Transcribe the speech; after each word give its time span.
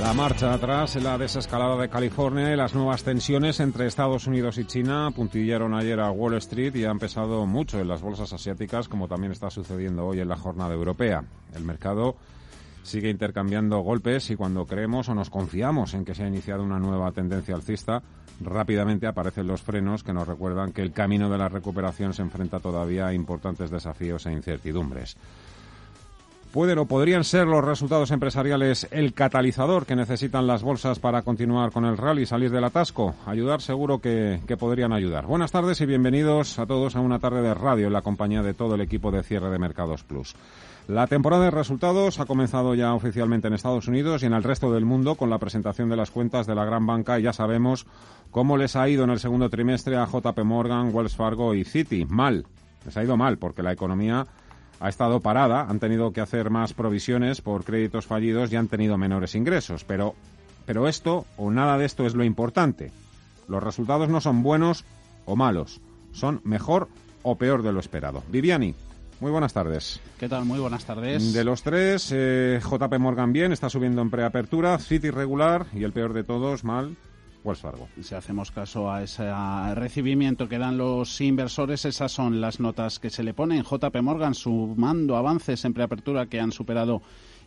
La 0.00 0.14
marcha 0.14 0.54
atrás 0.54 0.96
la 0.96 1.18
desescalada 1.18 1.76
de 1.76 1.90
California 1.90 2.52
y 2.52 2.56
las 2.56 2.74
nuevas 2.74 3.04
tensiones 3.04 3.60
entre 3.60 3.86
Estados 3.86 4.26
Unidos 4.26 4.56
y 4.56 4.64
China 4.64 5.10
puntillaron 5.14 5.74
ayer 5.74 6.00
a 6.00 6.10
Wall 6.10 6.34
Street 6.38 6.74
y 6.74 6.86
han 6.86 6.98
pesado 6.98 7.44
mucho 7.44 7.78
en 7.78 7.86
las 7.86 8.00
bolsas 8.00 8.32
asiáticas, 8.32 8.88
como 8.88 9.08
también 9.08 9.32
está 9.32 9.50
sucediendo 9.50 10.06
hoy 10.06 10.20
en 10.20 10.28
la 10.28 10.36
jornada 10.36 10.72
europea. 10.72 11.22
El 11.54 11.64
mercado 11.64 12.16
sigue 12.82 13.10
intercambiando 13.10 13.78
golpes 13.80 14.30
y 14.30 14.36
cuando 14.36 14.64
creemos 14.64 15.10
o 15.10 15.14
nos 15.14 15.28
confiamos 15.28 15.92
en 15.92 16.06
que 16.06 16.14
se 16.14 16.24
ha 16.24 16.28
iniciado 16.28 16.62
una 16.62 16.78
nueva 16.78 17.12
tendencia 17.12 17.54
alcista, 17.54 18.02
rápidamente 18.40 19.06
aparecen 19.06 19.46
los 19.46 19.60
frenos 19.60 20.02
que 20.02 20.14
nos 20.14 20.26
recuerdan 20.26 20.72
que 20.72 20.80
el 20.80 20.92
camino 20.92 21.28
de 21.28 21.36
la 21.36 21.50
recuperación 21.50 22.14
se 22.14 22.22
enfrenta 22.22 22.58
todavía 22.58 23.06
a 23.06 23.14
importantes 23.14 23.70
desafíos 23.70 24.24
e 24.24 24.32
incertidumbres. 24.32 25.18
¿Pueden 26.52 26.78
o 26.78 26.86
podrían 26.86 27.22
ser 27.22 27.46
los 27.46 27.64
resultados 27.64 28.10
empresariales 28.10 28.88
el 28.90 29.14
catalizador 29.14 29.86
que 29.86 29.94
necesitan 29.94 30.48
las 30.48 30.64
bolsas 30.64 30.98
para 30.98 31.22
continuar 31.22 31.70
con 31.70 31.84
el 31.84 31.96
rally 31.96 32.26
salir 32.26 32.50
del 32.50 32.64
atasco? 32.64 33.14
Ayudar 33.24 33.60
seguro 33.60 34.00
que, 34.00 34.40
que, 34.48 34.56
podrían 34.56 34.92
ayudar. 34.92 35.26
Buenas 35.26 35.52
tardes 35.52 35.80
y 35.80 35.86
bienvenidos 35.86 36.58
a 36.58 36.66
todos 36.66 36.96
a 36.96 37.00
una 37.00 37.20
tarde 37.20 37.42
de 37.42 37.54
radio 37.54 37.86
en 37.86 37.92
la 37.92 38.02
compañía 38.02 38.42
de 38.42 38.52
todo 38.52 38.74
el 38.74 38.80
equipo 38.80 39.12
de 39.12 39.22
cierre 39.22 39.48
de 39.48 39.60
Mercados 39.60 40.02
Plus. 40.02 40.34
La 40.88 41.06
temporada 41.06 41.44
de 41.44 41.50
resultados 41.52 42.18
ha 42.18 42.26
comenzado 42.26 42.74
ya 42.74 42.94
oficialmente 42.94 43.46
en 43.46 43.54
Estados 43.54 43.86
Unidos 43.86 44.24
y 44.24 44.26
en 44.26 44.32
el 44.32 44.42
resto 44.42 44.72
del 44.72 44.84
mundo 44.84 45.14
con 45.14 45.30
la 45.30 45.38
presentación 45.38 45.88
de 45.88 45.94
las 45.94 46.10
cuentas 46.10 46.48
de 46.48 46.56
la 46.56 46.64
gran 46.64 46.84
banca 46.84 47.20
y 47.20 47.22
ya 47.22 47.32
sabemos 47.32 47.86
cómo 48.32 48.56
les 48.56 48.74
ha 48.74 48.88
ido 48.88 49.04
en 49.04 49.10
el 49.10 49.20
segundo 49.20 49.50
trimestre 49.50 49.96
a 49.96 50.06
JP 50.06 50.40
Morgan, 50.42 50.92
Wells 50.92 51.14
Fargo 51.14 51.54
y 51.54 51.62
Citi. 51.62 52.06
Mal. 52.06 52.44
Les 52.84 52.96
ha 52.96 53.04
ido 53.04 53.16
mal 53.16 53.38
porque 53.38 53.62
la 53.62 53.70
economía 53.70 54.26
ha 54.80 54.88
estado 54.88 55.20
parada, 55.20 55.66
han 55.68 55.78
tenido 55.78 56.12
que 56.12 56.22
hacer 56.22 56.50
más 56.50 56.72
provisiones 56.72 57.42
por 57.42 57.64
créditos 57.64 58.06
fallidos 58.06 58.50
y 58.50 58.56
han 58.56 58.68
tenido 58.68 58.96
menores 58.96 59.34
ingresos. 59.34 59.84
Pero, 59.84 60.14
pero 60.64 60.88
esto 60.88 61.26
o 61.36 61.50
nada 61.50 61.78
de 61.78 61.84
esto 61.84 62.06
es 62.06 62.14
lo 62.14 62.24
importante. 62.24 62.90
Los 63.46 63.62
resultados 63.62 64.08
no 64.08 64.20
son 64.20 64.42
buenos 64.42 64.84
o 65.26 65.36
malos, 65.36 65.80
son 66.12 66.40
mejor 66.44 66.88
o 67.22 67.36
peor 67.36 67.62
de 67.62 67.72
lo 67.72 67.80
esperado. 67.80 68.24
Viviani. 68.28 68.74
Muy 69.20 69.30
buenas 69.30 69.52
tardes. 69.52 70.00
¿Qué 70.18 70.30
tal? 70.30 70.46
Muy 70.46 70.58
buenas 70.60 70.86
tardes. 70.86 71.34
De 71.34 71.44
los 71.44 71.62
tres, 71.62 72.10
eh, 72.10 72.58
JP 72.58 72.98
Morgan 72.98 73.34
bien, 73.34 73.52
está 73.52 73.68
subiendo 73.68 74.00
en 74.00 74.08
preapertura, 74.08 74.78
City 74.78 75.10
regular 75.10 75.66
y 75.74 75.84
el 75.84 75.92
peor 75.92 76.14
de 76.14 76.24
todos, 76.24 76.64
mal, 76.64 76.96
Si 78.02 78.14
hacemos 78.14 78.50
caso 78.50 78.90
a 78.90 79.02
ese 79.02 79.24
recibimiento 79.74 80.48
que 80.48 80.58
dan 80.58 80.76
los 80.76 81.20
inversores, 81.20 81.84
esas 81.86 82.12
son 82.12 82.40
las 82.40 82.60
notas 82.60 82.98
que 82.98 83.08
se 83.08 83.22
le 83.22 83.32
ponen. 83.32 83.62
JP 83.62 83.96
Morgan 84.02 84.34
sumando 84.34 85.16
avances 85.16 85.64
en 85.64 85.72
preapertura 85.72 86.26
que 86.26 86.38
han 86.38 86.52
superado 86.52 87.00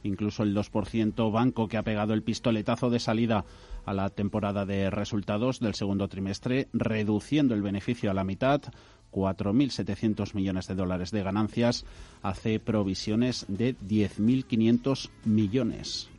incluso 0.03 0.43
el 0.43 0.55
2%, 0.55 1.31
banco 1.31 1.67
que 1.67 1.77
ha 1.77 1.83
pegado 1.83 2.13
el 2.13 2.23
pistoletazo 2.23 2.89
de 2.89 2.99
salida 2.99 3.45
a 3.85 3.93
la 3.93 4.09
temporada 4.09 4.65
de 4.65 4.89
resultados 4.89 5.59
del 5.59 5.75
segundo 5.75 6.07
trimestre, 6.07 6.67
reduciendo 6.73 7.53
el 7.53 7.61
beneficio 7.61 8.09
a 8.09 8.13
la 8.13 8.23
mitad. 8.23 8.61
4.700 9.11 10.33
millones 10.33 10.67
de 10.67 10.73
dólares 10.73 11.11
de 11.11 11.21
ganancias, 11.21 11.85
hace 12.23 12.59
provisiones 12.59 13.45
de 13.47 13.75
10.500 13.77 15.11
millones. 15.23 16.09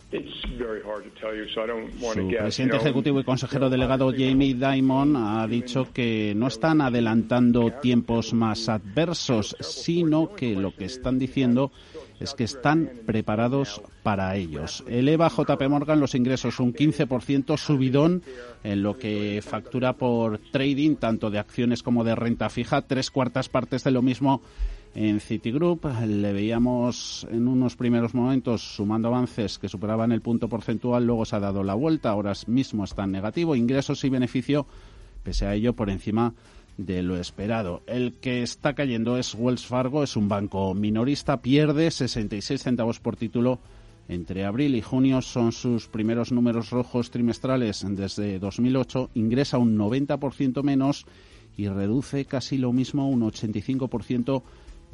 Su 2.13 2.29
presidente 2.29 2.77
ejecutivo 2.77 3.19
y 3.21 3.25
consejero 3.25 3.69
delegado 3.69 4.13
Jamie 4.13 4.55
Dimon 4.55 5.17
ha 5.17 5.47
dicho 5.49 5.89
que 5.93 6.35
no 6.37 6.47
están 6.47 6.81
adelantando 6.81 7.73
tiempos 7.83 8.33
más 8.33 8.69
adversos, 8.69 9.57
sino 9.59 10.35
que 10.35 10.55
lo 10.55 10.75
que 10.75 10.85
están 10.85 11.19
diciendo 11.19 11.73
es 12.21 12.35
que 12.35 12.45
están 12.45 12.91
preparados 13.05 13.83
para 14.05 14.37
ellos. 14.37 14.85
Eleva 14.89 15.29
JP 15.29 15.69
Morgan 15.69 15.99
los 15.99 16.15
ingresos 16.15 16.61
un 16.61 16.73
15% 16.73 17.57
subidón 17.57 18.23
en 18.63 18.83
lo 18.83 18.97
que 18.97 19.43
factura 19.43 19.95
por 19.95 20.39
trading, 20.39 20.95
tanto 20.97 21.31
de 21.31 21.41
acciones 21.41 21.83
como 21.83 22.05
de 22.05 22.15
renta 22.15 22.49
fija, 22.51 22.83
tres 22.83 23.11
cuartas 23.11 23.49
partes 23.49 23.83
de 23.83 23.91
lo 23.91 24.03
mismo 24.03 24.43
en 24.95 25.21
Citigroup. 25.21 25.85
Le 26.07 26.33
veíamos 26.33 27.27
en 27.31 27.49
unos 27.49 27.77
primeros 27.77 28.15
momentos 28.15 28.63
sumando 28.63 29.09
avances 29.09 29.59
que 29.59 29.69
superaban 29.69 30.13
el 30.13 30.21
punto 30.21 30.49
porcentual, 30.49 31.07
luego 31.07 31.25
se 31.25 31.37
ha 31.37 31.41
dado 31.41 31.63
la 31.63 31.75
vuelta, 31.75 32.11
ahora 32.11 32.33
mismo 32.47 32.85
está 32.85 33.05
en 33.05 33.13
negativo, 33.13 33.57
ingresos 33.57 34.05
y 34.05 34.09
beneficio, 34.09 34.67
pese 35.23 35.47
a 35.47 35.55
ello 35.55 35.75
por 35.75 35.91
encima 35.91 36.35
de 36.77 37.03
lo 37.03 37.17
esperado. 37.17 37.83
El 37.87 38.15
que 38.15 38.43
está 38.43 38.75
cayendo 38.75 39.17
es 39.17 39.35
Wells 39.35 39.67
Fargo, 39.67 40.03
es 40.03 40.17
un 40.17 40.29
banco 40.29 40.75
minorista, 40.75 41.41
pierde 41.41 41.91
66 41.91 42.63
centavos 42.63 43.01
por 43.01 43.17
título 43.17 43.61
entre 44.09 44.45
abril 44.45 44.75
y 44.75 44.83
junio 44.83 45.23
son 45.23 45.53
sus 45.53 45.89
primeros 45.89 46.31
números 46.31 46.71
rojos 46.71 47.11
trimestrales 47.11 47.87
desde 47.89 48.39
2008, 48.39 49.11
ingresa 49.15 49.57
un 49.57 49.79
90% 49.79 50.63
menos 50.63 51.07
y 51.57 51.69
reduce 51.69 52.25
casi 52.25 52.59
lo 52.59 52.73
mismo, 52.73 53.09
un 53.09 53.23
85% 53.23 54.43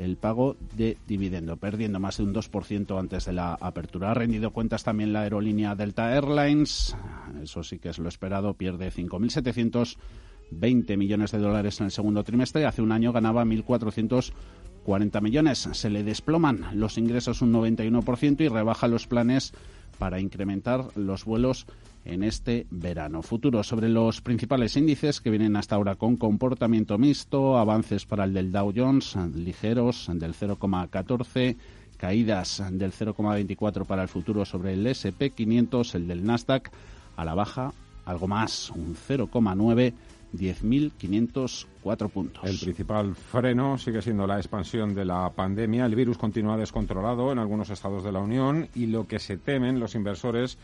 el 0.05 0.17
pago 0.17 0.57
de 0.77 0.97
dividendo, 1.07 1.57
perdiendo 1.57 2.01
más 2.01 2.17
de 2.17 2.25
un 2.25 2.35
2% 2.35 2.99
antes 2.99 3.27
de 3.27 3.33
la 3.33 3.55
apertura. 3.55 4.11
Ha 4.11 4.15
rendido 4.15 4.53
cuentas 4.53 4.83
también 4.83 5.13
la 5.13 5.23
aerolínea 5.23 5.75
Delta 5.75 6.15
Airlines, 6.15 6.97
eso 7.43 7.63
sí 7.63 7.79
que 7.79 7.91
es 7.91 7.99
lo 7.99 8.09
esperado, 8.09 8.55
pierde 8.55 8.91
5.720 8.91 10.97
millones 10.97 11.33
de 11.33 11.39
dólares 11.39 11.81
en 11.81 11.87
el 11.87 11.93
segundo 11.93 12.25
trimestre, 12.25 12.67
hace 12.67 12.83
un 12.83 12.93
año 12.93 13.13
ganaba 13.13 13.45
1.440 13.45 15.21
millones. 15.21 15.69
Se 15.73 15.91
le 15.91 16.03
desploman 16.03 16.67
los 16.75 16.99
ingresos 16.99 17.43
un 17.43 17.53
91% 17.53 18.41
y 18.41 18.49
rebaja 18.49 18.89
los 18.89 19.07
planes 19.07 19.53
para 20.01 20.19
incrementar 20.19 20.97
los 20.97 21.27
vuelos 21.27 21.67
en 22.07 22.23
este 22.23 22.67
verano. 22.71 23.21
Futuro 23.21 23.63
sobre 23.63 23.91
los 23.91 24.23
principales 24.23 24.75
índices 24.79 25.21
que 25.21 25.29
vienen 25.29 25.57
hasta 25.57 25.77
ahora 25.77 25.97
con 25.97 26.17
comportamiento 26.17 26.97
mixto, 26.97 27.59
avances 27.59 28.07
para 28.07 28.25
el 28.25 28.33
del 28.33 28.51
Dow 28.51 28.73
Jones 28.75 29.15
ligeros 29.35 30.11
del 30.15 30.33
0,14, 30.33 31.57
caídas 31.99 32.63
del 32.73 32.93
0,24 32.93 33.85
para 33.85 34.03
el 34.03 34.09
futuro 34.09 34.47
sobre 34.47 34.73
el 34.73 34.87
SP 34.89 35.37
500, 35.37 35.95
el 35.95 36.09
del 36.09 36.25
Nasdaq 36.25 36.73
a 37.17 37.25
la 37.27 37.35
baja 37.35 37.75
algo 38.07 38.27
más, 38.27 38.71
un 38.71 38.97
0,9 38.97 39.93
10.504 40.35 42.11
puntos. 42.11 42.45
El 42.45 42.59
principal 42.59 43.15
freno 43.15 43.79
sigue 43.79 44.03
siendo 44.03 44.27
la 44.27 44.37
expansión 44.37 44.95
de 44.95 45.05
la 45.05 45.31
pandemia. 45.31 45.87
El 45.87 45.95
virus 45.95 46.19
continúa 46.19 46.57
descontrolado 46.57 47.33
en 47.33 47.39
algunos 47.39 47.71
estados 47.71 48.05
de 48.05 48.13
la 48.13 48.21
Unión 48.21 48.69
y 48.75 48.87
lo 48.87 49.07
que 49.07 49.19
se 49.19 49.37
temen 49.37 49.81
los 49.81 49.95
inversores 49.95 50.59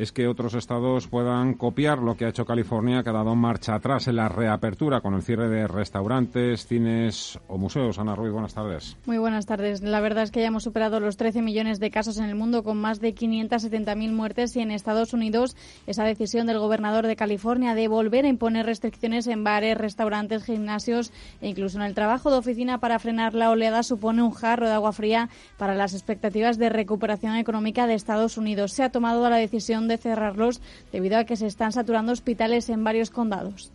es 0.00 0.12
que 0.12 0.26
otros 0.26 0.54
estados 0.54 1.08
puedan 1.08 1.52
copiar 1.52 1.98
lo 1.98 2.16
que 2.16 2.24
ha 2.24 2.30
hecho 2.30 2.46
California, 2.46 3.02
que 3.02 3.10
ha 3.10 3.12
dado 3.12 3.36
marcha 3.36 3.74
atrás 3.74 4.08
en 4.08 4.16
la 4.16 4.30
reapertura 4.30 5.02
con 5.02 5.12
el 5.12 5.22
cierre 5.22 5.50
de 5.50 5.68
restaurantes, 5.68 6.66
cines 6.66 7.38
o 7.48 7.58
museos. 7.58 7.98
Ana 7.98 8.16
Ruiz, 8.16 8.32
buenas 8.32 8.54
tardes. 8.54 8.96
Muy 9.04 9.18
buenas 9.18 9.44
tardes. 9.44 9.82
La 9.82 10.00
verdad 10.00 10.24
es 10.24 10.30
que 10.30 10.40
ya 10.40 10.46
hemos 10.46 10.62
superado 10.62 11.00
los 11.00 11.18
13 11.18 11.42
millones 11.42 11.80
de 11.80 11.90
casos 11.90 12.16
en 12.16 12.24
el 12.24 12.34
mundo 12.34 12.62
con 12.62 12.78
más 12.78 13.00
de 13.00 13.14
570.000 13.14 14.12
muertes 14.12 14.56
y 14.56 14.60
en 14.60 14.70
Estados 14.70 15.12
Unidos 15.12 15.54
esa 15.86 16.04
decisión 16.04 16.46
del 16.46 16.58
gobernador 16.58 17.06
de 17.06 17.16
California 17.16 17.74
de 17.74 17.88
volver 17.88 18.24
a 18.24 18.28
imponer 18.28 18.64
restricciones 18.64 19.26
en 19.26 19.44
bares, 19.44 19.76
restaurantes, 19.76 20.44
gimnasios 20.44 21.12
e 21.42 21.48
incluso 21.50 21.76
en 21.76 21.84
el 21.84 21.94
trabajo 21.94 22.30
de 22.30 22.38
oficina 22.38 22.78
para 22.78 22.98
frenar 23.00 23.34
la 23.34 23.50
oleada 23.50 23.82
supone 23.82 24.22
un 24.22 24.30
jarro 24.30 24.66
de 24.66 24.72
agua 24.72 24.92
fría 24.92 25.28
para 25.58 25.74
las 25.74 25.92
expectativas 25.92 26.56
de 26.56 26.70
recuperación 26.70 27.36
económica 27.36 27.86
de 27.86 27.92
Estados 27.92 28.38
Unidos. 28.38 28.72
Se 28.72 28.82
ha 28.82 28.90
tomado 28.90 29.28
la 29.28 29.36
decisión 29.36 29.89
de 29.90 29.98
cerrarlos 29.98 30.62
debido 30.92 31.18
a 31.18 31.24
que 31.24 31.36
se 31.36 31.46
están 31.46 31.72
saturando 31.72 32.12
hospitales 32.12 32.70
en 32.70 32.82
varios 32.82 33.10
condados. 33.10 33.70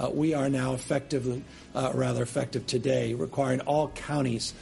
uh, 0.00 0.10
we 0.12 0.34
are 0.34 0.48
now 0.48 0.74
effectively, 0.74 1.42
uh, 1.74 1.90
rather 1.94 2.22
effective 2.22 2.66
today, 2.66 3.14
requiring 3.14 3.60
all 3.60 3.88
counties 3.88 4.54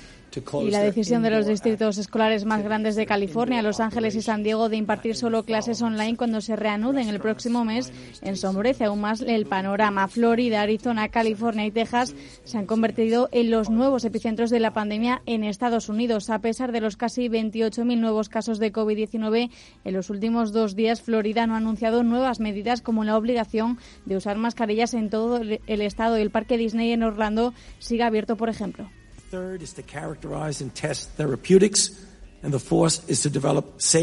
y 0.62 0.70
la 0.70 0.82
decisión 0.82 1.23
de 1.23 1.31
los 1.31 1.46
distritos 1.46 1.99
escolares 1.99 2.44
más 2.44 2.62
grandes 2.62 2.96
de 2.96 3.06
California, 3.06 3.62
Los 3.62 3.81
Ángeles 3.81 4.14
y 4.14 4.23
San 4.23 4.43
Diego, 4.43 4.69
de 4.69 4.76
impartir 4.76 5.17
solo 5.17 5.44
clases 5.44 5.82
online 5.82 6.17
cuando 6.17 6.40
se 6.40 6.56
reanuden 6.56 7.08
el 7.08 7.20
próximo 7.20 7.64
mes 7.64 7.93
ensombrece 8.23 8.85
aún 8.85 9.00
más 9.00 9.20
el 9.20 9.46
panorama. 9.46 10.08
Florida, 10.08 10.62
Arizona, 10.62 11.08
California 11.08 11.67
y 11.67 11.70
Texas 11.70 12.14
se 12.44 12.58
han 12.58 12.67
convertido 12.67 13.29
en 13.32 13.50
los 13.50 13.70
nuevos 13.70 14.05
epicentros 14.05 14.50
de 14.50 14.61
la 14.61 14.73
pandemia 14.73 15.23
en 15.26 15.44
Estados 15.44 15.88
Unidos. 15.88 16.31
A 16.31 16.40
pesar 16.40 16.73
de 16.73 16.81
los 16.81 16.96
casi 16.96 17.29
28.000 17.29 17.99
nuevos 17.99 18.29
casos 18.29 18.58
de 18.58 18.73
COVID-19 18.73 19.50
en 19.85 19.94
los 19.94 20.11
últimos 20.11 20.52
dos 20.52 20.75
días, 20.76 21.02
Florida 21.02 21.46
no 21.46 21.55
ha 21.55 21.58
anunciado 21.58 22.02
nuevas 22.02 22.40
medidas 22.40 22.82
como 22.82 23.05
la 23.05 23.17
obligación 23.17 23.79
de 24.05 24.17
usar 24.17 24.37
mascarillas 24.38 24.94
en 24.94 25.11
todo 25.11 25.38
el 25.38 25.82
estado 25.82 26.19
y 26.19 26.23
el 26.23 26.31
parque 26.31 26.56
Disney 26.56 26.93
en 26.93 27.02
Orlando 27.02 27.55
sigue 27.79 28.02
abierto, 28.02 28.37
por 28.37 28.49
ejemplo. 28.49 28.90
Third 29.30 29.60
is 29.60 29.75
to 29.75 29.82
characterize 29.82 30.62
and 30.62 30.75
test 30.75 31.10
therapeutics 31.10 31.90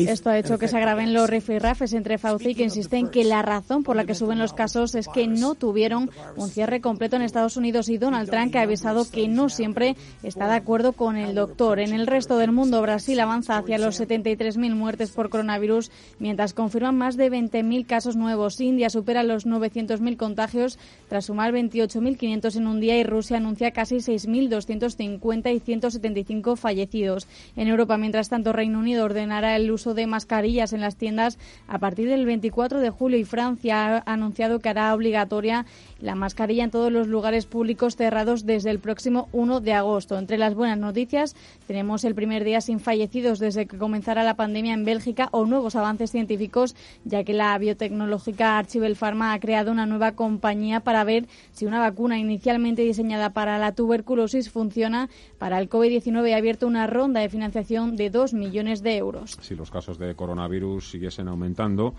Esto 0.09 0.29
ha 0.29 0.37
hecho 0.37 0.57
que 0.57 0.67
se 0.67 0.75
agraven 0.75 1.13
los 1.13 1.29
rifirrafes 1.29 1.93
entre 1.93 2.17
Fauci, 2.17 2.53
que 2.53 2.63
insiste 2.63 2.97
en 2.97 3.07
que 3.07 3.23
la 3.23 3.41
razón 3.41 3.83
por 3.83 3.95
la 3.95 4.05
que 4.05 4.13
suben 4.13 4.39
los 4.39 4.51
casos 4.51 4.93
es 4.95 5.07
que 5.07 5.25
no 5.25 5.55
tuvieron 5.55 6.09
un 6.35 6.49
cierre 6.49 6.81
completo 6.81 7.15
en 7.15 7.21
Estados 7.21 7.55
Unidos 7.55 7.87
y 7.87 7.97
Donald 7.97 8.29
Trump, 8.29 8.51
que 8.51 8.59
ha 8.59 8.63
avisado 8.63 9.09
que 9.09 9.29
no 9.29 9.47
siempre 9.47 9.95
está 10.21 10.47
de 10.47 10.55
acuerdo 10.55 10.91
con 10.91 11.15
el 11.15 11.33
doctor. 11.33 11.79
En 11.79 11.93
el 11.93 12.07
resto 12.07 12.37
del 12.37 12.51
mundo, 12.51 12.81
Brasil 12.81 13.19
avanza 13.21 13.57
hacia 13.57 13.77
los 13.77 13.99
73.000 14.01 14.75
muertes 14.75 15.11
por 15.11 15.29
coronavirus, 15.29 15.89
mientras 16.19 16.53
confirman 16.53 16.97
más 16.97 17.15
de 17.15 17.31
20.000 17.31 17.85
casos 17.85 18.17
nuevos. 18.17 18.59
India 18.59 18.89
supera 18.89 19.23
los 19.23 19.45
900.000 19.45 20.17
contagios 20.17 20.77
tras 21.07 21.25
sumar 21.25 21.53
28.500 21.53 22.57
en 22.57 22.67
un 22.67 22.79
día 22.81 22.97
y 22.97 23.03
Rusia 23.03 23.37
anuncia 23.37 23.71
casi 23.71 23.97
6.250 23.97 25.55
y 25.55 25.59
175 25.59 26.55
fallecidos. 26.57 27.27
En 27.55 27.67
Europa, 27.67 27.97
mientras 27.97 28.24
tanto, 28.29 28.53
Reino 28.53 28.79
Unido 28.79 29.05
ordenará 29.05 29.55
el 29.55 29.71
uso 29.71 29.93
de 29.93 30.07
mascarillas 30.07 30.73
en 30.73 30.81
las 30.81 30.95
tiendas 30.95 31.37
a 31.67 31.79
partir 31.79 32.09
del 32.09 32.25
24 32.25 32.79
de 32.79 32.89
julio 32.89 33.17
y 33.17 33.25
Francia 33.25 33.97
ha 33.97 34.13
anunciado 34.13 34.59
que 34.59 34.69
hará 34.69 34.93
obligatoria 34.93 35.65
la 35.99 36.15
mascarilla 36.15 36.63
en 36.63 36.71
todos 36.71 36.91
los 36.91 37.07
lugares 37.07 37.45
públicos 37.45 37.95
cerrados 37.95 38.45
desde 38.45 38.71
el 38.71 38.79
próximo 38.79 39.29
1 39.31 39.61
de 39.61 39.73
agosto. 39.73 40.17
Entre 40.17 40.37
las 40.37 40.55
buenas 40.55 40.77
noticias, 40.77 41.35
tenemos 41.67 42.03
el 42.03 42.15
primer 42.15 42.43
día 42.43 42.61
sin 42.61 42.79
fallecidos 42.79 43.39
desde 43.39 43.65
que 43.65 43.77
comenzara 43.77 44.23
la 44.23 44.35
pandemia 44.35 44.73
en 44.73 44.85
Bélgica 44.85 45.29
o 45.31 45.45
nuevos 45.45 45.75
avances 45.75 46.11
científicos, 46.11 46.75
ya 47.05 47.23
que 47.23 47.33
la 47.33 47.57
biotecnológica 47.57 48.57
Archivel 48.57 48.95
Pharma 48.95 49.33
ha 49.33 49.39
creado 49.39 49.71
una 49.71 49.85
nueva 49.85 50.13
compañía 50.13 50.79
para 50.79 51.03
ver 51.03 51.27
si 51.51 51.65
una 51.65 51.79
vacuna 51.79 52.19
inicialmente 52.19 52.81
diseñada 52.81 53.31
para 53.31 53.57
la 53.57 53.71
tuberculosis 53.71 54.49
funciona 54.49 55.09
para 55.37 55.59
el 55.59 55.69
COVID-19 55.69 56.33
ha 56.33 56.37
abierto 56.37 56.67
una 56.67 56.87
ronda 56.87 57.21
de 57.21 57.29
financiación 57.29 57.95
de 57.95 58.09
2 58.09 58.33
millones 58.33 58.83
de 58.83 58.97
euros. 58.97 59.37
Si 59.41 59.55
los 59.55 59.71
casos 59.71 59.97
de 59.97 60.15
coronavirus 60.15 60.89
siguiesen 60.91 61.27
aumentando, 61.27 61.93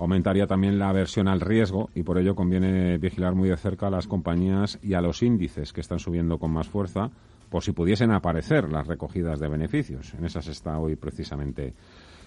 aumentaría 0.00 0.46
también 0.46 0.78
la 0.78 0.88
aversión 0.88 1.28
al 1.28 1.40
riesgo 1.40 1.90
y 1.94 2.02
por 2.02 2.16
ello 2.16 2.34
conviene 2.34 2.96
vigilar 2.96 3.34
muy 3.34 3.50
de 3.50 3.56
cerca 3.58 3.88
a 3.88 3.90
las 3.90 4.06
compañías 4.06 4.78
y 4.82 4.94
a 4.94 5.02
los 5.02 5.22
índices 5.22 5.74
que 5.74 5.82
están 5.82 5.98
subiendo 5.98 6.38
con 6.38 6.50
más 6.50 6.68
fuerza 6.68 7.10
por 7.50 7.62
si 7.62 7.72
pudiesen 7.72 8.10
aparecer 8.10 8.70
las 8.70 8.86
recogidas 8.86 9.40
de 9.40 9.48
beneficios. 9.48 10.14
En 10.14 10.24
esas 10.24 10.46
está 10.46 10.78
hoy 10.78 10.96
precisamente 10.96 11.74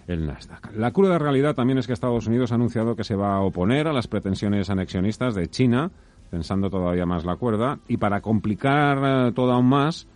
el 0.08 0.28
Nasdaq. 0.28 0.76
La 0.76 0.92
cruda 0.92 1.18
realidad 1.18 1.56
también 1.56 1.80
es 1.80 1.88
que 1.88 1.94
Estados 1.94 2.28
Unidos 2.28 2.52
ha 2.52 2.56
anunciado 2.56 2.96
que 2.96 3.04
se 3.04 3.16
va 3.16 3.36
a 3.36 3.42
oponer 3.42 3.88
a 3.88 3.94
las 3.94 4.08
pretensiones 4.08 4.70
anexionistas 4.70 5.34
de 5.34 5.48
China, 5.48 5.92
tensando 6.30 6.70
todavía 6.70 7.08
más 7.08 7.26
la 7.26 7.38
cuerda, 7.38 7.80
y 7.88 7.98
para 7.98 8.22
complicar 8.22 9.00
eh, 9.30 9.32
todo 9.34 9.52
aún 9.52 9.70
más, 9.70 10.08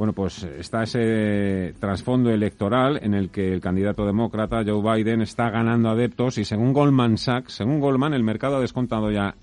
bueno, 0.00 0.14
pues 0.14 0.44
está 0.44 0.84
ese 0.84 1.74
trasfondo 1.78 2.30
electoral 2.30 2.98
en 3.02 3.12
el 3.12 3.28
que 3.28 3.52
el 3.52 3.60
candidato 3.60 4.06
demócrata 4.06 4.64
Joe 4.64 4.80
Biden 4.80 5.20
está 5.20 5.50
ganando 5.50 5.90
adeptos 5.90 6.38
y 6.38 6.46
según 6.46 6.72
Goldman 6.72 7.18
Sachs, 7.18 7.52
según 7.52 7.80
Goldman, 7.80 8.14
el 8.14 8.24
mercado 8.24 8.56
ha 8.56 8.60
descontado 8.60 9.10
ya 9.10 9.34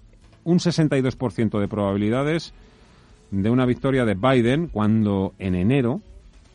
un 0.45 0.57
62% 0.57 1.59
de 1.59 1.67
probabilidades 1.67 2.55
de 3.29 3.51
una 3.51 3.67
victoria 3.67 4.03
de 4.03 4.15
Biden 4.15 4.65
cuando 4.69 5.35
en 5.37 5.53
enero 5.53 6.01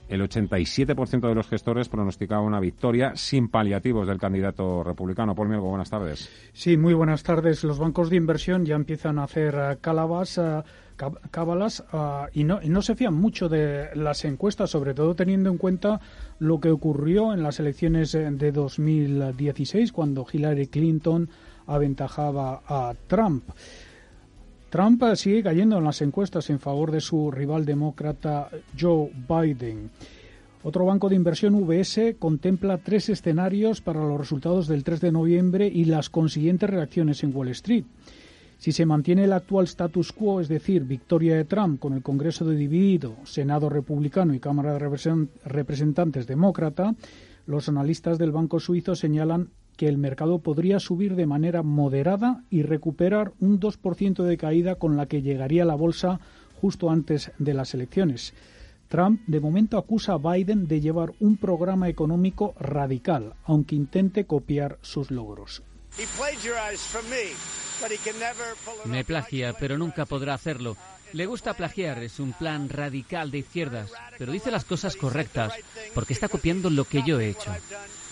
el 0.09 0.21
87% 0.21 1.29
de 1.29 1.35
los 1.37 1.47
gestores 1.47 1.89
pronosticaba 1.89 2.43
una 2.43 2.59
victoria 2.59 3.13
sin 3.15 3.49
paliativos 3.49 4.09
del 4.09 4.19
candidato 4.19 4.83
republicano. 4.83 5.37
Paul 5.37 5.49
Mielgo, 5.49 5.69
buenas 5.69 5.91
tardes. 5.91 6.29
Sí, 6.53 6.77
muy 6.77 6.93
buenas 6.93 7.23
tardes. 7.23 7.63
Los 7.63 7.79
bancos 7.79 8.11
de 8.11 8.17
inversión 8.17 8.67
ya 8.67 8.75
empiezan 8.75 9.21
a 9.21 9.25
hacer 9.25 9.55
eh, 9.55 9.77
calabas 9.81 10.39
eh, 10.39 10.63
cábalas 11.31 11.85
ah, 11.93 12.29
y, 12.33 12.45
no, 12.45 12.61
no 12.63 12.83
se 12.83 12.95
fían 12.95 13.15
mucho 13.15 13.49
de 13.49 13.89
las 13.95 14.25
encuestas, 14.25 14.71
sobre 14.71 14.95
todo 14.95 15.15
teniendo 15.15 15.51
en 15.51 15.59
cuenta 15.59 16.01
lo 16.39 16.61
que 16.61 16.71
ocurrió 16.71 17.33
en 17.33 17.43
las 17.43 17.61
elecciones 17.61 18.15
eh, 18.15 18.31
de 18.31 18.53
2016, 18.53 19.93
cuando 19.93 20.27
Hillary 20.31 20.67
Clinton 20.67 21.29
aventajaba 21.67 22.63
a 22.67 22.95
Trump. 23.07 23.45
Trump 24.71 25.03
sigue 25.17 25.43
cayendo 25.43 25.77
en 25.77 25.85
las 25.85 26.01
encuestas 26.01 26.49
en 26.49 26.59
favor 26.59 26.91
de 26.91 27.01
su 27.01 27.31
rival 27.31 27.67
demócrata 27.67 28.49
Joe 28.79 29.11
Biden. 29.29 29.91
Otro 30.65 30.85
banco 30.87 31.09
de 31.09 31.17
inversión, 31.17 31.55
VS, 31.57 32.15
contempla 32.19 32.79
tres 32.79 33.09
escenarios 33.09 33.81
para 33.81 34.01
los 34.01 34.19
resultados 34.19 34.69
del 34.69 34.85
3 34.85 35.01
de 35.01 35.13
noviembre 35.13 35.67
y 35.67 35.87
las 35.87 36.09
consiguientes 36.09 36.71
reacciones 36.71 37.23
en 37.25 37.35
Wall 37.37 37.49
Street. 37.49 37.85
Si 38.63 38.71
se 38.71 38.87
mantiene 38.87 39.25
el 39.25 39.33
actual 39.33 39.65
status 39.65 40.13
quo, 40.13 40.41
es 40.41 40.47
decir, 40.47 40.85
victoria 40.85 41.35
de 41.35 41.45
Trump 41.45 41.81
con 41.81 41.95
el 41.95 42.03
Congreso 42.05 42.49
dividido, 42.49 43.17
Senado 43.25 43.69
republicano 43.69 44.35
y 44.35 44.39
Cámara 44.39 44.75
de 44.75 45.27
Representantes 45.45 46.29
demócrata, 46.29 46.95
los 47.45 47.69
analistas 47.69 48.19
del 48.19 48.31
Banco 48.31 48.61
Suizo 48.61 48.95
señalan 48.95 49.49
que 49.77 49.89
el 49.89 49.99
mercado 49.99 50.39
podría 50.39 50.79
subir 50.79 51.17
de 51.17 51.27
manera 51.27 51.65
moderada 51.65 52.45
y 52.51 52.63
recuperar 52.63 53.33
un 53.41 53.59
2% 53.59 54.23
de 54.23 54.37
caída 54.37 54.77
con 54.77 54.97
la 54.97 55.07
que 55.07 55.23
llegaría 55.23 55.65
la 55.65 55.75
bolsa 55.75 56.21
justo 56.61 56.89
antes 56.89 57.33
de 57.41 57.55
las 57.55 57.75
elecciones. 57.75 58.33
Trump 58.87 59.23
de 59.27 59.41
momento 59.41 59.77
acusa 59.77 60.13
a 60.13 60.19
Biden 60.19 60.69
de 60.69 60.81
llevar 60.81 61.15
un 61.19 61.37
programa 61.37 61.89
económico 61.89 62.55
radical, 62.61 63.33
aunque 63.43 63.75
intente 63.75 64.25
copiar 64.25 64.79
sus 64.83 65.11
logros. 65.11 65.65
Me 68.85 69.05
plagia, 69.05 69.53
pero 69.59 69.77
nunca 69.77 70.07
podrá 70.07 70.35
hacerlo. 70.35 70.77
Le 71.13 71.27
gusta 71.27 71.55
plagiar, 71.55 72.03
es 72.03 72.21
un 72.21 72.33
plan 72.33 72.69
radical 72.69 73.31
de 73.31 73.39
izquierdas, 73.39 73.91
pero 74.19 74.33
dice 74.33 74.51
las 74.51 74.65
cosas 74.65 74.97
correctas, 74.97 75.53
porque 75.95 76.15
está 76.15 76.29
copiando 76.29 76.71
lo 76.71 76.85
que 76.85 77.03
yo 77.03 77.21
he 77.21 77.29
hecho. 77.29 77.55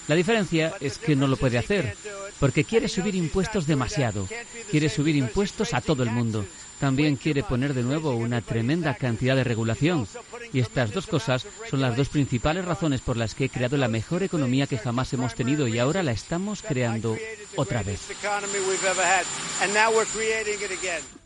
La 0.08 0.16
diferencia 0.16 0.74
es 0.80 0.98
que 0.98 1.16
no 1.16 1.26
lo 1.26 1.36
puede 1.36 1.56
hacer, 1.56 1.96
porque 2.38 2.64
quiere 2.64 2.88
subir 2.88 3.14
impuestos 3.14 3.66
demasiado, 3.66 4.28
quiere 4.70 4.88
subir 4.88 5.16
impuestos 5.16 5.72
a 5.72 5.80
todo 5.80 6.02
el 6.02 6.10
mundo, 6.10 6.44
también 6.80 7.16
quiere 7.16 7.42
poner 7.42 7.74
de 7.74 7.82
nuevo 7.82 8.12
una 8.12 8.40
tremenda 8.40 8.94
cantidad 8.94 9.36
de 9.36 9.44
regulación. 9.44 10.08
Y 10.52 10.60
estas 10.60 10.92
dos 10.92 11.06
cosas 11.06 11.46
son 11.68 11.80
las 11.80 11.96
dos 11.96 12.08
principales 12.08 12.64
razones 12.64 13.02
por 13.02 13.16
las 13.16 13.34
que 13.34 13.44
he 13.44 13.48
creado 13.50 13.76
la 13.76 13.86
mejor 13.86 14.22
economía 14.22 14.66
que 14.66 14.78
jamás 14.78 15.12
hemos 15.12 15.34
tenido 15.34 15.68
y 15.68 15.78
ahora 15.78 16.02
la 16.02 16.12
estamos 16.12 16.62
creando 16.62 17.16
otra 17.56 17.82
vez. 17.82 18.08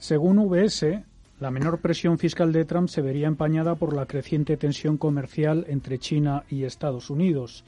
Según 0.00 0.38
VS, 0.40 0.84
la 1.40 1.50
menor 1.50 1.78
presión 1.80 2.18
fiscal 2.18 2.52
de 2.52 2.64
Trump 2.64 2.88
se 2.88 3.00
vería 3.00 3.28
empañada 3.28 3.76
por 3.76 3.94
la 3.94 4.06
creciente 4.06 4.56
tensión 4.56 4.98
comercial 4.98 5.64
entre 5.68 5.98
China 5.98 6.44
y 6.50 6.64
Estados 6.64 7.10
Unidos. 7.10 7.64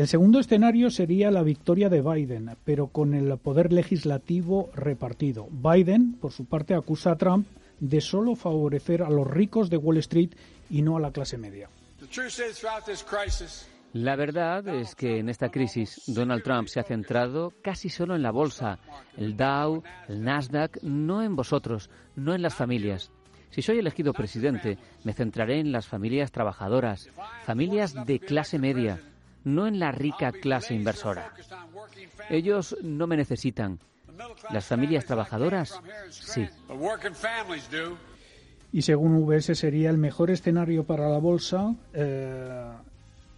El 0.00 0.08
segundo 0.08 0.40
escenario 0.40 0.88
sería 0.88 1.30
la 1.30 1.42
victoria 1.42 1.90
de 1.90 2.00
Biden, 2.00 2.56
pero 2.64 2.86
con 2.86 3.12
el 3.12 3.36
poder 3.36 3.70
legislativo 3.70 4.70
repartido. 4.74 5.46
Biden, 5.50 6.14
por 6.14 6.32
su 6.32 6.46
parte, 6.46 6.72
acusa 6.72 7.10
a 7.10 7.16
Trump 7.16 7.46
de 7.80 8.00
solo 8.00 8.34
favorecer 8.34 9.02
a 9.02 9.10
los 9.10 9.26
ricos 9.26 9.68
de 9.68 9.76
Wall 9.76 9.98
Street 9.98 10.30
y 10.70 10.80
no 10.80 10.96
a 10.96 11.00
la 11.00 11.12
clase 11.12 11.36
media. 11.36 11.68
La 13.92 14.16
verdad 14.16 14.66
es 14.68 14.94
que 14.94 15.18
en 15.18 15.28
esta 15.28 15.50
crisis 15.50 16.00
Donald 16.06 16.44
Trump 16.44 16.68
se 16.68 16.80
ha 16.80 16.84
centrado 16.84 17.52
casi 17.60 17.90
solo 17.90 18.16
en 18.16 18.22
la 18.22 18.30
bolsa, 18.30 18.78
el 19.18 19.36
Dow, 19.36 19.82
el 20.08 20.24
Nasdaq, 20.24 20.82
no 20.82 21.22
en 21.22 21.36
vosotros, 21.36 21.90
no 22.16 22.34
en 22.34 22.40
las 22.40 22.54
familias. 22.54 23.10
Si 23.50 23.60
soy 23.60 23.80
elegido 23.80 24.14
presidente, 24.14 24.78
me 25.04 25.12
centraré 25.12 25.58
en 25.58 25.72
las 25.72 25.86
familias 25.86 26.32
trabajadoras, 26.32 27.10
familias 27.44 27.94
de 28.06 28.20
clase 28.20 28.60
media, 28.60 29.00
no 29.44 29.66
en 29.66 29.78
la 29.78 29.92
rica 29.92 30.32
clase 30.32 30.74
inversora. 30.74 31.32
Ellos 32.28 32.76
no 32.82 33.06
me 33.06 33.16
necesitan. 33.16 33.78
Las 34.50 34.66
familias 34.66 35.06
trabajadoras, 35.06 35.80
sí. 36.10 36.46
Y 38.72 38.82
según 38.82 39.16
VS 39.24 39.54
sería 39.58 39.90
el 39.90 39.98
mejor 39.98 40.30
escenario 40.30 40.84
para 40.84 41.08
la 41.08 41.18
bolsa, 41.18 41.74
eh, 41.92 42.70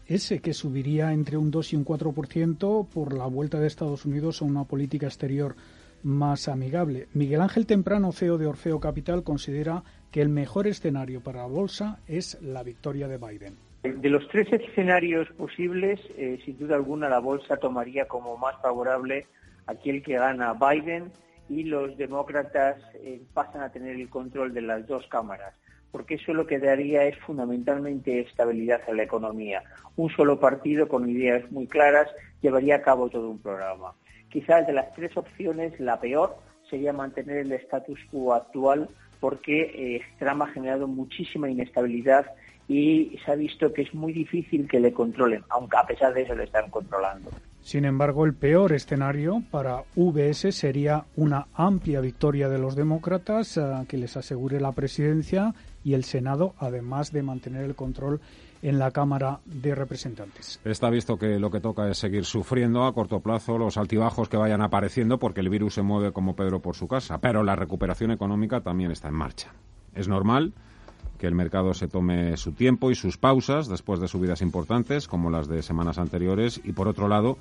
ese 0.07 0.41
que 0.41 0.53
subiría 0.53 1.13
entre 1.13 1.37
un 1.37 1.51
2 1.51 1.73
y 1.73 1.77
un 1.77 1.85
4% 1.85 2.87
por 2.89 3.15
la 3.15 3.27
vuelta 3.27 3.59
de 3.59 3.67
Estados 3.67 4.05
Unidos 4.05 4.43
a 4.43 4.45
una 4.45 4.65
política 4.65 5.07
exterior 5.07 5.57
más 6.03 6.49
amigable. 6.49 7.09
Miguel 7.15 7.41
Ángel 7.41 7.67
Temprano, 7.67 8.13
CEO 8.13 8.37
de 8.37 8.47
Orfeo 8.47 8.81
Capital, 8.81 9.23
considera 9.23 9.85
que 10.11 10.21
el 10.21 10.29
mejor 10.29 10.67
escenario 10.67 11.23
para 11.23 11.41
la 11.41 11.47
bolsa 11.47 12.01
es 12.07 12.39
la 12.43 12.63
victoria 12.63 13.09
de 13.09 13.19
Biden. 13.19 13.72
De 13.83 14.09
los 14.11 14.29
tres 14.29 14.47
escenarios 14.53 15.29
posibles, 15.31 16.01
eh, 16.17 16.39
sin 16.45 16.57
duda 16.57 16.77
alguna 16.77 17.09
la 17.09 17.19
bolsa 17.19 17.57
tomaría 17.57 18.07
como 18.07 18.37
más 18.37 18.55
favorable 18.63 19.27
aquel 19.67 20.05
que 20.05 20.15
gana 20.15 20.55
Biden 20.55 21.11
y 21.49 21.65
los 21.65 21.97
demócratas 21.97 22.77
eh, 22.95 23.21
pasan 23.35 23.63
a 23.63 23.73
tener 23.73 23.97
el 23.97 24.09
control 24.09 24.55
de 24.55 24.63
las 24.63 24.87
dos 24.87 25.05
cámaras, 25.09 25.55
porque 25.91 26.15
eso 26.15 26.33
lo 26.33 26.47
que 26.47 26.61
daría 26.61 27.05
es 27.07 27.19
fundamentalmente 27.19 28.21
estabilidad 28.21 28.83
en 28.87 28.99
la 28.99 29.03
economía. 29.03 29.65
Un 29.97 30.11
solo 30.11 30.39
partido 30.39 30.87
con 30.87 31.11
ideas 31.11 31.51
muy 31.51 31.67
claras 31.67 32.09
llevaría 32.41 32.77
a 32.77 32.83
cabo 32.83 33.11
todo 33.11 33.31
un 33.31 33.41
programa. 33.41 33.95
Quizás 34.31 34.65
de 34.65 34.75
las 34.75 34.95
tres 34.95 35.17
opciones 35.17 35.79
la 35.81 35.99
peor 35.99 36.37
sería 36.71 36.93
mantener 36.93 37.39
el 37.39 37.53
status 37.53 37.99
quo 38.13 38.33
actual 38.33 38.89
porque 39.19 39.73
eh, 39.75 40.03
Trump 40.21 40.43
ha 40.43 40.47
generado 40.49 40.87
muchísima 40.87 41.51
inestabilidad 41.51 42.27
y 42.69 43.19
se 43.25 43.33
ha 43.33 43.35
visto 43.35 43.73
que 43.73 43.83
es 43.83 43.95
muy 43.95 44.13
difícil 44.13 44.69
que 44.69 44.81
le 44.81 44.93
controlen, 44.93 45.43
aunque 45.51 45.77
a 45.77 45.87
pesar 45.87 46.15
de 46.15 46.23
eso 46.23 46.35
le 46.35 46.45
están 46.45 46.71
controlando. 46.71 47.31
Sin 47.63 47.85
embargo, 47.85 48.25
el 48.25 48.35
peor 48.35 48.73
escenario 48.73 49.43
para 49.51 49.85
VS 49.95 50.53
sería 50.53 51.05
una 51.15 51.47
amplia 51.55 52.01
victoria 52.01 52.49
de 52.49 52.59
los 52.59 52.75
demócratas 52.75 53.57
eh, 53.57 53.63
que 53.89 53.99
les 53.99 54.17
asegure 54.17 54.61
la 54.61 54.73
presidencia 54.73 55.55
y 55.85 55.95
el 55.95 56.03
Senado, 56.03 56.55
además 56.59 57.13
de 57.13 57.23
mantener 57.23 57.65
el 57.65 57.77
control 57.77 58.21
en 58.63 58.79
la 58.79 58.91
Cámara 58.91 59.41
de 59.45 59.75
Representantes. 59.75 60.61
Está 60.65 60.91
visto 60.91 61.19
que 61.19 61.39
lo 61.39 61.51
que 61.51 61.61
toca 61.61 61.89
es 61.89 61.99
seguir 61.99 62.25
sufriendo 62.25 62.85
a 62.85 62.95
corto 62.95 63.21
plazo 63.21 63.59
los 63.59 63.77
altibajos 63.77 64.29
que 64.29 64.37
vayan 64.37 64.63
apareciendo 64.63 65.19
porque 65.19 65.41
el 65.41 65.49
virus 65.49 65.75
se 65.75 65.83
mueve 65.83 66.13
como 66.13 66.35
Pedro 66.35 66.61
por 66.61 66.77
su 66.77 66.89
casa, 66.89 67.19
pero 67.19 67.43
la 67.43 67.57
recuperación 67.57 68.11
económica 68.11 68.61
también 68.61 68.91
está 68.91 69.09
en 69.09 69.15
marcha. 69.15 69.53
Es 69.95 70.09
normal 70.09 70.53
que 71.23 71.29
el 71.29 71.37
mercado 71.37 71.73
se 71.73 71.87
tome 71.87 72.37
su 72.37 72.51
tiempo 72.51 72.91
y 72.91 72.97
sus 72.97 73.17
pausas 73.17 73.69
después 73.69 74.01
de 74.01 74.09
subidas 74.09 74.43
importantes 74.43 75.07
como 75.07 75.31
las 75.31 75.47
de 75.47 75.63
semanas 75.63 75.99
anteriores 75.99 76.61
y 76.65 76.73
por 76.73 76.89
otro 76.89 77.07
lado 77.07 77.39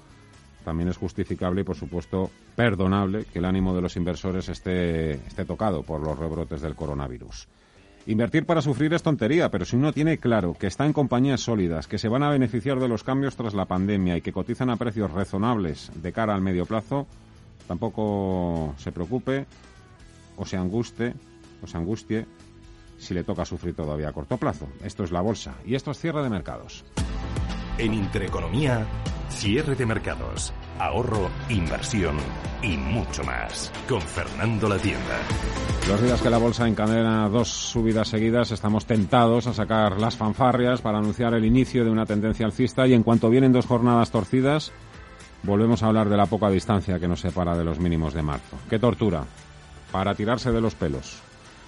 también 0.64 0.88
es 0.88 0.98
justificable 0.98 1.62
y 1.62 1.64
por 1.64 1.76
supuesto 1.76 2.30
perdonable 2.56 3.26
que 3.26 3.40
el 3.40 3.46
ánimo 3.46 3.74
de 3.74 3.82
los 3.82 3.96
inversores 3.96 4.50
esté, 4.50 5.14
esté 5.14 5.46
tocado 5.46 5.82
por 5.82 6.00
los 6.00 6.16
rebrotes 6.16 6.62
del 6.62 6.76
coronavirus. 6.76 7.48
Invertir 8.06 8.46
para 8.46 8.62
sufrir 8.62 8.94
es 8.94 9.02
tontería, 9.02 9.50
pero 9.50 9.66
si 9.66 9.76
uno 9.76 9.92
tiene 9.92 10.20
claro 10.20 10.54
que 10.54 10.68
está 10.68 10.86
en 10.86 10.94
compañías 10.94 11.42
sólidas, 11.42 11.88
que 11.88 11.98
se 11.98 12.08
van 12.08 12.22
a 12.22 12.30
beneficiar 12.30 12.80
de 12.80 12.88
los 12.88 13.04
cambios 13.04 13.36
tras 13.36 13.56
la 13.56 13.66
pandemia 13.66 14.16
y 14.16 14.22
que 14.22 14.32
cotizan 14.32 14.70
a 14.70 14.78
precios 14.78 15.10
razonables 15.10 15.92
de 15.96 16.14
cara 16.14 16.36
al 16.36 16.42
medio 16.42 16.68
plazo, 16.68 17.08
tampoco 17.68 18.76
se 18.78 18.92
preocupe 18.92 19.48
o 20.38 20.46
se 20.46 20.58
anguste 20.58 21.16
o 21.64 21.66
se 21.66 21.78
angustie 21.78 22.28
si 23.02 23.14
le 23.14 23.24
toca 23.24 23.44
sufrir 23.44 23.76
todavía 23.76 24.10
a 24.10 24.14
corto 24.14 24.38
plazo. 24.38 24.68
Esto 24.84 25.04
es 25.04 25.12
la 25.12 25.22
bolsa 25.22 25.56
y 25.66 25.76
esto 25.76 25.92
es 25.92 26.00
cierre 26.00 26.22
de 26.24 26.30
mercados. 26.30 26.86
En 27.78 27.94
Intereconomía, 27.94 28.86
cierre 29.30 29.76
de 29.76 29.86
mercados, 29.88 30.54
ahorro, 30.78 31.30
inversión 31.50 32.18
y 32.62 32.78
mucho 32.78 33.24
más. 33.24 33.72
Con 33.90 34.02
Fernando 34.02 34.70
La 34.70 34.78
Tienda. 34.78 35.18
Los 35.88 36.02
días 36.02 36.22
que 36.22 36.30
la 36.30 36.38
bolsa 36.38 36.68
encadena 36.68 37.28
dos 37.28 37.48
subidas 37.48 38.10
seguidas, 38.10 38.52
estamos 38.52 38.86
tentados 38.86 39.48
a 39.48 39.54
sacar 39.54 40.00
las 40.00 40.16
fanfarrias 40.16 40.82
para 40.82 41.00
anunciar 41.00 41.34
el 41.34 41.46
inicio 41.46 41.84
de 41.84 41.90
una 41.90 42.06
tendencia 42.06 42.46
alcista 42.46 42.86
y 42.86 42.94
en 42.94 43.02
cuanto 43.02 43.32
vienen 43.32 43.52
dos 43.52 43.66
jornadas 43.66 44.12
torcidas, 44.12 44.72
volvemos 45.42 45.82
a 45.82 45.88
hablar 45.88 46.08
de 46.08 46.18
la 46.18 46.28
poca 46.28 46.52
distancia 46.52 47.00
que 47.00 47.08
nos 47.08 47.22
separa 47.22 47.58
de 47.58 47.64
los 47.64 47.80
mínimos 47.80 48.14
de 48.14 48.22
marzo. 48.22 48.58
¡Qué 48.70 48.78
tortura! 48.78 49.26
Para 49.92 50.14
tirarse 50.14 50.52
de 50.52 50.62
los 50.62 50.76
pelos 50.76 51.22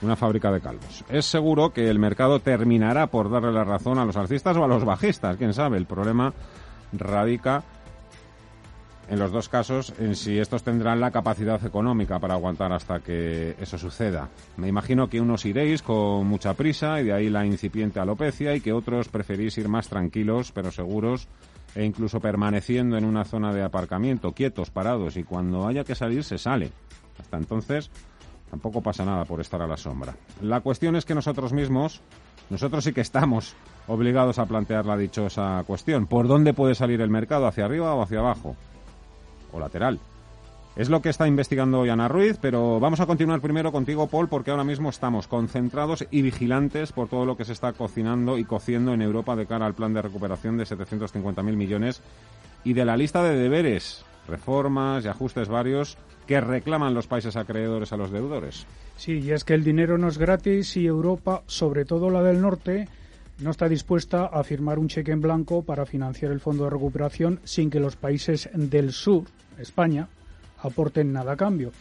una 0.03 0.15
fábrica 0.15 0.51
de 0.51 0.61
calvos. 0.61 1.03
Es 1.09 1.25
seguro 1.25 1.71
que 1.73 1.89
el 1.89 1.99
mercado 1.99 2.39
terminará 2.39 3.07
por 3.07 3.29
darle 3.29 3.51
la 3.51 3.63
razón 3.63 3.97
a 3.97 4.05
los 4.05 4.17
alcistas 4.17 4.57
o 4.57 4.63
a 4.63 4.67
los 4.67 4.85
bajistas, 4.85 5.37
quién 5.37 5.53
sabe. 5.53 5.77
El 5.77 5.85
problema 5.85 6.33
radica 6.91 7.63
en 9.09 9.19
los 9.19 9.31
dos 9.31 9.49
casos 9.49 9.93
en 9.99 10.15
si 10.15 10.39
estos 10.39 10.63
tendrán 10.63 10.99
la 10.99 11.11
capacidad 11.11 11.63
económica 11.65 12.19
para 12.19 12.35
aguantar 12.35 12.71
hasta 12.71 12.99
que 12.99 13.55
eso 13.59 13.77
suceda. 13.77 14.29
Me 14.57 14.67
imagino 14.67 15.09
que 15.09 15.21
unos 15.21 15.45
iréis 15.45 15.81
con 15.81 16.25
mucha 16.25 16.53
prisa 16.53 17.01
y 17.01 17.05
de 17.05 17.13
ahí 17.13 17.29
la 17.29 17.45
incipiente 17.45 17.99
alopecia 17.99 18.55
y 18.55 18.61
que 18.61 18.73
otros 18.73 19.09
preferís 19.09 19.57
ir 19.57 19.67
más 19.67 19.89
tranquilos 19.89 20.51
pero 20.51 20.71
seguros 20.71 21.27
e 21.75 21.83
incluso 21.83 22.19
permaneciendo 22.19 22.97
en 22.97 23.05
una 23.05 23.25
zona 23.25 23.53
de 23.53 23.63
aparcamiento, 23.63 24.31
quietos, 24.31 24.69
parados 24.69 25.17
y 25.17 25.23
cuando 25.23 25.67
haya 25.67 25.83
que 25.83 25.95
salir 25.95 26.23
se 26.23 26.37
sale. 26.37 26.71
Hasta 27.19 27.37
entonces 27.37 27.91
Tampoco 28.53 28.81
pasa 28.81 29.03
nada 29.03 29.25
por 29.25 29.41
estar 29.41 29.59
a 29.63 29.65
la 29.65 29.77
sombra. 29.77 30.13
La 30.39 30.61
cuestión 30.61 30.95
es 30.95 31.05
que 31.05 31.15
nosotros 31.15 31.53
mismos, 31.53 32.01
nosotros 32.51 32.83
sí 32.83 32.93
que 32.93 33.01
estamos 33.01 33.55
obligados 33.87 34.37
a 34.37 34.45
plantear 34.45 34.85
la 34.85 34.95
dichosa 34.95 35.63
cuestión. 35.65 36.05
¿Por 36.05 36.27
dónde 36.27 36.53
puede 36.53 36.75
salir 36.75 37.01
el 37.01 37.09
mercado? 37.09 37.47
¿Hacia 37.47 37.65
arriba 37.65 37.95
o 37.95 38.03
hacia 38.03 38.19
abajo? 38.19 38.55
O 39.51 39.59
lateral. 39.59 39.99
Es 40.75 40.91
lo 40.91 41.01
que 41.01 41.09
está 41.09 41.27
investigando 41.27 41.79
hoy 41.79 41.89
Ana 41.89 42.07
Ruiz, 42.07 42.37
pero 42.39 42.79
vamos 42.79 42.99
a 42.99 43.07
continuar 43.07 43.41
primero 43.41 43.71
contigo, 43.71 44.05
Paul, 44.05 44.29
porque 44.29 44.51
ahora 44.51 44.63
mismo 44.63 44.89
estamos 44.89 45.27
concentrados 45.27 46.05
y 46.11 46.21
vigilantes 46.21 46.91
por 46.91 47.09
todo 47.09 47.25
lo 47.25 47.35
que 47.35 47.45
se 47.45 47.53
está 47.53 47.73
cocinando 47.73 48.37
y 48.37 48.43
cociendo 48.43 48.93
en 48.93 49.01
Europa 49.01 49.35
de 49.35 49.47
cara 49.47 49.65
al 49.65 49.73
plan 49.73 49.95
de 49.95 50.03
recuperación 50.03 50.59
de 50.59 50.65
750.000 50.65 51.41
millones 51.55 52.03
y 52.63 52.73
de 52.73 52.85
la 52.85 52.97
lista 52.97 53.23
de 53.23 53.35
deberes, 53.35 54.05
reformas 54.27 55.05
y 55.05 55.07
ajustes 55.07 55.49
varios 55.49 55.97
que 56.27 56.39
reclaman 56.39 56.93
los 56.93 57.07
países 57.07 57.35
acreedores 57.35 57.91
a 57.93 57.97
los 57.97 58.11
deudores. 58.11 58.65
Sí, 58.97 59.19
y 59.19 59.31
es 59.31 59.43
que 59.43 59.53
el 59.53 59.63
dinero 59.63 59.97
no 59.97 60.07
es 60.07 60.17
gratis 60.17 60.77
y 60.77 60.85
Europa, 60.85 61.43
sobre 61.47 61.85
todo 61.85 62.09
la 62.09 62.21
del 62.21 62.41
norte, 62.41 62.87
no 63.39 63.51
está 63.51 63.67
dispuesta 63.67 64.25
a 64.25 64.43
firmar 64.43 64.79
un 64.79 64.87
cheque 64.87 65.11
en 65.11 65.21
blanco 65.21 65.63
para 65.63 65.85
financiar 65.85 66.31
el 66.31 66.39
fondo 66.39 66.65
de 66.65 66.69
recuperación 66.69 67.39
sin 67.43 67.69
que 67.69 67.79
los 67.79 67.95
países 67.95 68.49
del 68.53 68.91
sur, 68.91 69.23
España, 69.57 70.07
aporten 70.59 71.11
nada 71.11 71.33
a 71.33 71.37
cambio. 71.37 71.71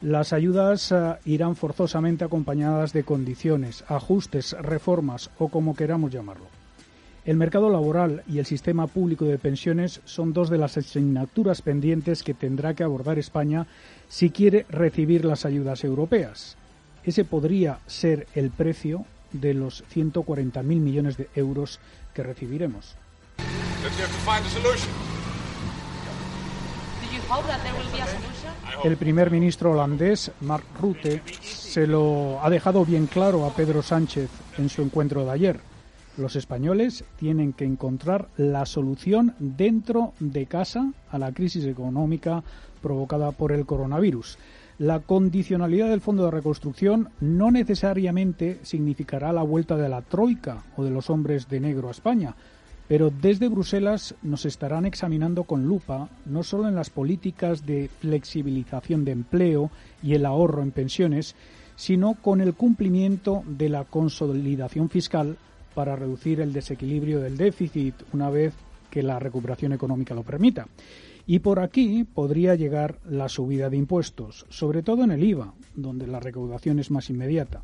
Las 0.00 0.32
ayudas 0.32 0.92
eh, 0.92 1.14
irán 1.24 1.56
forzosamente 1.56 2.24
acompañadas 2.24 2.92
de 2.92 3.02
condiciones, 3.02 3.84
ajustes, 3.88 4.52
reformas 4.60 5.30
o 5.38 5.48
como 5.48 5.74
queramos 5.74 6.12
llamarlo. 6.12 6.57
El 7.28 7.36
mercado 7.36 7.68
laboral 7.68 8.22
y 8.26 8.38
el 8.38 8.46
sistema 8.46 8.86
público 8.86 9.26
de 9.26 9.36
pensiones 9.36 10.00
son 10.06 10.32
dos 10.32 10.48
de 10.48 10.56
las 10.56 10.78
asignaturas 10.78 11.60
pendientes 11.60 12.22
que 12.22 12.32
tendrá 12.32 12.72
que 12.72 12.84
abordar 12.84 13.18
España 13.18 13.66
si 14.08 14.30
quiere 14.30 14.64
recibir 14.70 15.26
las 15.26 15.44
ayudas 15.44 15.84
europeas. 15.84 16.56
Ese 17.04 17.26
podría 17.26 17.80
ser 17.86 18.26
el 18.34 18.48
precio 18.48 19.04
de 19.30 19.52
los 19.52 19.84
140.000 19.94 20.62
millones 20.62 21.18
de 21.18 21.28
euros 21.34 21.80
que 22.14 22.22
recibiremos. 22.22 22.96
El 28.84 28.96
primer 28.96 29.30
ministro 29.30 29.72
holandés, 29.72 30.30
Mark 30.40 30.64
Rutte, 30.80 31.20
se 31.42 31.86
lo 31.86 32.42
ha 32.42 32.48
dejado 32.48 32.86
bien 32.86 33.06
claro 33.06 33.44
a 33.44 33.52
Pedro 33.52 33.82
Sánchez 33.82 34.30
en 34.56 34.70
su 34.70 34.80
encuentro 34.80 35.26
de 35.26 35.30
ayer. 35.30 35.60
Los 36.18 36.34
españoles 36.34 37.04
tienen 37.16 37.52
que 37.52 37.64
encontrar 37.64 38.26
la 38.36 38.66
solución 38.66 39.36
dentro 39.38 40.14
de 40.18 40.46
casa 40.46 40.92
a 41.10 41.16
la 41.16 41.30
crisis 41.30 41.64
económica 41.64 42.42
provocada 42.82 43.30
por 43.30 43.52
el 43.52 43.64
coronavirus. 43.66 44.36
La 44.78 44.98
condicionalidad 44.98 45.88
del 45.88 46.00
Fondo 46.00 46.24
de 46.24 46.32
Reconstrucción 46.32 47.10
no 47.20 47.52
necesariamente 47.52 48.58
significará 48.62 49.32
la 49.32 49.44
vuelta 49.44 49.76
de 49.76 49.88
la 49.88 50.02
Troika 50.02 50.64
o 50.76 50.82
de 50.82 50.90
los 50.90 51.08
hombres 51.08 51.48
de 51.48 51.60
negro 51.60 51.86
a 51.86 51.92
España, 51.92 52.34
pero 52.88 53.10
desde 53.10 53.46
Bruselas 53.46 54.16
nos 54.22 54.44
estarán 54.44 54.86
examinando 54.86 55.44
con 55.44 55.68
lupa 55.68 56.08
no 56.26 56.42
solo 56.42 56.66
en 56.66 56.74
las 56.74 56.90
políticas 56.90 57.64
de 57.64 57.88
flexibilización 58.00 59.04
de 59.04 59.12
empleo 59.12 59.70
y 60.02 60.14
el 60.14 60.26
ahorro 60.26 60.62
en 60.62 60.72
pensiones, 60.72 61.36
sino 61.76 62.14
con 62.14 62.40
el 62.40 62.54
cumplimiento 62.54 63.44
de 63.46 63.68
la 63.68 63.84
consolidación 63.84 64.88
fiscal 64.88 65.36
para 65.78 65.94
reducir 65.94 66.40
el 66.40 66.52
desequilibrio 66.52 67.20
del 67.20 67.36
déficit 67.36 67.94
una 68.12 68.30
vez 68.30 68.52
que 68.90 69.00
la 69.00 69.20
recuperación 69.20 69.72
económica 69.72 70.12
lo 70.12 70.24
permita. 70.24 70.66
Y 71.24 71.38
por 71.38 71.60
aquí 71.60 72.02
podría 72.02 72.56
llegar 72.56 72.98
la 73.08 73.28
subida 73.28 73.70
de 73.70 73.76
impuestos, 73.76 74.44
sobre 74.48 74.82
todo 74.82 75.04
en 75.04 75.12
el 75.12 75.22
IVA, 75.22 75.54
donde 75.76 76.08
la 76.08 76.18
recaudación 76.18 76.80
es 76.80 76.90
más 76.90 77.10
inmediata. 77.10 77.62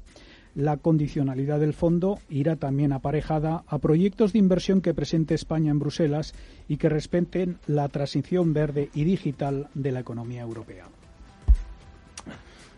La 0.55 0.77
condicionalidad 0.77 1.59
del 1.59 1.73
fondo 1.73 2.21
irá 2.29 2.55
también 2.55 2.93
aparejada 2.93 3.65
a 3.67 3.79
proyectos 3.79 4.33
de 4.33 4.39
inversión 4.39 4.81
que 4.81 4.95
presente 4.95 5.35
España 5.35 5.73
en 5.73 5.81
Bruselas 5.81 6.35
y 6.69 6.77
que 6.77 6.89
respeten 6.89 7.59
la 7.67 7.89
transición 7.89 8.53
verde 8.53 8.91
y 8.95 9.03
digital 9.03 9.71
de 9.75 9.91
la 9.91 9.99
economía 9.99 10.43
europea 10.43 10.87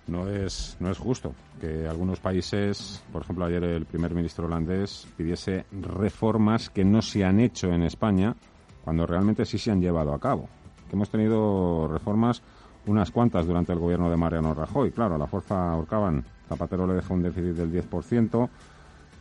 no 0.09 0.29
es, 0.29 0.77
no 0.81 0.91
es 0.91 0.99
justo 0.99 1.33
que 1.61 1.87
algunos 1.87 2.21
países, 2.21 3.03
por 3.13 3.23
ejemplo 3.23 3.45
ayer 3.45 3.65
el 3.65 3.87
primer 3.87 4.15
ministro 4.15 4.47
holandés 4.47 5.07
pidiese 5.17 5.67
reformas 5.73 6.71
que 6.71 6.85
no 6.85 7.03
se 7.03 7.25
han 7.25 7.41
hecho 7.41 7.73
en 7.73 7.83
España 7.83 8.35
cuando 8.85 9.07
realmente 9.07 9.45
sí 9.45 9.59
se 9.59 9.71
han 9.71 9.81
llevado 9.81 10.13
a 10.13 10.21
cabo. 10.21 10.49
Que 10.89 10.95
hemos 10.95 11.11
tenido 11.11 11.89
reformas 11.89 12.43
unas 12.87 13.11
cuantas 13.11 13.47
durante 13.47 13.73
el 13.73 13.81
gobierno 13.81 14.09
de 14.09 14.17
Mariano 14.17 14.55
Rajoy. 14.55 14.93
Claro, 14.93 15.17
a 15.17 15.19
la 15.19 15.27
fuerza 15.27 15.73
ahorcaban. 15.73 16.25
Zapatero 16.49 16.87
le 16.87 16.95
dejó 16.95 17.15
un 17.15 17.23
déficit 17.23 17.57
del 17.57 17.73
10%. 17.73 18.49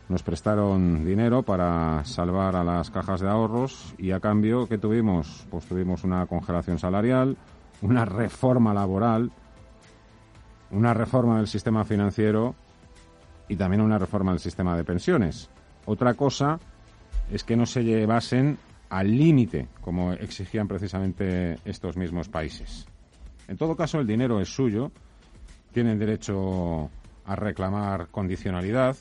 Nos 0.08 0.22
prestaron 0.22 1.04
dinero 1.04 1.42
para 1.42 2.04
salvar 2.04 2.54
a 2.54 2.62
las 2.62 2.92
cajas 2.92 3.20
de 3.20 3.28
ahorros 3.28 3.92
y 3.98 4.12
a 4.12 4.20
cambio, 4.20 4.68
¿qué 4.68 4.78
tuvimos? 4.78 5.44
Pues 5.50 5.66
tuvimos 5.66 6.04
una 6.04 6.26
congelación 6.26 6.78
salarial, 6.78 7.36
una 7.82 8.04
reforma 8.04 8.72
laboral, 8.72 9.32
una 10.70 10.94
reforma 10.94 11.38
del 11.38 11.46
sistema 11.46 11.84
financiero 11.84 12.54
y 13.48 13.56
también 13.56 13.80
una 13.80 13.98
reforma 13.98 14.32
del 14.32 14.40
sistema 14.40 14.76
de 14.76 14.84
pensiones. 14.84 15.48
Otra 15.84 16.14
cosa 16.14 16.58
es 17.30 17.44
que 17.44 17.56
no 17.56 17.66
se 17.66 17.84
llevasen 17.84 18.58
al 18.88 19.16
límite, 19.16 19.68
como 19.80 20.12
exigían 20.12 20.68
precisamente 20.68 21.58
estos 21.64 21.96
mismos 21.96 22.28
países. 22.28 22.86
En 23.48 23.56
todo 23.56 23.76
caso, 23.76 24.00
el 24.00 24.06
dinero 24.06 24.40
es 24.40 24.48
suyo, 24.48 24.90
tienen 25.72 25.98
derecho 25.98 26.90
a 27.24 27.36
reclamar 27.36 28.08
condicionalidad. 28.08 28.96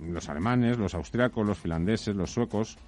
Los 0.00 0.28
alemanes, 0.28 0.78
los 0.78 0.94
austriacos, 0.94 1.46
los 1.46 1.58
finlandeses, 1.58 2.14
los 2.14 2.32
suecos 2.32 2.78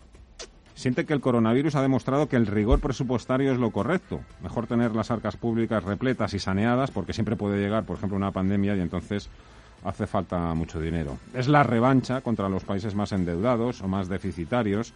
sienten 0.75 1.07
que 1.07 1.13
el 1.13 1.21
coronavirus 1.21 1.75
ha 1.75 1.83
demostrado 1.83 2.29
que 2.29 2.37
el 2.37 2.47
rigor 2.47 2.81
presupuestario 2.81 3.53
es 3.53 3.59
lo 3.59 3.71
correcto. 3.71 4.21
Mejor 4.43 4.67
tener 4.67 4.95
las 4.95 5.11
arcas 5.11 5.37
públicas 5.37 5.85
repletas 5.85 6.35
y 6.35 6.39
saneadas 6.39 6.91
porque 6.91 7.13
siempre 7.13 7.37
puede 7.37 7.61
llegar, 7.61 7.85
por 7.85 7.97
ejemplo, 7.97 8.17
una 8.17 8.33
pandemia 8.33 8.77
y 8.77 8.81
entonces 8.81 9.29
hace 9.85 10.07
falta 10.07 10.55
mucho 10.55 10.81
dinero. 10.81 11.19
Es 11.35 11.49
la 11.49 11.63
revancha 11.63 12.21
contra 12.21 12.49
los 12.49 12.65
países 12.65 12.95
más 12.95 13.13
endeudados 13.13 13.83
o 13.83 13.89
más 13.89 14.09
deficitarios 14.09 14.93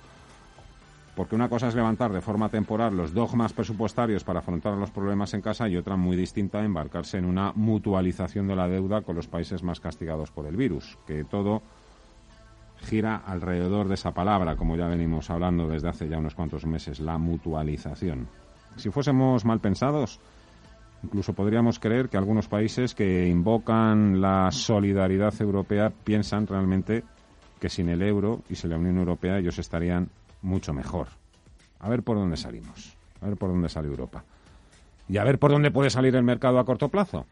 porque 1.15 1.35
una 1.35 1.49
cosa 1.49 1.69
es 1.69 1.75
levantar 1.75 2.13
de 2.13 2.21
forma 2.21 2.49
temporal 2.49 2.97
los 2.97 3.15
dogmas 3.15 3.53
presupuestarios 3.53 4.25
para 4.25 4.41
afrontar 4.41 4.75
los 4.75 4.91
problemas 4.91 5.33
en 5.35 5.43
casa 5.43 5.69
y 5.69 5.77
otra 5.77 5.97
muy 5.97 6.17
distinta 6.17 6.65
embarcarse 6.65 7.19
en 7.19 7.25
una 7.25 7.53
mutualización 7.55 8.49
de 8.49 8.57
la 8.57 8.69
deuda 8.69 9.03
con 9.03 9.17
los 9.17 9.29
países 9.29 9.63
más 9.63 9.81
castigados 9.81 10.31
por 10.31 10.47
el 10.47 10.57
virus, 10.57 10.99
que 11.07 11.25
todo 11.25 11.63
gira 12.85 13.17
alrededor 13.17 13.89
de 13.89 13.95
esa 13.95 14.13
palabra, 14.13 14.57
como 14.57 14.77
ya 14.77 14.87
venimos 14.87 15.31
hablando 15.31 15.69
desde 15.69 15.89
hace 15.89 16.09
ya 16.09 16.19
unos 16.19 16.35
cuantos 16.35 16.67
meses, 16.67 17.01
la 17.01 17.19
mutualización. 17.19 18.29
Si 18.77 18.91
fuésemos 18.91 19.45
mal 19.45 19.61
pensados, 19.61 20.21
incluso 21.03 21.33
podríamos 21.33 21.79
creer 21.79 22.09
que 22.09 22.17
algunos 22.17 22.49
países 22.49 22.95
que 22.95 23.29
invocan 23.29 24.21
la 24.21 24.51
solidaridad 24.51 25.35
europea 25.41 25.91
piensan 25.91 26.47
realmente 26.47 27.05
que 27.61 27.69
sin 27.69 27.89
el 27.89 28.03
euro 28.03 28.43
y 28.49 28.57
sin 28.57 28.71
la 28.71 28.79
Unión 28.79 28.99
Europea 28.99 29.39
ellos 29.39 29.59
estarían 29.59 30.11
mucho 30.43 30.73
mejor. 30.73 31.09
A 31.81 31.89
ver 31.89 32.03
por 32.03 32.17
dónde 32.17 32.37
salimos, 32.37 32.97
a 33.21 33.27
ver 33.27 33.37
por 33.37 33.51
dónde 33.51 33.69
sale 33.69 33.89
Europa. 33.89 34.25
Y 35.09 35.19
a 35.19 35.25
ver 35.25 35.39
por 35.39 35.51
dónde 35.51 35.71
puede 35.71 35.91
salir 35.91 36.17
el 36.17 36.23
mercado 36.23 36.59
a 36.59 36.65
corto 36.65 36.89
plazo. 36.89 37.27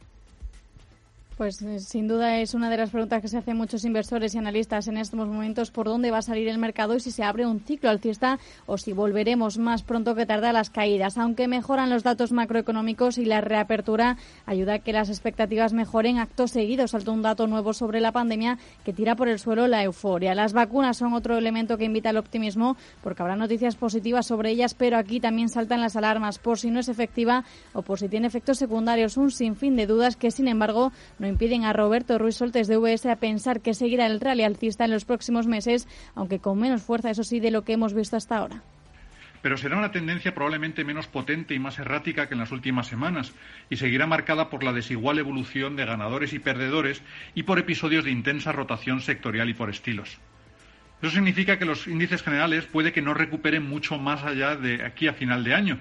Pues 1.37 1.63
eh, 1.63 1.81
sin 1.81 2.09
duda 2.09 2.41
es 2.41 2.53
una 2.53 2.69
de 2.69 2.77
las 2.77 2.91
preguntas 2.91 3.23
que 3.23 3.29
se 3.29 3.39
hacen 3.39 3.57
muchos 3.57 3.85
inversores 3.87 4.35
y 4.35 4.39
analistas 4.39 4.87
en 4.89 4.99
estos 4.99 5.27
momentos, 5.27 5.71
por 5.71 5.87
dónde 5.87 6.11
va 6.11 6.19
a 6.19 6.23
salir 6.23 6.47
el 6.47 6.59
mercado 6.59 6.95
y 6.95 7.01
si 7.01 7.11
se 7.11 7.25
abre 7.25 7.47
un 7.47 7.61
ciclo 7.61 7.89
alcista 7.89 8.39
o 8.67 8.77
si 8.77 8.93
volveremos 8.93 9.57
más 9.57 9.83
pronto 9.83 10.15
que 10.15 10.27
tarde 10.27 10.49
a 10.49 10.53
las 10.53 10.69
caídas. 10.69 11.17
Aunque 11.17 11.49
mejoran 11.49 11.89
los 11.89 12.03
datos 12.03 12.33
macroeconómicos 12.33 13.17
y 13.17 13.25
la 13.25 13.41
reapertura 13.41 14.19
ayuda 14.45 14.75
a 14.75 14.79
que 14.81 14.93
las 14.93 15.09
expectativas 15.09 15.73
mejoren, 15.73 16.19
actos 16.19 16.51
seguidos 16.51 16.91
saltó 16.91 17.13
un 17.13 17.23
dato 17.23 17.47
nuevo 17.47 17.73
sobre 17.73 18.01
la 18.01 18.13
pandemia 18.13 18.59
que 18.85 18.93
tira 18.93 19.17
por 19.17 19.29
el 19.29 19.39
suelo 19.39 19.67
la 19.69 19.83
euforia. 19.83 20.35
Las 20.35 20.53
vacunas 20.53 20.99
son 20.99 21.15
otro 21.15 21.39
elemento 21.39 21.79
que 21.79 21.85
invita 21.87 22.11
al 22.11 22.19
optimismo 22.19 22.77
porque 23.03 23.23
habrá 23.23 23.37
noticias 23.37 23.77
positivas 23.77 24.27
sobre 24.27 24.51
ellas, 24.51 24.75
pero 24.75 24.99
aquí 24.99 25.19
también 25.19 25.49
saltan 25.49 25.81
las 25.81 25.97
alarmas 25.97 26.39
por 26.39 26.59
si 26.59 26.71
no 26.71 26.79
es 26.79 26.91
efectiva 26.91 27.45
o 27.73 27.81
por 27.81 27.99
si 27.99 28.09
tiene 28.09 28.27
efectos 28.27 28.59
secundarios. 28.59 29.17
Un 29.17 29.31
sinfín 29.31 29.77
de 29.77 29.87
dudas 29.87 30.17
que, 30.17 30.31
sin 30.31 30.47
embargo, 30.47 30.93
no 31.23 31.29
impiden 31.29 31.65
a 31.65 31.73
Roberto 31.73 32.19
Ruiz 32.19 32.35
Soltes 32.35 32.67
de 32.67 32.77
VS 32.77 33.07
a 33.07 33.17
pensar 33.17 33.61
que 33.61 33.75
seguirá 33.75 34.07
el 34.07 34.21
rally 34.21 34.43
alcista 34.43 34.85
en 34.85 34.91
los 34.91 35.05
próximos 35.05 35.47
meses, 35.47 35.87
aunque 36.17 36.41
con 36.41 36.59
menos 36.59 36.83
fuerza, 36.83 37.11
eso 37.11 37.23
sí, 37.23 37.39
de 37.39 37.53
lo 37.53 37.63
que 37.63 37.75
hemos 37.75 37.95
visto 37.95 38.17
hasta 38.17 38.37
ahora 38.37 38.63
pero 39.41 39.57
será 39.57 39.77
una 39.77 39.91
tendencia 39.91 40.35
probablemente 40.35 40.85
menos 40.85 41.09
potente 41.09 41.53
y 41.53 41.59
más 41.59 41.77
errática 41.81 42.29
que 42.29 42.35
en 42.35 42.41
las 42.41 42.53
últimas 42.53 42.87
semanas 42.87 43.33
y 43.69 43.77
seguirá 43.77 44.07
marcada 44.07 44.49
por 44.49 44.63
la 44.63 44.73
desigual 44.73 45.19
evolución 45.19 45.75
de 45.75 45.85
ganadores 45.85 46.33
y 46.33 46.39
perdedores 46.39 47.03
y 47.35 47.43
por 47.43 47.59
episodios 47.59 48.05
de 48.05 48.13
intensa 48.13 48.53
rotación 48.53 49.01
sectorial 49.01 49.51
y 49.51 49.55
por 49.55 49.69
estilos. 49.69 50.19
Eso 51.03 51.11
significa 51.11 51.59
que 51.59 51.65
los 51.65 51.89
índices 51.89 52.23
generales 52.23 52.67
puede 52.67 52.93
que 52.93 53.03
no 53.03 53.15
recuperen 53.15 53.69
mucho 53.69 53.99
más 53.99 54.23
allá 54.23 54.55
de 54.55 54.85
aquí 54.85 55.09
a 55.09 55.13
final 55.13 55.43
de 55.43 55.55
año, 55.55 55.79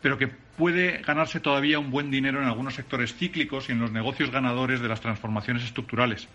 pero 0.00 0.16
que 0.16 0.30
puede 0.60 0.98
ganarse 0.98 1.40
todavía 1.40 1.78
un 1.78 1.90
buen 1.90 2.10
dinero 2.10 2.42
en 2.42 2.46
algunos 2.46 2.74
sectores 2.74 3.14
cíclicos 3.14 3.70
y 3.70 3.72
en 3.72 3.80
los 3.80 3.92
negocios 3.92 4.30
ganadores 4.30 4.82
de 4.82 4.88
las 4.88 5.00
transformaciones 5.00 5.64
estructurales. 5.64 6.28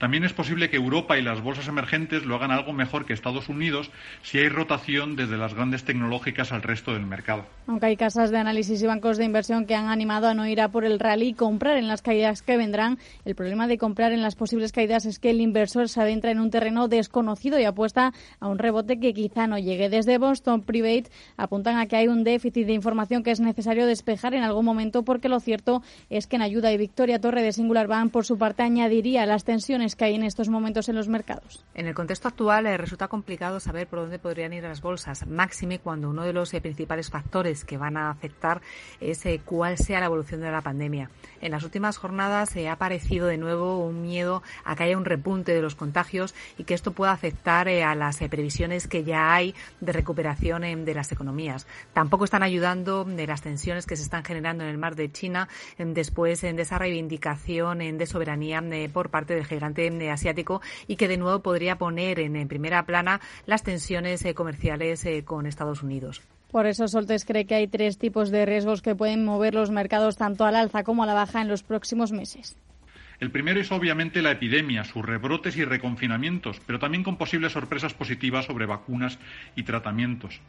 También 0.00 0.24
es 0.24 0.32
posible 0.32 0.70
que 0.70 0.78
Europa 0.78 1.18
y 1.18 1.22
las 1.22 1.42
bolsas 1.42 1.68
emergentes 1.68 2.24
lo 2.24 2.34
hagan 2.34 2.50
algo 2.50 2.72
mejor 2.72 3.04
que 3.04 3.12
Estados 3.12 3.50
Unidos 3.50 3.90
si 4.22 4.38
hay 4.38 4.48
rotación 4.48 5.14
desde 5.14 5.36
las 5.36 5.52
grandes 5.52 5.84
tecnológicas 5.84 6.52
al 6.52 6.62
resto 6.62 6.94
del 6.94 7.04
mercado. 7.04 7.44
Aunque 7.66 7.84
hay 7.84 7.96
casas 7.98 8.30
de 8.30 8.38
análisis 8.38 8.82
y 8.82 8.86
bancos 8.86 9.18
de 9.18 9.26
inversión 9.26 9.66
que 9.66 9.74
han 9.74 9.88
animado 9.88 10.28
a 10.28 10.32
no 10.32 10.46
ir 10.46 10.62
a 10.62 10.70
por 10.70 10.86
el 10.86 10.98
rally 10.98 11.28
y 11.28 11.34
comprar 11.34 11.76
en 11.76 11.86
las 11.86 12.00
caídas 12.00 12.40
que 12.40 12.56
vendrán, 12.56 12.98
el 13.26 13.34
problema 13.34 13.66
de 13.66 13.76
comprar 13.76 14.12
en 14.12 14.22
las 14.22 14.36
posibles 14.36 14.72
caídas 14.72 15.04
es 15.04 15.18
que 15.18 15.28
el 15.28 15.42
inversor 15.42 15.90
se 15.90 16.00
adentra 16.00 16.30
en 16.30 16.40
un 16.40 16.50
terreno 16.50 16.88
desconocido 16.88 17.60
y 17.60 17.64
apuesta 17.64 18.14
a 18.40 18.48
un 18.48 18.58
rebote 18.58 18.98
que 18.98 19.12
quizá 19.12 19.46
no 19.48 19.58
llegue. 19.58 19.90
Desde 19.90 20.16
Boston 20.16 20.62
Private 20.62 21.10
apuntan 21.36 21.76
a 21.76 21.84
que 21.84 21.96
hay 21.96 22.08
un 22.08 22.24
déficit 22.24 22.66
de 22.66 22.72
información 22.72 23.22
que 23.22 23.32
es 23.32 23.40
necesario 23.40 23.84
despejar 23.84 24.32
en 24.32 24.44
algún 24.44 24.64
momento 24.64 25.02
porque 25.02 25.28
lo 25.28 25.40
cierto 25.40 25.82
es 26.08 26.26
que 26.26 26.36
en 26.36 26.42
ayuda 26.42 26.72
y 26.72 26.78
Victoria 26.78 27.20
Torre 27.20 27.42
de 27.42 27.52
Singular 27.52 27.86
Bank 27.86 28.10
por 28.10 28.24
su 28.24 28.38
parte 28.38 28.62
añadiría 28.62 29.26
las 29.26 29.44
tensiones 29.44 29.89
que 29.96 30.04
hay 30.04 30.14
en 30.14 30.22
estos 30.22 30.48
momentos 30.48 30.88
en 30.88 30.96
los 30.96 31.08
mercados. 31.08 31.64
En 31.74 31.86
el 31.86 31.94
contexto 31.94 32.28
actual 32.28 32.66
eh, 32.66 32.76
resulta 32.76 33.08
complicado 33.08 33.60
saber 33.60 33.86
por 33.86 34.00
dónde 34.00 34.18
podrían 34.18 34.52
ir 34.52 34.62
las 34.62 34.80
bolsas, 34.80 35.26
máxime 35.26 35.78
cuando 35.78 36.10
uno 36.10 36.24
de 36.24 36.32
los 36.32 36.52
eh, 36.54 36.60
principales 36.60 37.10
factores 37.10 37.64
que 37.64 37.78
van 37.78 37.96
a 37.96 38.10
afectar 38.10 38.60
es 39.00 39.24
eh, 39.26 39.40
cuál 39.44 39.78
sea 39.78 40.00
la 40.00 40.06
evolución 40.06 40.40
de 40.40 40.50
la 40.50 40.60
pandemia. 40.60 41.10
En 41.40 41.52
las 41.52 41.64
últimas 41.64 41.96
jornadas 41.96 42.56
ha 42.56 42.72
aparecido 42.72 43.26
de 43.26 43.38
nuevo 43.38 43.78
un 43.78 44.02
miedo 44.02 44.42
a 44.64 44.76
que 44.76 44.84
haya 44.84 44.98
un 44.98 45.04
repunte 45.04 45.54
de 45.54 45.62
los 45.62 45.74
contagios 45.74 46.34
y 46.58 46.64
que 46.64 46.74
esto 46.74 46.92
pueda 46.92 47.12
afectar 47.12 47.68
a 47.68 47.94
las 47.94 48.18
previsiones 48.18 48.86
que 48.86 49.04
ya 49.04 49.32
hay 49.32 49.54
de 49.80 49.92
recuperación 49.92 50.62
de 50.84 50.94
las 50.94 51.12
economías. 51.12 51.66
Tampoco 51.94 52.24
están 52.24 52.42
ayudando 52.42 53.04
de 53.04 53.26
las 53.26 53.40
tensiones 53.40 53.86
que 53.86 53.96
se 53.96 54.02
están 54.02 54.24
generando 54.24 54.64
en 54.64 54.70
el 54.70 54.78
mar 54.78 54.96
de 54.96 55.10
China 55.10 55.48
después 55.78 56.42
de 56.42 56.60
esa 56.60 56.78
reivindicación 56.78 57.78
de 57.78 58.06
soberanía 58.06 58.62
por 58.92 59.10
parte 59.10 59.34
del 59.34 59.46
gigante 59.46 59.79
asiático 60.10 60.60
y 60.86 60.96
que 60.96 61.08
de 61.08 61.16
nuevo 61.16 61.40
podría 61.40 61.76
poner 61.76 62.20
en, 62.20 62.48
primera 62.48 62.84
plana 62.84 63.20
las 63.46 63.62
tensiones 63.62 64.24
eh, 64.24 64.34
comerciales 64.34 65.04
eh, 65.06 65.24
con 65.24 65.46
Estados 65.46 65.82
Unidos. 65.82 66.22
Por 66.50 66.66
eso 66.66 66.88
Soltes 66.88 67.24
cree 67.24 67.46
que 67.46 67.54
hay 67.54 67.68
tres 67.68 67.96
tipos 67.96 68.30
de 68.30 68.44
riesgos 68.44 68.82
que 68.82 68.96
pueden 68.96 69.24
mover 69.24 69.54
los 69.54 69.70
mercados 69.70 70.16
tanto 70.16 70.44
al 70.44 70.56
alza 70.56 70.82
como 70.82 71.04
a 71.04 71.06
la 71.06 71.14
baja 71.14 71.40
en 71.40 71.48
los 71.48 71.62
próximos 71.62 72.10
meses. 72.10 72.56
El 73.20 73.30
primero 73.30 73.60
es 73.60 73.70
obviamente 73.70 74.22
la 74.22 74.30
epidemia, 74.30 74.82
sus 74.84 75.04
rebrotes 75.04 75.56
y 75.56 75.64
reconfinamientos, 75.64 76.60
pero 76.66 76.78
también 76.78 77.04
con 77.04 77.18
posibles 77.18 77.52
sorpresas 77.52 77.92
positivas 77.92 78.46
sobre 78.46 78.64
vacunas 78.66 79.18
y 79.54 79.62
tratamientos. 79.62 80.40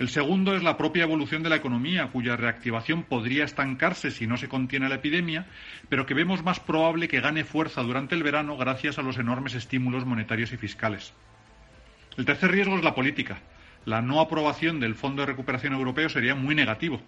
El 0.00 0.08
segundo 0.08 0.56
es 0.56 0.62
la 0.62 0.78
propia 0.78 1.02
evolución 1.02 1.42
de 1.42 1.50
la 1.50 1.56
economía, 1.56 2.06
cuya 2.06 2.34
reactivación 2.34 3.02
podría 3.02 3.44
estancarse 3.44 4.10
si 4.10 4.26
no 4.26 4.38
se 4.38 4.48
contiene 4.48 4.88
la 4.88 4.94
epidemia, 4.94 5.44
pero 5.90 6.06
que 6.06 6.14
vemos 6.14 6.42
más 6.42 6.58
probable 6.58 7.06
que 7.06 7.20
gane 7.20 7.44
fuerza 7.44 7.82
durante 7.82 8.14
el 8.14 8.22
verano 8.22 8.56
gracias 8.56 8.98
a 8.98 9.02
los 9.02 9.18
enormes 9.18 9.54
estímulos 9.54 10.06
monetarios 10.06 10.52
y 10.52 10.56
fiscales. 10.56 11.12
El 12.16 12.24
tercer 12.24 12.50
riesgo 12.50 12.78
es 12.78 12.82
la 12.82 12.94
política. 12.94 13.42
La 13.84 14.00
no 14.00 14.22
aprobación 14.22 14.80
del 14.80 14.94
Fondo 14.94 15.20
de 15.20 15.26
Recuperación 15.26 15.74
Europeo 15.74 16.08
sería 16.08 16.34
muy 16.34 16.54
negativo. 16.54 17.02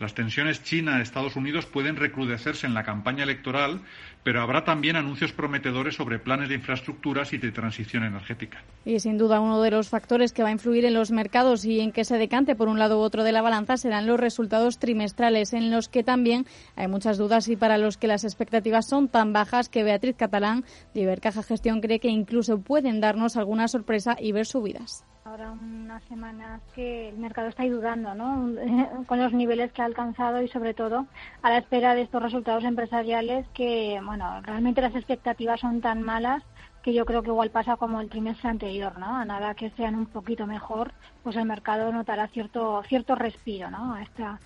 Las 0.00 0.14
tensiones 0.14 0.64
China-Estados 0.64 1.36
Unidos 1.36 1.66
pueden 1.66 1.96
recrudecerse 1.96 2.66
en 2.66 2.74
la 2.74 2.82
campaña 2.82 3.22
electoral, 3.22 3.82
pero 4.24 4.40
habrá 4.40 4.64
también 4.64 4.96
anuncios 4.96 5.32
prometedores 5.32 5.94
sobre 5.94 6.18
planes 6.18 6.48
de 6.48 6.56
infraestructuras 6.56 7.32
y 7.32 7.38
de 7.38 7.52
transición 7.52 8.02
energética. 8.02 8.64
Y 8.84 8.98
sin 8.98 9.16
duda 9.16 9.40
uno 9.40 9.62
de 9.62 9.70
los 9.70 9.88
factores 9.88 10.32
que 10.32 10.42
va 10.42 10.48
a 10.48 10.52
influir 10.52 10.84
en 10.86 10.94
los 10.94 11.12
mercados 11.12 11.64
y 11.64 11.80
en 11.80 11.92
que 11.92 12.04
se 12.04 12.18
decante 12.18 12.56
por 12.56 12.68
un 12.68 12.78
lado 12.80 12.98
u 12.98 13.02
otro 13.02 13.22
de 13.22 13.30
la 13.30 13.42
balanza 13.42 13.76
serán 13.76 14.06
los 14.06 14.18
resultados 14.18 14.78
trimestrales, 14.78 15.52
en 15.52 15.70
los 15.70 15.88
que 15.88 16.02
también 16.02 16.46
hay 16.74 16.88
muchas 16.88 17.16
dudas 17.16 17.46
y 17.48 17.56
para 17.56 17.78
los 17.78 17.96
que 17.96 18.08
las 18.08 18.24
expectativas 18.24 18.88
son 18.88 19.08
tan 19.08 19.32
bajas 19.32 19.68
que 19.68 19.84
Beatriz 19.84 20.16
Catalán 20.16 20.64
de 20.94 21.02
Ibercaja 21.02 21.42
Gestión 21.42 21.80
cree 21.80 22.00
que 22.00 22.08
incluso 22.08 22.60
pueden 22.60 23.00
darnos 23.00 23.36
alguna 23.36 23.68
sorpresa 23.68 24.16
y 24.18 24.32
ver 24.32 24.46
subidas 24.46 25.04
ahora 25.24 25.52
unas 25.52 26.02
semanas 26.04 26.60
que 26.74 27.08
el 27.08 27.18
mercado 27.18 27.48
está 27.48 27.62
ayudando 27.62 28.14
¿no? 28.14 29.04
con 29.06 29.20
los 29.20 29.32
niveles 29.32 29.72
que 29.72 29.82
ha 29.82 29.84
alcanzado 29.84 30.42
y 30.42 30.48
sobre 30.48 30.74
todo 30.74 31.06
a 31.42 31.50
la 31.50 31.58
espera 31.58 31.94
de 31.94 32.02
estos 32.02 32.22
resultados 32.22 32.64
empresariales 32.64 33.46
que, 33.54 34.00
bueno, 34.04 34.40
realmente 34.42 34.80
las 34.80 34.94
expectativas 34.94 35.60
son 35.60 35.80
tan 35.80 36.02
malas 36.02 36.42
que 36.82 36.92
yo 36.92 37.04
creo 37.06 37.22
que 37.22 37.28
igual 37.28 37.50
pasa 37.50 37.76
como 37.76 38.00
el 38.00 38.10
trimestre 38.10 38.48
anterior, 38.48 38.98
¿no? 38.98 39.16
A 39.16 39.24
nada 39.24 39.54
que 39.54 39.70
sean 39.70 39.94
un 39.94 40.06
poquito 40.06 40.48
mejor, 40.48 40.92
pues 41.22 41.36
el 41.36 41.44
mercado 41.44 41.92
notará 41.92 42.26
cierto 42.26 42.82
cierto 42.88 43.14
respiro, 43.14 43.70
¿no? 43.70 43.94
A 43.94 44.02
esta 44.02 44.40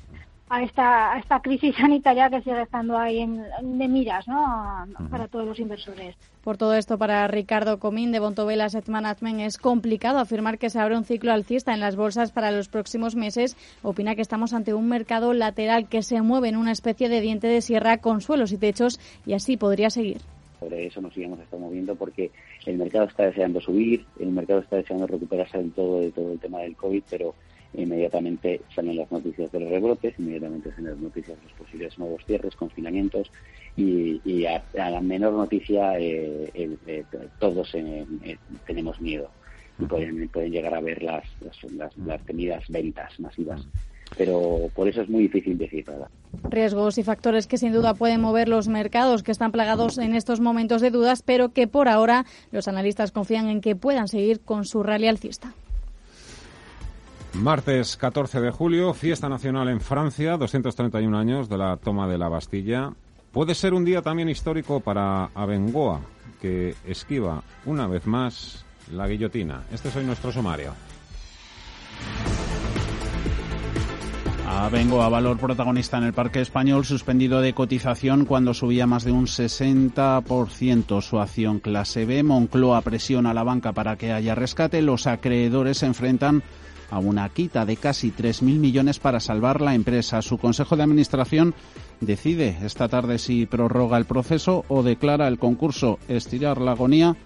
a 0.48 0.62
esta, 0.62 1.12
a 1.12 1.18
esta 1.18 1.40
crisis 1.40 1.74
sanitaria 1.76 2.30
que 2.30 2.42
sigue 2.42 2.62
estando 2.62 2.96
ahí 2.96 3.20
en, 3.20 3.42
de 3.78 3.88
miras 3.88 4.28
¿no? 4.28 4.86
para 5.10 5.26
todos 5.28 5.46
los 5.46 5.58
inversores. 5.58 6.14
Por 6.46 6.58
todo 6.58 6.74
esto, 6.74 6.96
para 6.96 7.26
Ricardo 7.26 7.80
Comín 7.80 8.12
de 8.12 8.20
Bontobel 8.20 8.60
Asset 8.60 8.86
Management 8.86 9.40
es 9.40 9.58
complicado 9.58 10.20
afirmar 10.20 10.58
que 10.58 10.70
se 10.70 10.78
abre 10.78 10.96
un 10.96 11.02
ciclo 11.02 11.32
alcista 11.32 11.74
en 11.74 11.80
las 11.80 11.96
bolsas 11.96 12.30
para 12.30 12.52
los 12.52 12.68
próximos 12.68 13.16
meses. 13.16 13.56
Opina 13.82 14.14
que 14.14 14.22
estamos 14.22 14.52
ante 14.52 14.72
un 14.72 14.88
mercado 14.88 15.32
lateral 15.32 15.88
que 15.88 16.04
se 16.04 16.22
mueve 16.22 16.48
en 16.48 16.56
una 16.56 16.70
especie 16.70 17.08
de 17.08 17.20
diente 17.20 17.48
de 17.48 17.62
sierra 17.62 17.98
con 17.98 18.20
suelos 18.20 18.52
y 18.52 18.58
techos 18.58 19.00
y 19.26 19.32
así 19.32 19.56
podría 19.56 19.90
seguir. 19.90 20.18
Sobre 20.60 20.86
eso 20.86 21.00
nos 21.00 21.16
íbamos 21.16 21.40
a 21.40 21.42
estar 21.42 21.58
moviendo 21.58 21.96
porque 21.96 22.30
el 22.64 22.78
mercado 22.78 23.06
está 23.06 23.24
deseando 23.24 23.60
subir, 23.60 24.06
el 24.20 24.28
mercado 24.28 24.60
está 24.60 24.76
deseando 24.76 25.08
recuperarse 25.08 25.58
en 25.58 25.72
todo, 25.72 25.98
de 25.98 26.12
todo 26.12 26.30
el 26.30 26.38
tema 26.38 26.60
del 26.60 26.76
COVID, 26.76 27.02
pero 27.10 27.34
inmediatamente 27.76 28.62
salen 28.74 28.96
las 28.96 29.10
noticias 29.10 29.50
de 29.52 29.60
los 29.60 29.70
rebrotes, 29.70 30.14
inmediatamente 30.18 30.70
salen 30.70 30.92
las 30.92 30.98
noticias 30.98 31.38
de 31.38 31.44
los 31.44 31.52
posibles 31.52 31.98
nuevos 31.98 32.24
cierres, 32.24 32.56
confinamientos 32.56 33.30
y, 33.76 34.46
a, 34.46 34.62
la 34.74 35.00
menor 35.00 35.34
noticia 35.34 35.98
eh, 35.98 36.50
eh, 36.54 37.04
todos 37.38 37.74
eh, 37.74 38.06
tenemos 38.66 39.00
miedo. 39.00 39.30
Y 39.78 39.84
pueden, 39.84 40.28
pueden 40.28 40.52
llegar 40.52 40.74
a 40.74 40.80
ver 40.80 41.02
las, 41.02 41.24
las, 41.76 42.22
temidas 42.24 42.64
ventas 42.68 43.20
masivas. 43.20 43.60
Pero 44.16 44.70
por 44.74 44.88
eso 44.88 45.02
es 45.02 45.10
muy 45.10 45.24
difícil 45.24 45.58
decir 45.58 45.86
nada. 45.86 46.08
Riesgos 46.48 46.96
y 46.96 47.02
factores 47.02 47.46
que 47.46 47.58
sin 47.58 47.72
duda 47.72 47.92
pueden 47.92 48.22
mover 48.22 48.48
los 48.48 48.68
mercados 48.68 49.22
que 49.22 49.32
están 49.32 49.52
plagados 49.52 49.98
en 49.98 50.14
estos 50.14 50.40
momentos 50.40 50.80
de 50.80 50.90
dudas, 50.90 51.22
pero 51.22 51.50
que 51.50 51.66
por 51.66 51.88
ahora 51.88 52.24
los 52.52 52.68
analistas 52.68 53.12
confían 53.12 53.48
en 53.48 53.60
que 53.60 53.76
puedan 53.76 54.08
seguir 54.08 54.40
con 54.40 54.64
su 54.64 54.82
rally 54.82 55.08
alcista. 55.08 55.52
Martes 57.42 57.98
14 57.98 58.40
de 58.40 58.50
julio, 58.50 58.94
fiesta 58.94 59.28
nacional 59.28 59.68
en 59.68 59.80
Francia, 59.80 60.38
231 60.38 61.18
años 61.18 61.48
de 61.48 61.58
la 61.58 61.76
toma 61.76 62.08
de 62.08 62.16
la 62.16 62.28
Bastilla. 62.28 62.92
Puede 63.30 63.54
ser 63.54 63.74
un 63.74 63.84
día 63.84 64.00
también 64.00 64.30
histórico 64.30 64.80
para 64.80 65.26
Abengoa, 65.34 66.00
que 66.40 66.74
esquiva 66.86 67.42
una 67.66 67.86
vez 67.86 68.06
más 68.06 68.64
la 68.90 69.06
guillotina. 69.06 69.64
Este 69.70 69.88
es 69.88 69.96
hoy 69.96 70.04
nuestro 70.04 70.32
sumario. 70.32 70.72
Abengoa, 74.48 75.10
valor 75.10 75.38
protagonista 75.38 75.98
en 75.98 76.04
el 76.04 76.14
Parque 76.14 76.40
Español, 76.40 76.86
suspendido 76.86 77.42
de 77.42 77.52
cotización 77.52 78.24
cuando 78.24 78.54
subía 78.54 78.86
más 78.86 79.04
de 79.04 79.12
un 79.12 79.26
60% 79.26 81.02
su 81.02 81.20
acción 81.20 81.60
clase 81.60 82.06
B. 82.06 82.22
Moncloa 82.22 82.80
presiona 82.80 83.32
a 83.32 83.34
la 83.34 83.42
banca 83.42 83.72
para 83.72 83.96
que 83.96 84.12
haya 84.12 84.34
rescate. 84.34 84.80
Los 84.80 85.06
acreedores 85.06 85.78
se 85.78 85.86
enfrentan 85.86 86.42
a 86.90 86.98
una 86.98 87.28
quita 87.28 87.64
de 87.64 87.76
casi 87.76 88.10
3.000 88.10 88.58
millones 88.58 88.98
para 88.98 89.20
salvar 89.20 89.60
la 89.60 89.74
empresa. 89.74 90.22
Su 90.22 90.38
Consejo 90.38 90.76
de 90.76 90.82
Administración 90.82 91.54
decide 92.00 92.58
esta 92.62 92.88
tarde 92.88 93.18
si 93.18 93.46
prorroga 93.46 93.98
el 93.98 94.04
proceso 94.04 94.64
o 94.68 94.82
declara 94.82 95.28
el 95.28 95.38
concurso 95.38 95.98
estirar 96.08 96.60
la 96.60 96.72
agonía 96.72 97.16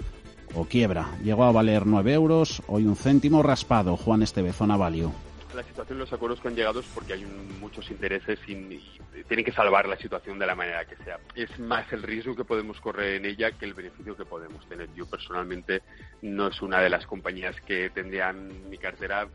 o 0.55 0.65
quiebra. 0.65 1.19
Llegó 1.23 1.45
a 1.45 1.53
valer 1.53 1.87
9 1.87 2.13
euros, 2.13 2.63
hoy 2.67 2.85
un 2.85 2.97
céntimo 2.97 3.43
raspado. 3.43 3.97
Juan 3.97 4.23
Esteve, 4.23 4.53
Zona 4.53 4.77
Value 4.77 5.13
la 5.55 5.63
situación 5.65 5.99
los 5.99 6.13
acuerdos 6.13 6.41
que 6.41 6.49
han 6.49 6.55
llegado 6.55 6.81
es 6.81 6.87
porque 6.95 7.15
hay 7.15 7.25
muchos 7.61 7.91
intereses 7.91 8.39
y, 8.47 8.81
tienen 9.29 9.45
que 9.45 9.53
salvar 9.53 9.89
la 9.89 9.97
situación 9.97 10.39
de 10.39 10.47
la 10.47 10.55
manera 10.55 10.85
que 10.85 10.97
sea. 11.05 11.19
Es 11.35 11.59
más 11.59 11.93
el 11.93 12.03
riesgo 12.03 12.35
que 12.35 12.45
podemos 12.45 12.81
correr 12.81 13.17
en 13.17 13.27
ella 13.27 13.53
que 13.53 13.65
el 13.65 13.75
beneficio 13.75 14.17
que 14.17 14.25
podemos 14.25 14.67
tener. 14.69 14.89
Yo 14.95 15.07
personalmente 15.07 15.83
no 16.23 16.49
es 16.49 16.61
una 16.63 16.81
de 16.81 16.89
las 16.89 17.07
compañías 17.07 17.55
que 17.61 17.91
tendrían 17.91 18.71
mi 18.71 18.79
cartera 18.79 19.29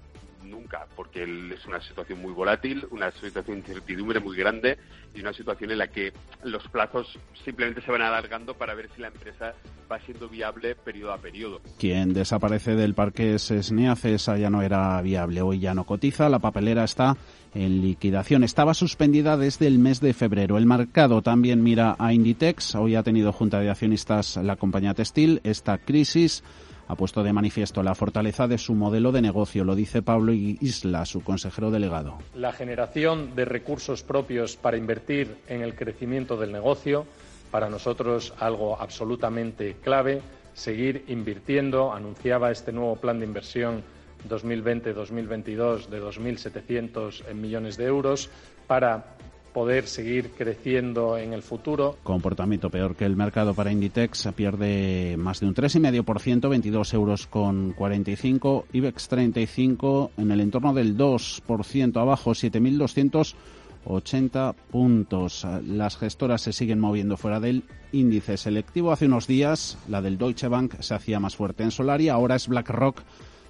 nunca, 0.49 0.87
porque 0.95 1.23
es 1.23 1.65
una 1.65 1.81
situación 1.81 2.21
muy 2.21 2.31
volátil, 2.31 2.85
una 2.91 3.11
situación 3.11 3.61
de 3.61 3.67
incertidumbre 3.67 4.19
muy 4.19 4.37
grande 4.37 4.77
y 5.13 5.21
una 5.21 5.33
situación 5.33 5.71
en 5.71 5.77
la 5.77 5.87
que 5.87 6.13
los 6.43 6.67
plazos 6.67 7.17
simplemente 7.43 7.81
se 7.81 7.91
van 7.91 8.01
alargando 8.01 8.53
para 8.53 8.73
ver 8.73 8.89
si 8.95 9.01
la 9.01 9.07
empresa 9.07 9.53
va 9.91 9.99
siendo 9.99 10.27
viable 10.27 10.75
periodo 10.75 11.13
a 11.13 11.17
periodo. 11.17 11.61
Quien 11.77 12.13
desaparece 12.13 12.75
del 12.75 12.93
parque 12.93 13.35
es 13.35 13.51
esa 13.51 14.37
ya 14.37 14.49
no 14.49 14.61
era 14.61 15.01
viable, 15.01 15.41
hoy 15.41 15.59
ya 15.59 15.73
no 15.73 15.85
cotiza, 15.85 16.29
la 16.29 16.39
papelera 16.39 16.83
está 16.83 17.15
en 17.53 17.81
liquidación. 17.81 18.43
Estaba 18.43 18.73
suspendida 18.73 19.37
desde 19.37 19.67
el 19.67 19.79
mes 19.79 20.01
de 20.01 20.13
febrero. 20.13 20.57
El 20.57 20.65
mercado 20.65 21.21
también 21.21 21.63
mira 21.63 21.95
a 21.97 22.13
Inditex, 22.13 22.75
hoy 22.75 22.95
ha 22.95 23.03
tenido 23.03 23.31
junta 23.31 23.59
de 23.59 23.69
accionistas 23.69 24.37
la 24.37 24.57
compañía 24.57 24.93
textil, 24.93 25.41
esta 25.43 25.77
crisis 25.77 26.43
ha 26.87 26.95
puesto 26.95 27.23
de 27.23 27.33
manifiesto 27.33 27.83
la 27.83 27.95
fortaleza 27.95 28.47
de 28.47 28.57
su 28.57 28.73
modelo 28.73 29.11
de 29.11 29.21
negocio, 29.21 29.63
lo 29.63 29.75
dice 29.75 30.01
Pablo 30.01 30.33
Isla, 30.33 31.05
su 31.05 31.23
consejero 31.23 31.71
delegado. 31.71 32.17
La 32.35 32.51
generación 32.51 33.35
de 33.35 33.45
recursos 33.45 34.03
propios 34.03 34.55
para 34.55 34.77
invertir 34.77 35.37
en 35.47 35.61
el 35.61 35.75
crecimiento 35.75 36.37
del 36.37 36.51
negocio, 36.51 37.05
para 37.51 37.69
nosotros 37.69 38.33
algo 38.39 38.79
absolutamente 38.79 39.75
clave, 39.81 40.21
seguir 40.53 41.05
invirtiendo. 41.07 41.93
Anunciaba 41.93 42.51
este 42.51 42.71
nuevo 42.71 42.95
plan 42.95 43.19
de 43.19 43.25
inversión 43.25 43.83
2020-2022 44.29 45.87
de 45.87 46.01
2.700 46.01 47.33
millones 47.33 47.77
de 47.77 47.85
euros 47.85 48.29
para 48.67 49.14
poder 49.55 49.87
seguir 49.87 50.31
creciendo 50.31 51.17
en 51.17 51.31
el 51.31 51.41
futuro. 51.41 51.97
Comportamiento 52.03 52.69
peor 52.69 52.93
que 52.93 53.05
el 53.05 53.15
mercado 53.15 53.53
para 53.53 53.71
Inditex, 53.71 54.27
pierde 54.35 55.15
más 55.17 55.39
de 55.39 55.47
un 55.47 55.55
3,5%, 55.55 56.49
22 56.49 56.93
euros 56.93 57.25
con 57.25 57.71
45, 57.71 58.65
IBEX 58.73 59.07
35 59.07 60.11
en 60.17 60.31
el 60.31 60.41
entorno 60.41 60.73
del 60.73 60.97
2% 60.97 62.01
abajo, 62.01 62.31
7.280 62.31 64.55
puntos. 64.69 65.47
Las 65.65 65.95
gestoras 65.95 66.41
se 66.41 66.51
siguen 66.51 66.81
moviendo 66.81 67.15
fuera 67.15 67.39
del 67.39 67.63
índice 67.93 68.35
selectivo. 68.35 68.91
Hace 68.91 69.05
unos 69.05 69.25
días 69.25 69.77
la 69.87 70.01
del 70.01 70.17
Deutsche 70.17 70.49
Bank 70.49 70.81
se 70.81 70.95
hacía 70.95 71.21
más 71.21 71.37
fuerte 71.37 71.63
en 71.63 71.71
Solaria, 71.71 72.11
ahora 72.11 72.35
es 72.35 72.49
BlackRock 72.49 73.03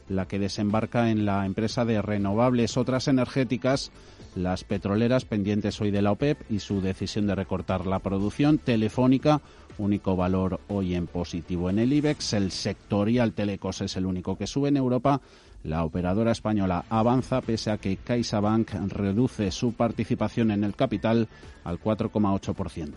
la 0.08 0.28
que 0.28 0.38
desembarca 0.38 1.10
en 1.10 1.26
la 1.26 1.48
empresa 1.48 1.84
de 1.84 2.00
renovables. 2.00 2.78
Otras 2.78 3.08
energéticas 3.08 3.91
las 4.36 4.63
petroleras 4.63 5.26
pendientes 5.26 5.80
hoy 5.82 5.91
de 5.91 6.02
la 6.02 6.12
OPEP 6.12 6.52
y 6.52 6.60
su 6.60 6.82
decisión 6.82 7.26
de 7.28 7.36
recortar 7.36 7.88
la 7.88 8.00
producción. 8.00 8.58
Telefónica, 8.58 9.41
único 9.78 10.15
valor 10.15 10.60
hoy 10.67 10.93
en 10.95 11.08
positivo 11.08 11.69
en 11.69 11.80
el 11.80 11.93
IBEX. 11.93 12.34
El 12.34 12.52
sectorial 12.52 13.34
Telecos 13.34 13.82
es 13.82 13.95
el 13.95 14.06
único 14.06 14.38
que 14.38 14.48
sube 14.48 14.69
en 14.69 14.78
Europa. 14.78 15.21
La 15.63 15.84
operadora 15.84 16.32
española 16.32 16.86
avanza 16.89 17.41
pese 17.41 17.71
a 17.71 17.78
que 17.78 17.98
CaixaBank 17.98 18.71
reduce 18.89 19.50
su 19.52 19.74
participación 19.74 20.52
en 20.52 20.63
el 20.63 20.76
capital 20.76 21.28
al 21.63 21.80
4,8%. 21.80 22.91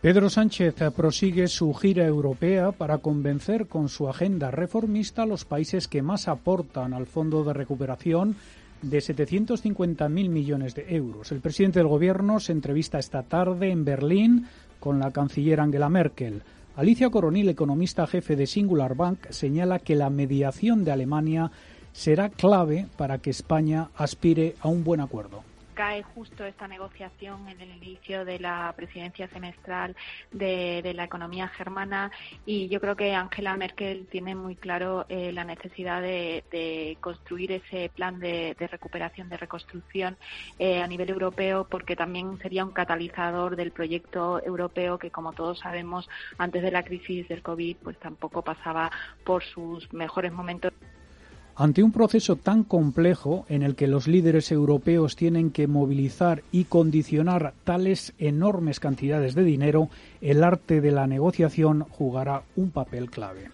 Pedro 0.00 0.28
Sánchez 0.28 0.74
prosigue 0.94 1.48
su 1.48 1.72
gira 1.72 2.04
europea 2.04 2.72
para 2.72 2.98
convencer 2.98 3.68
con 3.68 3.88
su 3.88 4.06
agenda 4.06 4.50
reformista 4.50 5.22
a 5.22 5.26
los 5.26 5.46
países 5.46 5.88
que 5.88 6.02
más 6.02 6.28
aportan 6.28 6.92
al 6.92 7.06
Fondo 7.06 7.42
de 7.42 7.54
Recuperación 7.54 8.36
de 8.84 8.98
750.000 8.98 10.28
millones 10.28 10.74
de 10.74 10.94
euros. 10.94 11.32
El 11.32 11.40
presidente 11.40 11.78
del 11.78 11.88
Gobierno 11.88 12.40
se 12.40 12.52
entrevista 12.52 12.98
esta 12.98 13.22
tarde 13.22 13.70
en 13.70 13.84
Berlín 13.84 14.46
con 14.80 14.98
la 14.98 15.10
canciller 15.10 15.60
Angela 15.60 15.88
Merkel. 15.88 16.42
Alicia 16.76 17.10
Coronil, 17.10 17.48
economista 17.48 18.06
jefe 18.06 18.36
de 18.36 18.46
Singular 18.46 18.94
Bank, 18.94 19.26
señala 19.30 19.78
que 19.78 19.94
la 19.94 20.10
mediación 20.10 20.84
de 20.84 20.92
Alemania 20.92 21.50
será 21.92 22.28
clave 22.28 22.86
para 22.96 23.18
que 23.18 23.30
España 23.30 23.90
aspire 23.96 24.56
a 24.60 24.68
un 24.68 24.84
buen 24.84 25.00
acuerdo 25.00 25.44
cae 25.74 26.02
justo 26.02 26.44
esta 26.44 26.68
negociación 26.68 27.48
en 27.48 27.60
el 27.60 27.70
inicio 27.76 28.24
de 28.24 28.38
la 28.38 28.72
presidencia 28.76 29.28
semestral 29.28 29.96
de, 30.32 30.92
la 30.94 31.04
economía 31.04 31.48
germana 31.48 32.10
y 32.46 32.68
yo 32.68 32.80
creo 32.80 32.94
que 32.94 33.14
Angela 33.14 33.56
Merkel 33.56 34.06
tiene 34.06 34.34
muy 34.34 34.54
claro 34.54 35.06
eh, 35.08 35.32
la 35.32 35.44
necesidad 35.44 36.00
de, 36.00 36.96
construir 37.00 37.52
ese 37.52 37.90
plan 37.94 38.20
de, 38.20 38.54
recuperación, 38.58 39.28
de 39.28 39.36
reconstrucción 39.36 40.16
eh, 40.58 40.80
a 40.80 40.86
nivel 40.86 41.10
europeo 41.10 41.66
porque 41.68 41.96
también 41.96 42.38
sería 42.38 42.64
un 42.64 42.72
catalizador 42.72 43.56
del 43.56 43.72
proyecto 43.72 44.42
europeo 44.44 44.98
que 44.98 45.10
como 45.10 45.32
todos 45.32 45.58
sabemos 45.58 46.08
antes 46.38 46.62
de 46.62 46.70
la 46.70 46.84
crisis 46.84 47.26
del 47.28 47.42
COVID 47.42 47.76
pues 47.82 47.98
tampoco 47.98 48.42
pasaba 48.42 48.90
por 49.24 49.42
sus 49.42 49.92
mejores 49.92 50.32
momentos. 50.32 50.72
Ante 51.56 51.84
un 51.84 51.92
proceso 51.92 52.34
tan 52.34 52.64
complejo 52.64 53.46
en 53.48 53.62
el 53.62 53.76
que 53.76 53.86
los 53.86 54.08
líderes 54.08 54.50
europeos 54.50 55.14
tienen 55.14 55.52
que 55.52 55.68
movilizar 55.68 56.42
y 56.50 56.64
condicionar 56.64 57.54
tales 57.62 58.12
enormes 58.18 58.80
cantidades 58.80 59.36
de 59.36 59.44
dinero, 59.44 59.88
el 60.20 60.42
arte 60.42 60.80
de 60.80 60.90
la 60.90 61.06
negociación 61.06 61.86
jugará 61.90 62.42
un 62.56 62.70
papel 62.70 63.08
clave. 63.08 63.50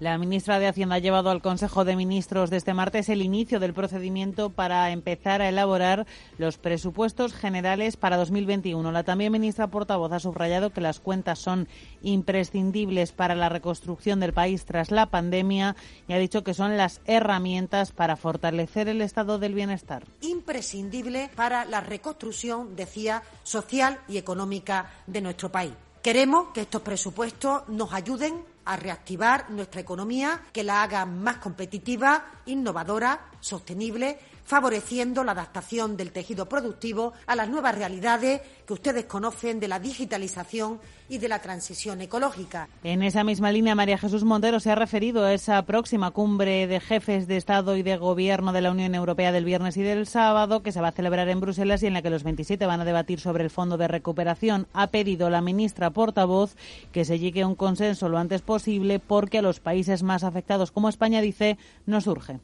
La 0.00 0.16
ministra 0.16 0.58
de 0.58 0.66
Hacienda 0.66 0.94
ha 0.94 0.98
llevado 0.98 1.28
al 1.28 1.42
Consejo 1.42 1.84
de 1.84 1.94
Ministros 1.94 2.48
de 2.48 2.56
este 2.56 2.72
martes 2.72 3.10
el 3.10 3.20
inicio 3.20 3.60
del 3.60 3.74
procedimiento 3.74 4.48
para 4.48 4.90
empezar 4.92 5.42
a 5.42 5.48
elaborar 5.50 6.06
los 6.38 6.56
presupuestos 6.56 7.34
generales 7.34 7.98
para 7.98 8.16
2021. 8.16 8.92
La 8.92 9.04
también 9.04 9.30
ministra 9.30 9.66
portavoz 9.66 10.10
ha 10.12 10.18
subrayado 10.18 10.70
que 10.70 10.80
las 10.80 11.00
cuentas 11.00 11.38
son 11.38 11.68
imprescindibles 12.00 13.12
para 13.12 13.34
la 13.34 13.50
reconstrucción 13.50 14.20
del 14.20 14.32
país 14.32 14.64
tras 14.64 14.90
la 14.90 15.10
pandemia 15.10 15.76
y 16.08 16.14
ha 16.14 16.18
dicho 16.18 16.44
que 16.44 16.54
son 16.54 16.78
las 16.78 17.02
herramientas 17.04 17.92
para 17.92 18.16
fortalecer 18.16 18.88
el 18.88 19.02
estado 19.02 19.38
del 19.38 19.52
bienestar. 19.52 20.06
Imprescindible 20.22 21.28
para 21.36 21.66
la 21.66 21.82
reconstrucción, 21.82 22.74
decía, 22.74 23.22
social 23.42 24.00
y 24.08 24.16
económica 24.16 24.90
de 25.06 25.20
nuestro 25.20 25.52
país. 25.52 25.74
Queremos 26.02 26.48
que 26.54 26.62
estos 26.62 26.80
presupuestos 26.80 27.68
nos 27.68 27.92
ayuden 27.92 28.42
a 28.64 28.76
reactivar 28.76 29.50
nuestra 29.50 29.82
economía, 29.82 30.40
que 30.50 30.64
la 30.64 30.82
haga 30.82 31.04
más 31.04 31.36
competitiva, 31.36 32.24
innovadora, 32.46 33.28
sostenible 33.40 34.18
favoreciendo 34.50 35.22
la 35.22 35.30
adaptación 35.30 35.96
del 35.96 36.10
tejido 36.10 36.48
productivo 36.48 37.12
a 37.28 37.36
las 37.36 37.48
nuevas 37.48 37.72
realidades 37.72 38.40
que 38.66 38.72
ustedes 38.72 39.04
conocen 39.04 39.60
de 39.60 39.68
la 39.68 39.78
digitalización 39.78 40.80
y 41.08 41.18
de 41.18 41.28
la 41.28 41.38
transición 41.38 42.00
ecológica. 42.00 42.68
En 42.82 43.04
esa 43.04 43.22
misma 43.22 43.52
línea, 43.52 43.76
María 43.76 43.96
Jesús 43.96 44.24
Montero 44.24 44.58
se 44.58 44.72
ha 44.72 44.74
referido 44.74 45.24
a 45.24 45.32
esa 45.34 45.62
próxima 45.66 46.10
cumbre 46.10 46.66
de 46.66 46.80
jefes 46.80 47.28
de 47.28 47.36
Estado 47.36 47.76
y 47.76 47.84
de 47.84 47.96
Gobierno 47.96 48.52
de 48.52 48.60
la 48.60 48.72
Unión 48.72 48.96
Europea 48.96 49.30
del 49.30 49.44
viernes 49.44 49.76
y 49.76 49.82
del 49.82 50.08
sábado, 50.08 50.64
que 50.64 50.72
se 50.72 50.80
va 50.80 50.88
a 50.88 50.92
celebrar 50.92 51.28
en 51.28 51.38
Bruselas 51.38 51.84
y 51.84 51.86
en 51.86 51.94
la 51.94 52.02
que 52.02 52.10
los 52.10 52.24
27 52.24 52.66
van 52.66 52.80
a 52.80 52.84
debatir 52.84 53.20
sobre 53.20 53.44
el 53.44 53.50
Fondo 53.50 53.76
de 53.76 53.86
Recuperación. 53.86 54.66
Ha 54.72 54.88
pedido 54.88 55.30
la 55.30 55.42
ministra 55.42 55.90
portavoz 55.90 56.56
que 56.90 57.04
se 57.04 57.20
llegue 57.20 57.42
a 57.42 57.46
un 57.46 57.54
consenso 57.54 58.08
lo 58.08 58.18
antes 58.18 58.42
posible 58.42 58.98
porque 58.98 59.38
a 59.38 59.42
los 59.42 59.60
países 59.60 60.02
más 60.02 60.24
afectados, 60.24 60.72
como 60.72 60.88
España, 60.88 61.20
dice, 61.20 61.56
no 61.86 62.00
surge 62.00 62.40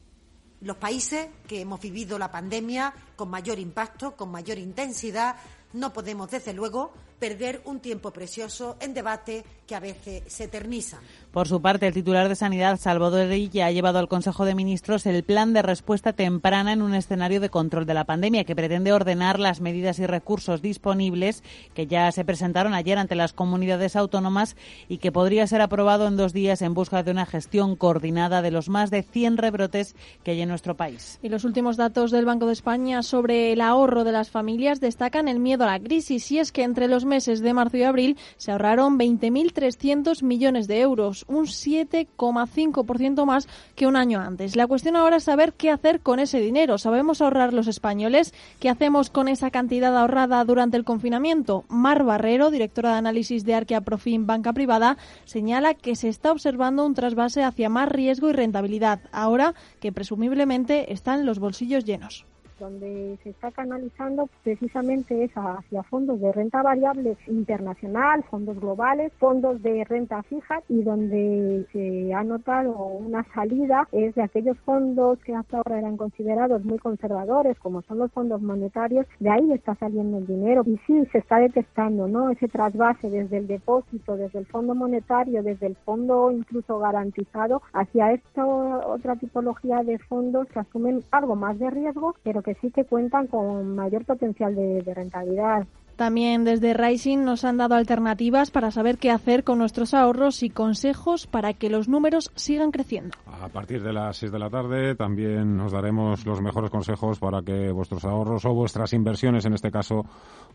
los 0.61 0.77
países 0.77 1.27
que 1.47 1.61
hemos 1.61 1.79
vivido 1.79 2.17
la 2.17 2.31
pandemia 2.31 2.93
con 3.15 3.29
mayor 3.29 3.59
impacto, 3.59 4.15
con 4.15 4.31
mayor 4.31 4.57
intensidad, 4.57 5.35
no 5.77 5.93
podemos, 5.93 6.29
desde 6.29 6.53
luego, 6.53 6.91
perder 7.19 7.61
un 7.65 7.79
tiempo 7.79 8.11
precioso 8.11 8.77
en 8.79 8.93
debate 8.93 9.43
que 9.65 9.75
a 9.75 9.79
veces 9.79 10.23
se 10.27 10.45
eternizan. 10.45 10.99
Por 11.31 11.47
su 11.47 11.61
parte, 11.61 11.87
el 11.87 11.93
titular 11.93 12.29
de 12.29 12.35
Sanidad, 12.35 12.79
Salvador 12.79 13.31
Illa, 13.31 13.65
ha 13.65 13.71
llevado 13.71 13.99
al 13.99 14.07
Consejo 14.07 14.45
de 14.45 14.55
Ministros 14.55 15.05
el 15.05 15.23
plan 15.23 15.53
de 15.53 15.61
respuesta 15.61 16.13
temprana 16.13 16.73
en 16.73 16.81
un 16.81 16.93
escenario 16.93 17.41
de 17.41 17.49
control 17.49 17.85
de 17.85 17.93
la 17.93 18.05
pandemia 18.05 18.43
que 18.43 18.55
pretende 18.55 18.93
ordenar 18.93 19.39
las 19.39 19.59
medidas 19.59 19.99
y 19.99 20.05
recursos 20.05 20.61
disponibles 20.61 21.43
que 21.73 21.87
ya 21.87 22.11
se 22.11 22.23
presentaron 22.23 22.73
ayer 22.73 22.97
ante 22.97 23.15
las 23.15 23.33
comunidades 23.33 23.95
autónomas 23.95 24.55
y 24.87 24.99
que 24.99 25.11
podría 25.11 25.45
ser 25.47 25.61
aprobado 25.61 26.07
en 26.07 26.17
dos 26.17 26.33
días 26.33 26.61
en 26.61 26.73
busca 26.73 27.03
de 27.03 27.11
una 27.11 27.25
gestión 27.25 27.75
coordinada 27.75 28.41
de 28.41 28.51
los 28.51 28.69
más 28.69 28.89
de 28.89 29.03
100 29.03 29.37
rebrotes 29.37 29.95
que 30.23 30.31
hay 30.31 30.41
en 30.41 30.49
nuestro 30.49 30.77
país. 30.77 31.19
Y 31.21 31.29
los 31.29 31.43
últimos 31.43 31.77
datos 31.77 32.11
del 32.11 32.25
Banco 32.25 32.47
de 32.47 32.53
España 32.53 33.03
sobre 33.03 33.51
el 33.51 33.61
ahorro 33.61 34.03
de 34.03 34.11
las 34.11 34.29
familias 34.29 34.79
destacan 34.79 35.27
el 35.27 35.39
miedo 35.39 35.65
a 35.65 35.66
la 35.67 35.79
crisis 35.79 36.31
y 36.31 36.39
es 36.39 36.51
que 36.51 36.63
entre 36.63 36.87
los 36.87 37.03
meses 37.03 37.41
de 37.41 37.53
marzo 37.53 37.77
y 37.77 37.83
abril 37.83 38.17
se 38.37 38.51
ahorraron 38.51 38.97
20.300 38.97 40.23
millones 40.23 40.67
de 40.67 40.79
euros, 40.79 41.25
un 41.27 41.45
7,5% 41.45 43.25
más 43.25 43.47
que 43.75 43.85
un 43.85 43.97
año 43.97 44.21
antes. 44.21 44.55
La 44.55 44.65
cuestión 44.65 44.95
ahora 44.95 45.17
es 45.17 45.25
saber 45.25 45.53
qué 45.53 45.69
hacer 45.69 45.99
con 45.99 46.19
ese 46.19 46.39
dinero. 46.39 46.77
¿Sabemos 46.77 47.21
ahorrar 47.21 47.53
los 47.53 47.67
españoles? 47.67 48.33
¿Qué 48.59 48.69
hacemos 48.69 49.09
con 49.09 49.27
esa 49.27 49.51
cantidad 49.51 49.95
ahorrada 49.97 50.43
durante 50.45 50.77
el 50.77 50.85
confinamiento? 50.85 51.65
Mar 51.67 52.03
Barrero, 52.03 52.49
directora 52.49 52.93
de 52.93 52.97
análisis 52.99 53.43
de 53.43 53.55
Arquia 53.55 53.81
Profim 53.81 54.25
Banca 54.25 54.53
Privada, 54.53 54.97
señala 55.25 55.73
que 55.73 55.97
se 55.97 56.07
está 56.07 56.31
observando 56.31 56.85
un 56.85 56.93
trasvase 56.93 57.43
hacia 57.43 57.67
más 57.67 57.89
riesgo 57.89 58.29
y 58.29 58.33
rentabilidad, 58.33 59.01
ahora 59.11 59.53
que 59.81 59.91
presumiblemente 59.91 60.93
están 60.93 61.25
los 61.25 61.39
bolsillos 61.39 61.83
llenos 61.83 62.25
donde 62.59 63.17
se 63.23 63.29
está 63.29 63.51
canalizando 63.51 64.29
precisamente 64.43 65.23
es 65.23 65.31
hacia 65.35 65.83
fondos 65.83 66.19
de 66.19 66.31
renta 66.31 66.61
variable 66.61 67.17
internacional, 67.27 68.23
fondos 68.29 68.59
globales, 68.59 69.11
fondos 69.19 69.61
de 69.61 69.83
renta 69.83 70.23
fija 70.23 70.61
y 70.69 70.83
donde 70.83 71.65
se 71.71 72.13
ha 72.13 72.23
notado 72.23 72.71
una 72.71 73.23
salida 73.33 73.87
es 73.91 74.15
de 74.15 74.23
aquellos 74.23 74.57
fondos 74.59 75.19
que 75.19 75.35
hasta 75.35 75.57
ahora 75.57 75.79
eran 75.79 75.97
considerados 75.97 76.63
muy 76.63 76.79
conservadores, 76.79 77.57
como 77.59 77.81
son 77.83 77.99
los 77.99 78.11
fondos 78.11 78.41
monetarios, 78.41 79.05
de 79.19 79.29
ahí 79.29 79.51
está 79.51 79.75
saliendo 79.75 80.17
el 80.17 80.27
dinero 80.27 80.63
y 80.65 80.77
sí 80.85 81.05
se 81.11 81.19
está 81.19 81.37
detectando, 81.37 82.07
¿no? 82.07 82.29
Ese 82.29 82.47
trasvase 82.47 83.09
desde 83.09 83.37
el 83.37 83.47
depósito, 83.47 84.17
desde 84.17 84.39
el 84.39 84.45
fondo 84.45 84.75
monetario, 84.75 85.43
desde 85.43 85.67
el 85.67 85.75
fondo 85.75 86.31
incluso 86.31 86.79
garantizado 86.79 87.61
hacia 87.73 88.13
esta 88.13 88.45
otra 88.45 89.15
tipología 89.15 89.83
de 89.83 89.97
fondos 89.99 90.47
que 90.47 90.59
asumen 90.59 91.01
algo 91.11 91.35
más 91.35 91.57
de 91.59 91.69
riesgo, 91.69 92.15
pero 92.23 92.41
que 92.47 92.55
sí 92.61 92.71
que 92.71 92.85
cuentan 92.85 93.27
con 93.27 93.75
mayor 93.75 94.05
potencial 94.05 94.55
de, 94.55 94.81
rentabilidad. 94.95 95.67
También 95.97 96.45
desde 96.45 96.73
Rising 96.73 97.25
nos 97.25 97.43
han 97.43 97.57
dado 97.57 97.75
alternativas 97.75 98.51
para 98.51 98.71
saber 98.71 98.97
qué 98.97 99.11
hacer 99.11 99.43
con 99.43 99.57
nuestros 99.57 99.93
ahorros 99.93 100.43
y 100.43 100.49
consejos 100.49 101.27
para 101.27 101.53
que 101.53 101.69
los 101.69 101.89
números 101.89 102.31
sigan 102.35 102.71
creciendo. 102.71 103.17
A 103.25 103.49
partir 103.49 103.83
de 103.83 103.91
las 103.91 104.15
6 104.15 104.31
de 104.31 104.39
la 104.39 104.49
tarde 104.49 104.95
también 104.95 105.57
nos 105.57 105.73
daremos 105.73 106.25
los 106.25 106.39
mejores 106.39 106.69
consejos 106.69 107.19
para 107.19 107.41
que 107.41 107.69
vuestros 107.71 108.05
ahorros 108.05 108.45
o 108.45 108.53
vuestras 108.53 108.93
inversiones, 108.93 109.43
en 109.45 109.53
este 109.53 109.71
caso, 109.71 110.05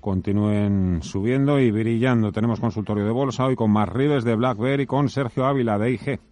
continúen 0.00 1.02
subiendo 1.02 1.58
y 1.58 1.70
brillando. 1.70 2.32
Tenemos 2.32 2.58
consultorio 2.58 3.04
de 3.04 3.12
bolsa 3.12 3.44
hoy 3.44 3.54
con 3.54 3.70
Mar 3.70 3.94
Rives 3.94 4.24
de 4.24 4.34
BlackBerry 4.34 4.86
con 4.86 5.10
Sergio 5.10 5.44
Ávila 5.44 5.76
de 5.76 5.90
IG. 5.90 6.31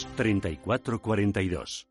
3442. 0.15 1.87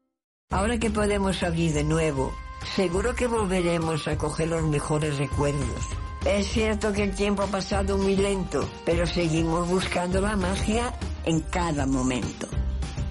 Ahora 0.50 0.78
que 0.78 0.90
podemos 0.90 1.36
salir 1.36 1.72
de 1.72 1.84
nuevo, 1.84 2.34
seguro 2.74 3.14
que 3.14 3.26
volveremos 3.26 4.08
a 4.08 4.18
coger 4.18 4.48
los 4.48 4.64
mejores 4.64 5.16
recuerdos. 5.18 5.88
Es 6.24 6.48
cierto 6.48 6.92
que 6.92 7.04
el 7.04 7.14
tiempo 7.14 7.42
ha 7.42 7.46
pasado 7.46 7.96
muy 7.96 8.16
lento, 8.16 8.68
pero 8.84 9.06
seguimos 9.06 9.68
buscando 9.68 10.20
la 10.20 10.36
magia 10.36 10.92
en 11.24 11.40
cada 11.40 11.86
momento. 11.86 12.48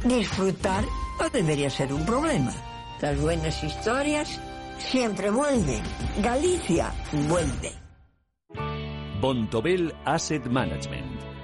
Disfrutar 0.06 0.84
no 1.20 1.30
debería 1.30 1.70
ser 1.70 1.94
un 1.94 2.06
problema. 2.06 2.54
Las 3.02 3.20
buenas 3.20 3.64
historias 3.64 4.40
siempre 4.78 5.32
vuelven. 5.32 5.82
Galicia 6.22 6.94
vuelve. 7.28 7.74
Bontobel 9.22 9.94
Asset 10.06 10.46
Management 10.46 11.09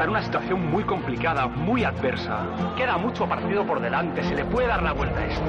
Está 0.00 0.04
en 0.04 0.10
una 0.16 0.24
situación 0.24 0.70
muy 0.70 0.82
complicada, 0.84 1.46
muy 1.46 1.84
adversa. 1.84 2.46
Queda 2.74 2.96
mucho 2.96 3.28
partido 3.28 3.66
por 3.66 3.82
delante, 3.82 4.22
se 4.22 4.34
le 4.34 4.46
puede 4.46 4.66
dar 4.66 4.82
la 4.82 4.92
vuelta 4.92 5.20
a 5.20 5.26
esto. 5.26 5.44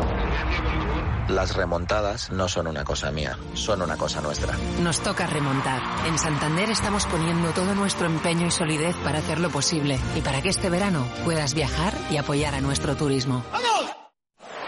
Las 1.29 1.55
remontadas 1.55 2.29
no 2.31 2.49
son 2.49 2.67
una 2.67 2.83
cosa 2.83 3.11
mía, 3.11 3.37
son 3.53 3.81
una 3.81 3.95
cosa 3.95 4.19
nuestra. 4.19 4.53
Nos 4.81 4.99
toca 4.99 5.25
remontar. 5.25 5.79
En 6.05 6.17
Santander 6.17 6.69
estamos 6.69 7.05
poniendo 7.05 7.51
todo 7.51 7.73
nuestro 7.75 8.07
empeño 8.07 8.47
y 8.47 8.51
solidez 8.51 8.97
para 8.97 9.19
hacerlo 9.19 9.49
posible 9.49 9.97
y 10.17 10.21
para 10.21 10.41
que 10.41 10.49
este 10.49 10.69
verano 10.69 11.05
puedas 11.23 11.53
viajar 11.53 11.93
y 12.09 12.17
apoyar 12.17 12.53
a 12.53 12.59
nuestro 12.59 12.95
turismo. 12.97 13.43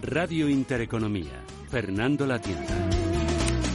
Radio 0.00 0.48
Intereconomía. 0.48 1.44
Fernando 1.68 2.26
Latienda. 2.26 2.74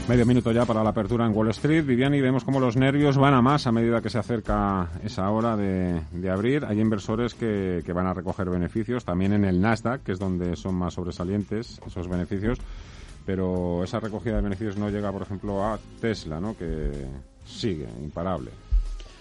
Medio 0.07 0.25
minuto 0.25 0.51
ya 0.51 0.65
para 0.65 0.83
la 0.83 0.89
apertura 0.89 1.25
en 1.27 1.35
Wall 1.35 1.49
Street. 1.49 1.85
Viviani, 1.85 2.21
vemos 2.21 2.43
cómo 2.43 2.59
los 2.59 2.75
nervios 2.75 3.17
van 3.17 3.35
a 3.35 3.41
más 3.43 3.67
a 3.67 3.71
medida 3.71 4.01
que 4.01 4.09
se 4.09 4.17
acerca 4.17 4.89
esa 5.03 5.29
hora 5.29 5.55
de, 5.55 6.01
abrir. 6.31 6.65
Hay 6.65 6.79
inversores 6.79 7.35
que, 7.35 7.83
que, 7.85 7.93
van 7.93 8.07
a 8.07 8.15
recoger 8.15 8.49
beneficios, 8.49 9.05
también 9.05 9.33
en 9.33 9.45
el 9.45 9.61
Nasdaq, 9.61 10.01
que 10.01 10.13
es 10.13 10.19
donde 10.19 10.55
son 10.55 10.73
más 10.75 10.95
sobresalientes 10.95 11.79
esos 11.85 12.07
beneficios. 12.07 12.57
Pero 13.25 13.83
esa 13.83 13.99
recogida 13.99 14.37
de 14.37 14.41
beneficios 14.41 14.77
no 14.77 14.89
llega, 14.89 15.11
por 15.11 15.21
ejemplo, 15.21 15.63
a 15.63 15.77
Tesla, 16.01 16.39
¿no? 16.39 16.57
que 16.57 17.05
sigue 17.45 17.87
imparable. 18.01 18.51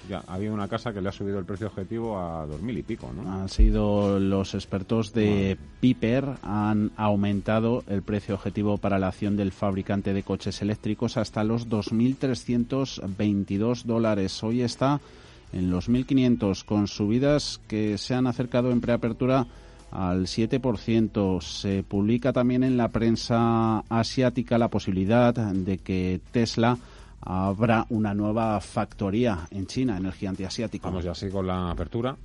Ya, 0.08 0.22
ha 0.26 0.34
habido 0.34 0.54
una 0.54 0.68
casa 0.68 0.92
que 0.92 1.00
le 1.00 1.08
ha 1.08 1.12
subido 1.12 1.38
el 1.38 1.44
precio 1.44 1.66
objetivo 1.66 2.18
a 2.18 2.46
dos 2.46 2.62
mil 2.62 2.78
y 2.78 2.82
pico, 2.82 3.12
¿no? 3.14 3.30
Han 3.30 3.48
sido 3.48 4.20
los 4.20 4.54
expertos 4.54 5.12
de 5.12 5.58
Piper, 5.80 6.36
han 6.42 6.92
aumentado 6.96 7.82
el 7.88 8.02
precio 8.02 8.36
objetivo 8.36 8.78
para 8.78 8.98
la 8.98 9.08
acción 9.08 9.36
del 9.36 9.52
fabricante 9.52 10.12
de 10.12 10.22
coches 10.22 10.62
eléctricos 10.62 11.16
hasta 11.16 11.44
los 11.44 11.68
2.322 11.68 13.84
dólares. 13.84 14.42
Hoy 14.44 14.62
está 14.62 15.00
en 15.52 15.70
los 15.70 15.88
1.500 15.88 16.64
con 16.64 16.88
subidas 16.88 17.60
que 17.66 17.98
se 17.98 18.14
han 18.14 18.26
acercado 18.26 18.70
en 18.70 18.80
preapertura 18.80 19.46
al 19.90 20.26
7%. 20.26 21.40
Se 21.40 21.82
publica 21.82 22.32
también 22.32 22.64
en 22.64 22.76
la 22.76 22.88
prensa 22.88 23.80
asiática 23.88 24.58
la 24.58 24.68
posibilidad 24.68 25.34
de 25.34 25.78
que 25.78 26.20
Tesla 26.32 26.78
habrá 27.26 27.86
una 27.90 28.14
nueva 28.14 28.58
factoría 28.60 29.46
en 29.50 29.66
China, 29.66 29.96
energía 29.96 30.30
antiasiática. 30.30 30.88
Vamos 30.88 31.04
ya 31.04 31.10
así 31.10 31.28
con 31.28 31.44
la 31.46 31.70
apertura. 31.70 32.16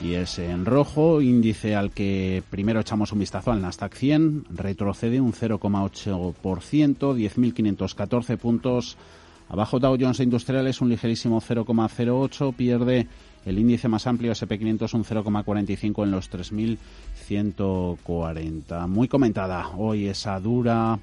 Y 0.00 0.14
es 0.14 0.38
en 0.38 0.64
rojo, 0.64 1.20
índice 1.20 1.74
al 1.74 1.90
que 1.90 2.44
primero 2.50 2.78
echamos 2.80 3.10
un 3.12 3.18
vistazo 3.18 3.50
al 3.50 3.60
Nasdaq 3.60 3.94
100, 3.94 4.44
retrocede 4.50 5.20
un 5.20 5.32
0,8%, 5.32 6.34
10.514 6.40 8.36
puntos. 8.36 8.96
Abajo 9.48 9.80
Dow 9.80 9.96
Jones 9.98 10.20
Industriales 10.20 10.80
un 10.80 10.90
ligerísimo 10.90 11.40
0,08, 11.40 12.54
pierde 12.54 13.08
el 13.44 13.58
índice 13.58 13.88
más 13.88 14.06
amplio 14.06 14.30
SP500 14.32 14.94
un 14.94 15.04
0,45 15.04 16.04
en 16.04 16.12
los 16.12 16.30
3.140. 16.30 18.86
Muy 18.86 19.08
comentada 19.08 19.70
hoy 19.76 20.06
esa 20.06 20.38
dura 20.38 21.00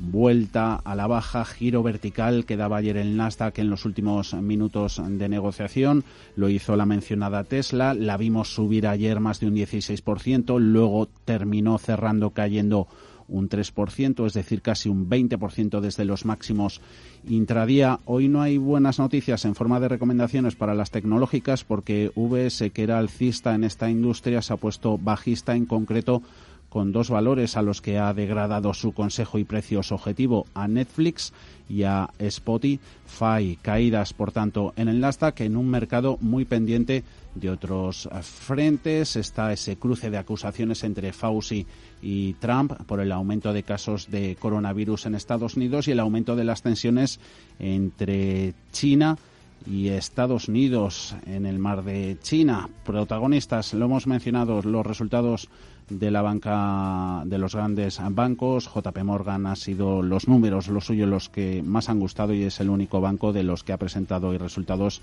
vuelta 0.00 0.74
a 0.74 0.94
la 0.94 1.06
baja, 1.06 1.44
giro 1.44 1.82
vertical 1.82 2.44
que 2.46 2.56
daba 2.56 2.78
ayer 2.78 2.96
el 2.96 3.16
Nasdaq 3.16 3.58
en 3.58 3.70
los 3.70 3.84
últimos 3.84 4.34
minutos 4.34 5.00
de 5.06 5.28
negociación. 5.28 6.04
Lo 6.36 6.48
hizo 6.48 6.76
la 6.76 6.86
mencionada 6.86 7.44
Tesla, 7.44 7.94
la 7.94 8.16
vimos 8.16 8.54
subir 8.54 8.86
ayer 8.86 9.20
más 9.20 9.40
de 9.40 9.46
un 9.46 9.54
16%, 9.54 10.58
luego 10.58 11.08
terminó 11.24 11.78
cerrando 11.78 12.30
cayendo 12.30 12.88
un 13.30 13.48
3%, 13.48 14.26
es 14.26 14.32
decir, 14.32 14.60
casi 14.60 14.88
un 14.88 15.08
20% 15.08 15.80
desde 15.80 16.04
los 16.04 16.24
máximos 16.24 16.80
intradía. 17.28 18.00
Hoy 18.04 18.28
no 18.28 18.42
hay 18.42 18.58
buenas 18.58 18.98
noticias 18.98 19.44
en 19.44 19.54
forma 19.54 19.80
de 19.80 19.88
recomendaciones 19.88 20.56
para 20.56 20.74
las 20.74 20.90
tecnológicas 20.90 21.64
porque 21.64 22.10
VS, 22.16 22.70
que 22.72 22.82
era 22.82 22.98
alcista 22.98 23.54
en 23.54 23.64
esta 23.64 23.88
industria, 23.88 24.42
se 24.42 24.52
ha 24.52 24.56
puesto 24.56 24.98
bajista 24.98 25.54
en 25.54 25.66
concreto 25.66 26.22
con 26.70 26.92
dos 26.92 27.10
valores 27.10 27.56
a 27.56 27.62
los 27.62 27.82
que 27.82 27.98
ha 27.98 28.14
degradado 28.14 28.72
su 28.72 28.92
consejo 28.92 29.38
y 29.38 29.44
precios 29.44 29.92
objetivo 29.92 30.46
a 30.54 30.68
Netflix 30.68 31.34
y 31.68 31.82
a 31.82 32.08
Spotify. 32.18 33.58
Caídas, 33.60 34.14
por 34.14 34.32
tanto, 34.32 34.72
en 34.76 34.88
el 34.88 35.00
Nasdaq 35.00 35.40
en 35.40 35.56
un 35.56 35.68
mercado 35.68 36.16
muy 36.20 36.44
pendiente 36.44 37.04
de 37.34 37.50
otros 37.50 38.08
frentes. 38.22 39.16
Está 39.16 39.52
ese 39.52 39.76
cruce 39.76 40.10
de 40.10 40.18
acusaciones 40.18 40.84
entre 40.84 41.12
Fauci 41.12 41.66
y 42.00 42.34
Trump 42.34 42.72
por 42.86 43.00
el 43.00 43.12
aumento 43.12 43.52
de 43.52 43.64
casos 43.64 44.10
de 44.10 44.36
coronavirus 44.40 45.06
en 45.06 45.16
Estados 45.16 45.56
Unidos 45.56 45.88
y 45.88 45.90
el 45.90 46.00
aumento 46.00 46.36
de 46.36 46.44
las 46.44 46.62
tensiones 46.62 47.20
entre 47.58 48.54
China 48.72 49.18
y 49.66 49.88
Estados 49.88 50.48
Unidos 50.48 51.14
en 51.26 51.46
el 51.46 51.58
mar 51.58 51.84
de 51.84 52.16
China. 52.22 52.68
Protagonistas, 52.84 53.74
lo 53.74 53.84
hemos 53.86 54.06
mencionado, 54.06 54.62
los 54.62 54.86
resultados 54.86 55.48
de 55.90 56.10
la 56.10 56.22
banca 56.22 57.22
de 57.26 57.38
los 57.38 57.54
grandes 57.54 58.00
bancos. 58.10 58.70
JP 58.72 59.02
Morgan 59.04 59.46
ha 59.46 59.56
sido 59.56 60.02
los 60.02 60.28
números, 60.28 60.68
los 60.68 60.86
suyos, 60.86 61.08
los 61.08 61.28
que 61.28 61.62
más 61.62 61.88
han 61.88 62.00
gustado 62.00 62.32
y 62.32 62.44
es 62.44 62.60
el 62.60 62.70
único 62.70 63.00
banco 63.00 63.32
de 63.32 63.42
los 63.42 63.64
que 63.64 63.72
ha 63.72 63.78
presentado 63.78 64.28
hoy 64.28 64.38
resultados 64.38 65.02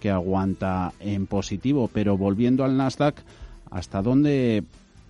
que 0.00 0.10
aguanta 0.10 0.92
en 1.00 1.26
positivo. 1.26 1.90
Pero 1.92 2.16
volviendo 2.16 2.64
al 2.64 2.76
Nasdaq, 2.76 3.16
¿hasta 3.70 4.02
dónde 4.02 4.62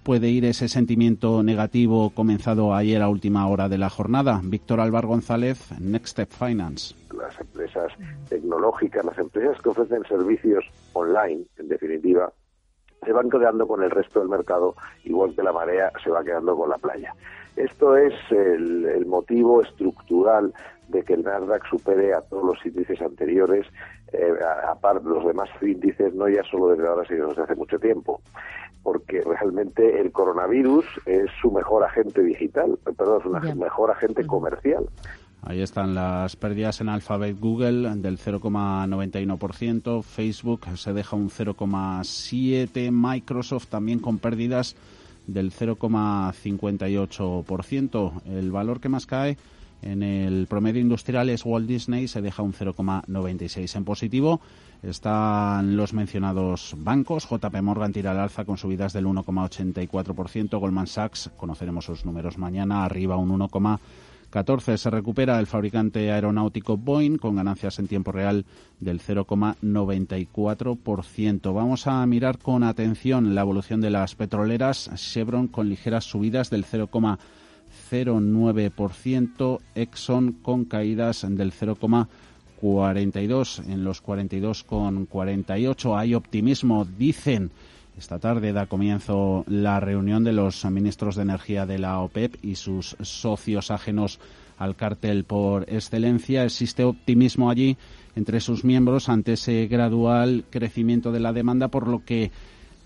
puede 0.05 0.31
ir 0.31 0.45
ese 0.45 0.69
sentimiento 0.69 1.43
negativo 1.43 2.11
comenzado 2.11 2.73
ayer 2.75 3.03
a 3.03 3.09
última 3.09 3.49
hora 3.49 3.69
de 3.69 3.79
la 3.79 3.91
jornada? 3.91 4.41
Víctor 4.45 4.81
Álvaro 4.81 5.09
González, 5.09 5.69
Next 5.81 6.13
Step 6.13 6.31
Finance. 6.31 6.95
Las 7.19 7.39
empresas 7.41 7.93
tecnológicas, 8.29 9.05
las 9.05 9.19
empresas 9.19 9.61
que 9.61 9.69
ofrecen 9.71 10.05
servicios 10.09 10.65
online, 10.93 11.43
en 11.59 11.69
definitiva, 11.69 12.33
se 13.05 13.13
van 13.13 13.31
quedando 13.31 13.67
con 13.67 13.83
el 13.83 13.91
resto 13.91 14.21
del 14.21 14.29
mercado, 14.29 14.75
igual 15.05 15.35
que 15.35 15.43
la 15.43 15.53
marea 15.53 15.93
se 16.03 16.11
va 16.11 16.25
quedando 16.25 16.57
con 16.57 16.71
la 16.71 16.79
playa. 16.79 17.15
Esto 17.57 17.97
es 17.97 18.15
el, 18.31 19.07
motivo 19.07 19.63
estructural 19.63 20.53
de 20.89 21.03
que 21.03 21.15
el 21.15 21.23
Nasdaq 21.23 21.67
supere 21.69 22.13
a 22.13 22.21
todos 22.21 22.45
los 22.45 22.67
índices 22.67 23.01
anteriores, 23.01 23.67
eh, 24.13 24.35
aparte 24.69 25.09
los 25.09 25.25
demás 25.25 25.49
índices, 25.63 26.15
no 26.15 26.29
ya 26.29 26.43
solo 26.45 26.69
desde 26.69 26.87
ahora, 26.87 27.07
sino 27.09 27.29
desde 27.29 27.43
hace 27.43 27.55
mucho 27.55 27.79
tiempo, 27.79 28.21
porque 28.83 29.23
realmente 29.23 30.01
el 30.01 30.13
coronavirus 30.13 30.85
es 31.07 31.31
su 31.41 31.51
mejor 31.51 31.85
agente 31.85 32.23
digital, 32.23 32.79
perdón, 32.97 33.21
es 33.43 33.53
un 33.53 33.59
mejor 33.59 33.91
agente 33.91 34.27
comercial. 34.27 34.87
Ahí 35.49 35.61
están 35.61 35.95
las 35.95 36.35
pérdidas 36.35 36.81
en 36.81 36.89
Alphabet 36.89 37.39
Google 37.39 37.95
del 37.99 38.19
0,91%, 38.19 40.03
Facebook 40.03 40.67
se 40.77 40.93
deja 40.93 41.15
un 41.15 41.31
0,7%, 41.31 42.91
Microsoft 42.91 43.69
también 43.69 44.01
con 44.01 44.19
pérdidas 44.19 44.75
del 45.29 45.53
0,58%. 45.53 48.23
El 48.27 48.51
valor 48.51 48.81
que 48.81 48.89
más 48.89 49.07
cae 49.07 49.39
en 49.83 50.03
el 50.03 50.49
promedio 50.49 50.81
industrial 50.81 51.29
es 51.29 51.45
Walt 51.45 51.69
Disney, 51.69 52.09
se 52.09 52.23
deja 52.23 52.43
un 52.43 52.53
0,96 52.53 53.77
en 53.77 53.85
positivo. 53.85 54.41
Están 54.83 55.77
los 55.77 55.93
mencionados 55.93 56.75
bancos. 56.77 57.29
JP 57.31 57.55
Morgan 57.63 57.93
tira 57.93 58.11
al 58.11 58.19
alza 58.19 58.45
con 58.45 58.57
subidas 58.57 58.93
del 58.93 59.07
1,84%. 59.07 60.59
Goldman 60.59 60.89
Sachs, 60.89 61.31
conoceremos 61.37 61.85
sus 61.85 62.05
números 62.05 62.37
mañana, 62.37 62.85
arriba 62.85 63.17
un 63.17 63.31
1, 63.31 63.49
14 64.37 64.77
se 64.77 64.91
recupera 64.91 65.41
el 65.41 65.47
fabricante 65.47 66.13
aeronáutico 66.13 66.77
Boeing 66.77 67.17
con 67.17 67.37
ganancias 67.37 67.79
en 67.79 67.89
tiempo 67.89 68.13
real 68.13 68.45
del 68.81 69.01
0,94%. 69.01 71.55
Vamos 71.55 71.87
a 71.87 72.05
mirar 72.05 72.37
con 72.37 72.63
atención 72.63 73.35
la 73.35 73.41
evolución 73.41 73.81
de 73.81 73.89
las 73.89 74.15
petroleras. 74.15 74.91
Chevron 74.97 75.49
con 75.49 75.71
ligeras 75.71 76.05
subidas 76.05 76.51
del 76.51 76.67
0,09%, 76.67 79.61
Exxon 79.75 80.33
con 80.33 80.67
caídas 80.67 81.27
del 81.27 81.51
0,42 81.51 83.67
en 83.67 83.85
los 83.85 84.05
42,48. 84.05 85.99
Hay 85.99 86.15
optimismo, 86.15 86.85
dicen 86.85 87.53
esta 87.97 88.19
tarde 88.19 88.53
da 88.53 88.67
comienzo 88.67 89.45
la 89.49 89.81
reunión 89.81 90.23
de 90.23 90.33
los 90.33 90.65
ministros 90.67 91.17
de 91.17 91.23
energía 91.23 91.65
de 91.65 91.79
la 91.79 92.01
OPEP 92.01 92.37
y 92.45 92.57
sus 92.57 92.97
socios 93.01 93.71
ajenos 93.71 94.21
al 94.59 94.77
cártel 94.77 95.25
por 95.25 95.65
excelencia. 95.69 96.45
Existe 96.45 96.85
optimismo 96.85 97.49
allí 97.49 97.77
entre 98.15 98.41
sus 98.41 98.65
miembros 98.65 99.09
ante 99.09 99.35
ese 99.35 99.67
gradual 99.67 100.45
crecimiento 100.51 101.11
de 101.11 101.21
la 101.21 101.33
demanda, 101.33 101.69
por 101.69 101.89
lo 101.89 102.05
que 102.05 102.31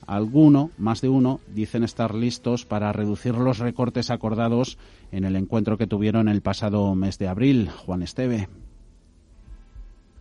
alguno, 0.06 0.70
más 0.78 1.00
de 1.00 1.08
uno, 1.08 1.40
dicen 1.54 1.84
estar 1.84 2.14
listos 2.14 2.64
para 2.64 2.92
reducir 2.92 3.34
los 3.34 3.58
recortes 3.58 4.10
acordados 4.10 4.78
en 5.12 5.24
el 5.24 5.36
encuentro 5.36 5.76
que 5.76 5.86
tuvieron 5.86 6.28
el 6.28 6.40
pasado 6.40 6.94
mes 6.94 7.18
de 7.18 7.28
abril. 7.28 7.68
Juan 7.68 8.02
Esteve. 8.02 8.48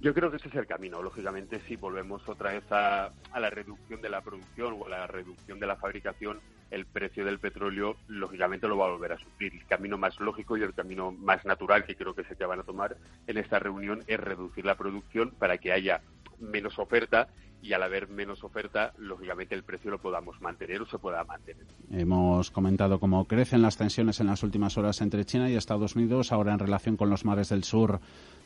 Yo 0.01 0.13
creo 0.13 0.31
que 0.31 0.37
ese 0.37 0.47
es 0.47 0.55
el 0.55 0.65
camino. 0.65 1.01
Lógicamente, 1.03 1.59
si 1.67 1.75
volvemos 1.75 2.27
otra 2.29 2.53
vez 2.53 2.63
a, 2.71 3.11
la 3.37 3.49
reducción 3.49 4.01
de 4.01 4.07
la 4.07 4.21
producción 4.21 4.77
o 4.79 4.85
a 4.85 4.89
la 4.89 5.07
reducción 5.07 5.59
de 5.59 5.67
la 5.67 5.75
fabricación, 5.75 6.39
el 6.71 6.85
precio 6.85 7.25
del 7.25 7.39
petróleo, 7.39 7.97
lógicamente, 8.07 8.69
lo 8.69 8.77
va 8.77 8.85
a 8.85 8.91
volver 8.91 9.11
a 9.11 9.19
sufrir. 9.19 9.53
El 9.53 9.65
camino 9.65 9.97
más 9.97 10.17
lógico 10.21 10.55
y 10.55 10.63
el 10.63 10.73
camino 10.73 11.11
más 11.11 11.43
natural 11.43 11.83
que 11.83 11.97
creo 11.97 12.15
que 12.15 12.23
se 12.23 12.37
que 12.37 12.45
van 12.45 12.61
a 12.61 12.63
tomar 12.63 12.95
en 13.27 13.37
esta 13.37 13.59
reunión 13.59 14.01
es 14.07 14.17
reducir 14.21 14.63
la 14.63 14.77
producción 14.77 15.31
para 15.31 15.57
que 15.57 15.73
haya 15.73 16.01
menos 16.39 16.79
oferta 16.79 17.27
y 17.61 17.73
al 17.73 17.83
haber 17.83 18.07
menos 18.07 18.43
oferta, 18.43 18.93
lógicamente 18.97 19.53
el 19.53 19.63
precio 19.63 19.91
lo 19.91 19.99
podamos 19.99 20.39
mantener 20.41 20.81
o 20.81 20.85
se 20.85 20.97
pueda 20.97 21.23
mantener. 21.25 21.65
Hemos 21.91 22.51
comentado 22.51 22.99
cómo 22.99 23.25
crecen 23.25 23.61
las 23.61 23.77
tensiones 23.77 24.19
en 24.19 24.27
las 24.27 24.43
últimas 24.43 24.77
horas 24.77 25.01
entre 25.01 25.25
China 25.25 25.49
y 25.49 25.55
Estados 25.55 25.95
Unidos, 25.95 26.31
ahora 26.31 26.53
en 26.53 26.59
relación 26.59 26.95
con 26.95 27.09
los 27.09 27.25
mares 27.25 27.49
del 27.49 27.63
sur 27.63 27.99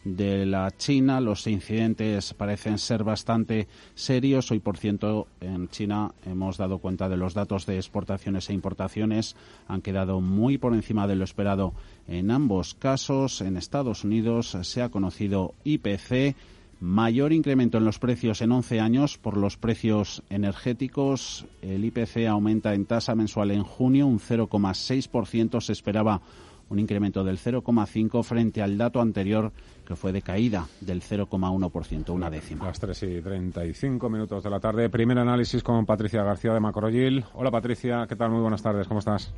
de 0.03 0.45
la 0.45 0.71
China. 0.71 1.21
Los 1.21 1.45
incidentes 1.47 2.33
parecen 2.33 2.77
ser 2.77 3.03
bastante 3.03 3.67
serios. 3.93 4.51
Hoy, 4.51 4.59
por 4.59 4.77
ciento, 4.77 5.27
en 5.39 5.69
China 5.69 6.11
hemos 6.25 6.57
dado 6.57 6.79
cuenta 6.79 7.07
de 7.07 7.17
los 7.17 7.33
datos 7.33 7.65
de 7.65 7.77
exportaciones 7.77 8.49
e 8.49 8.53
importaciones. 8.53 9.35
Han 9.67 9.81
quedado 9.81 10.21
muy 10.21 10.57
por 10.57 10.73
encima 10.73 11.07
de 11.07 11.15
lo 11.15 11.23
esperado 11.23 11.73
en 12.07 12.31
ambos 12.31 12.73
casos. 12.73 13.41
En 13.41 13.57
Estados 13.57 14.03
Unidos 14.03 14.57
se 14.61 14.81
ha 14.81 14.89
conocido 14.89 15.53
IPC 15.63 16.35
Mayor 16.79 17.31
incremento 17.31 17.77
en 17.77 17.85
los 17.85 17.99
precios 17.99 18.41
en 18.41 18.51
11 18.51 18.79
años 18.79 19.17
por 19.17 19.37
los 19.37 19.57
precios 19.57 20.23
energéticos. 20.29 21.45
El 21.61 21.85
IPC 21.85 22.27
aumenta 22.27 22.73
en 22.73 22.85
tasa 22.85 23.15
mensual 23.15 23.51
en 23.51 23.63
junio 23.63 24.05
un 24.05 24.19
0,6%. 24.19 25.61
Se 25.61 25.71
esperaba 25.71 26.21
un 26.69 26.79
incremento 26.79 27.23
del 27.23 27.37
0,5% 27.37 28.23
frente 28.23 28.61
al 28.61 28.77
dato 28.77 28.99
anterior 28.99 29.51
que 29.85 29.95
fue 29.95 30.11
de 30.11 30.21
caída 30.21 30.67
del 30.81 31.01
0,1%, 31.01 32.09
una 32.09 32.29
décima. 32.29 32.65
Las 32.65 32.79
3 32.79 33.03
y 33.03 33.21
35 33.21 34.09
minutos 34.09 34.43
de 34.43 34.49
la 34.49 34.59
tarde. 34.59 34.89
Primer 34.89 35.19
análisis 35.19 35.61
con 35.61 35.85
Patricia 35.85 36.23
García 36.23 36.53
de 36.53 36.59
Macroyil. 36.59 37.25
Hola 37.33 37.51
Patricia, 37.51 38.05
¿qué 38.07 38.15
tal? 38.15 38.31
Muy 38.31 38.41
buenas 38.41 38.61
tardes, 38.61 38.87
¿cómo 38.87 38.99
estás? 38.99 39.33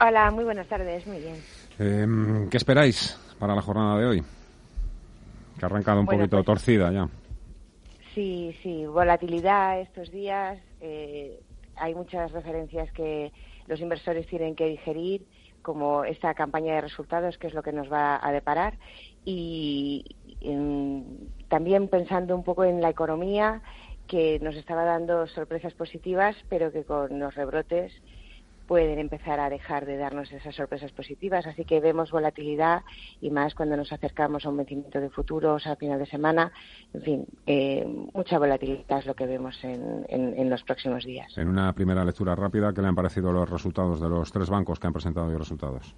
Hola, 0.00 0.30
muy 0.30 0.44
buenas 0.44 0.68
tardes, 0.68 1.06
muy 1.06 1.18
bien. 1.18 1.34
Em, 1.78 2.48
¿Qué 2.48 2.56
esperáis 2.56 3.18
para 3.38 3.54
la 3.54 3.62
jornada 3.62 3.98
de 3.98 4.06
hoy? 4.06 4.22
Que 5.58 5.64
ha 5.64 5.68
arrancado 5.68 6.00
un 6.00 6.06
poquito 6.06 6.36
pues 6.36 6.46
torcida 6.46 6.90
ya. 6.92 7.08
Sí, 8.14 8.56
sí, 8.62 8.86
volatilidad 8.86 9.80
estos 9.80 10.10
días. 10.10 10.58
Eh, 10.80 11.40
hay 11.76 11.94
muchas 11.94 12.32
referencias 12.32 12.90
que 12.92 13.32
los 13.66 13.80
inversores 13.80 14.26
tienen 14.26 14.54
que 14.54 14.66
digerir, 14.66 15.26
como 15.62 16.04
esta 16.04 16.34
campaña 16.34 16.74
de 16.74 16.80
resultados, 16.80 17.36
que 17.36 17.48
es 17.48 17.54
lo 17.54 17.62
que 17.62 17.72
nos 17.72 17.92
va 17.92 18.18
a 18.20 18.32
deparar. 18.32 18.78
Y 19.24 20.04
también 21.48 21.88
pensando 21.88 22.34
un 22.34 22.44
poco 22.44 22.64
en 22.64 22.80
la 22.80 22.88
economía, 22.88 23.60
que 24.06 24.40
nos 24.40 24.56
estaba 24.56 24.84
dando 24.84 25.26
sorpresas 25.26 25.74
positivas, 25.74 26.34
pero 26.48 26.72
que 26.72 26.84
con 26.84 27.18
los 27.18 27.34
rebrotes 27.34 27.92
pueden 28.68 28.98
empezar 28.98 29.40
a 29.40 29.48
dejar 29.48 29.86
de 29.86 29.96
darnos 29.96 30.30
esas 30.30 30.54
sorpresas 30.54 30.92
positivas. 30.92 31.46
Así 31.46 31.64
que 31.64 31.80
vemos 31.80 32.12
volatilidad 32.12 32.82
y 33.20 33.30
más 33.30 33.54
cuando 33.54 33.76
nos 33.76 33.90
acercamos 33.92 34.44
a 34.44 34.50
un 34.50 34.58
vencimiento 34.58 35.00
de 35.00 35.08
futuros 35.08 35.66
a 35.66 35.74
final 35.74 35.98
de 35.98 36.06
semana. 36.06 36.52
En 36.92 37.02
fin, 37.02 37.26
eh, 37.46 37.84
mucha 38.12 38.38
volatilidad 38.38 38.98
es 38.98 39.06
lo 39.06 39.14
que 39.14 39.26
vemos 39.26 39.58
en, 39.64 40.50
los 40.50 40.62
próximos 40.62 41.04
días. 41.04 41.36
En 41.36 41.48
una 41.48 41.72
primera 41.72 42.04
lectura 42.04 42.36
rápida, 42.36 42.72
¿qué 42.72 42.82
le 42.82 42.88
han 42.88 42.94
parecido 42.94 43.32
los 43.32 43.48
resultados 43.48 44.00
de 44.00 44.08
los 44.08 44.30
tres 44.30 44.50
bancos 44.50 44.78
que 44.78 44.86
han 44.86 44.92
presentado 44.92 45.26
hoy 45.26 45.36
resultados? 45.36 45.94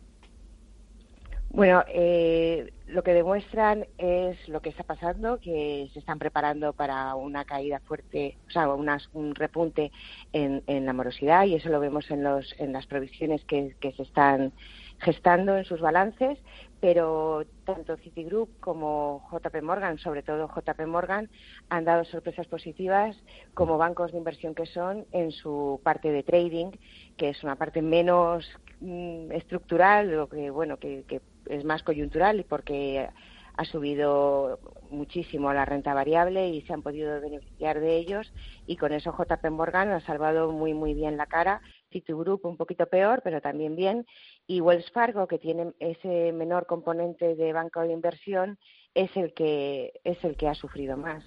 Bueno, 1.52 1.82
eh, 1.88 2.72
lo 2.86 3.02
que 3.02 3.12
demuestran 3.12 3.84
es 3.98 4.48
lo 4.48 4.62
que 4.62 4.68
está 4.68 4.84
pasando, 4.84 5.40
que 5.40 5.90
se 5.92 5.98
están 5.98 6.20
preparando 6.20 6.72
para 6.72 7.16
una 7.16 7.44
caída 7.44 7.80
fuerte, 7.80 8.38
o 8.46 8.50
sea, 8.52 8.68
un 8.68 9.34
repunte 9.34 9.90
en, 10.32 10.62
la 10.86 10.92
morosidad 10.92 11.46
y 11.46 11.56
eso 11.56 11.68
lo 11.68 11.80
vemos 11.80 12.08
en, 12.12 12.22
los, 12.22 12.54
en 12.58 12.72
las 12.72 12.86
provisiones 12.86 13.44
que, 13.46 13.74
se 13.80 14.02
están 14.02 14.52
gestando 15.00 15.56
en 15.56 15.64
sus 15.64 15.80
balances, 15.80 16.38
pero 16.80 17.42
tanto 17.64 17.96
Citigroup 17.96 18.60
como 18.60 19.28
JP 19.32 19.62
Morgan, 19.62 19.98
sobre 19.98 20.22
todo 20.22 20.48
JP 20.54 20.86
Morgan, 20.86 21.30
han 21.68 21.84
dado 21.84 22.04
sorpresas 22.04 22.46
positivas 22.46 23.16
como 23.54 23.76
bancos 23.76 24.12
de 24.12 24.18
inversión 24.18 24.54
que 24.54 24.66
son 24.66 25.04
en 25.10 25.32
su 25.32 25.80
parte 25.82 26.12
de 26.12 26.22
trading, 26.22 26.70
que 27.16 27.30
es 27.30 27.42
una 27.42 27.56
parte 27.56 27.82
menos 27.82 28.48
mm, 28.80 29.32
estructural, 29.32 30.12
lo 30.12 30.28
que 30.28 30.50
bueno 30.50 30.76
que, 30.76 31.04
que 31.08 31.20
es 31.50 31.64
más 31.64 31.82
coyuntural 31.82 32.44
porque 32.48 33.08
ha 33.56 33.64
subido 33.64 34.58
muchísimo 34.90 35.52
la 35.52 35.66
renta 35.66 35.92
variable 35.92 36.48
y 36.48 36.62
se 36.62 36.72
han 36.72 36.82
podido 36.82 37.20
beneficiar 37.20 37.80
de 37.80 37.96
ellos. 37.96 38.32
Y 38.66 38.76
con 38.76 38.92
eso 38.92 39.12
JP 39.12 39.50
Morgan 39.50 39.90
ha 39.90 40.00
salvado 40.00 40.50
muy 40.50 40.72
muy 40.72 40.94
bien 40.94 41.16
la 41.16 41.26
cara, 41.26 41.60
Citigroup 41.90 42.46
un 42.46 42.56
poquito 42.56 42.86
peor 42.86 43.20
pero 43.22 43.40
también 43.40 43.76
bien. 43.76 44.06
Y 44.46 44.60
Wells 44.60 44.90
Fargo 44.92 45.26
que 45.26 45.38
tiene 45.38 45.72
ese 45.78 46.32
menor 46.32 46.66
componente 46.66 47.36
de 47.36 47.52
banco 47.52 47.80
de 47.80 47.92
inversión 47.92 48.58
es 48.94 49.16
el 49.16 49.32
que 49.34 49.92
es 50.04 50.22
el 50.24 50.36
que 50.36 50.48
ha 50.48 50.54
sufrido 50.54 50.96
más. 50.96 51.24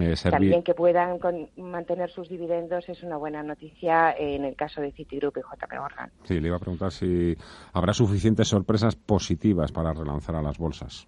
Eh, 0.00 0.14
también 0.28 0.62
que 0.62 0.74
puedan 0.74 1.18
mantener 1.56 2.10
sus 2.10 2.28
dividendos 2.28 2.88
es 2.88 3.02
una 3.02 3.16
buena 3.16 3.42
noticia 3.42 4.14
en 4.18 4.44
el 4.44 4.56
caso 4.56 4.80
de 4.80 4.92
Citigroup 4.92 5.36
y 5.36 5.40
JP 5.40 5.72
Morgan. 5.78 6.10
Sí, 6.24 6.40
le 6.40 6.48
iba 6.48 6.56
a 6.56 6.60
preguntar 6.60 6.90
si 6.90 7.36
habrá 7.72 7.92
suficientes 7.92 8.48
sorpresas 8.48 8.96
positivas 8.96 9.70
para 9.72 9.92
relanzar 9.92 10.34
a 10.34 10.42
las 10.42 10.58
bolsas. 10.58 11.06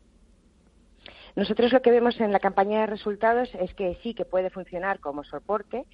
Nosotros 1.34 1.72
lo 1.72 1.82
que 1.82 1.90
vemos 1.90 2.20
en 2.20 2.32
la 2.32 2.40
campaña 2.40 2.80
de 2.80 2.86
resultados 2.86 3.48
es 3.60 3.74
que 3.74 3.96
sí 4.02 4.14
que 4.14 4.24
puede 4.24 4.50
funcionar 4.50 5.00
como 5.00 5.24
soporte, 5.24 5.84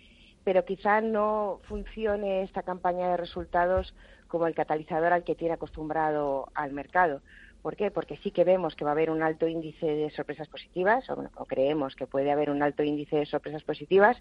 pero 0.43 0.65
quizá 0.65 1.01
no 1.01 1.61
funcione 1.65 2.43
esta 2.43 2.63
campaña 2.63 3.11
de 3.11 3.17
resultados 3.17 3.95
como 4.29 4.47
el 4.47 4.55
catalizador 4.55 5.13
al 5.13 5.25
que 5.25 5.35
tiene 5.35 5.55
acostumbrado 5.55 6.49
al 6.55 6.73
mercado. 6.73 7.21
¿Por 7.65 7.77
qué? 7.77 7.91
Porque 7.91 8.19
sí 8.19 8.31
que 8.31 8.45
vemos 8.45 8.77
que 8.77 8.85
va 8.85 8.91
a 8.91 8.93
haber 8.93 9.09
un 9.09 9.23
alto 9.23 9.49
índice 9.49 9.87
de 9.87 10.11
sorpresas 10.11 10.49
positivas, 10.49 11.09
o, 11.09 11.47
creemos 11.47 11.97
que 11.97 12.07
puede 12.07 12.31
haber 12.31 12.51
un 12.51 12.63
alto 12.63 12.83
índice 12.83 13.17
de 13.17 13.25
sorpresas 13.25 13.63
positivas, 13.63 14.19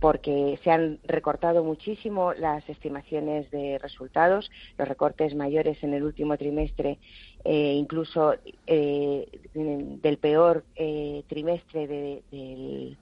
porque 0.00 0.58
se 0.64 0.70
han 0.70 0.98
recortado 1.04 1.62
muchísimo 1.62 2.32
las 2.32 2.66
estimaciones 2.66 3.50
de 3.50 3.78
resultados, 3.82 4.50
los 4.78 4.88
recortes 4.88 5.34
mayores 5.34 5.76
en 5.84 5.92
el 5.92 6.04
último 6.04 6.38
trimestre, 6.38 6.98
eh, 7.44 7.74
incluso 7.74 8.34
eh, 8.66 9.28
del 9.52 10.16
peor 10.16 10.64
eh, 10.74 11.22
trimestre 11.28 11.86
del 11.86 12.96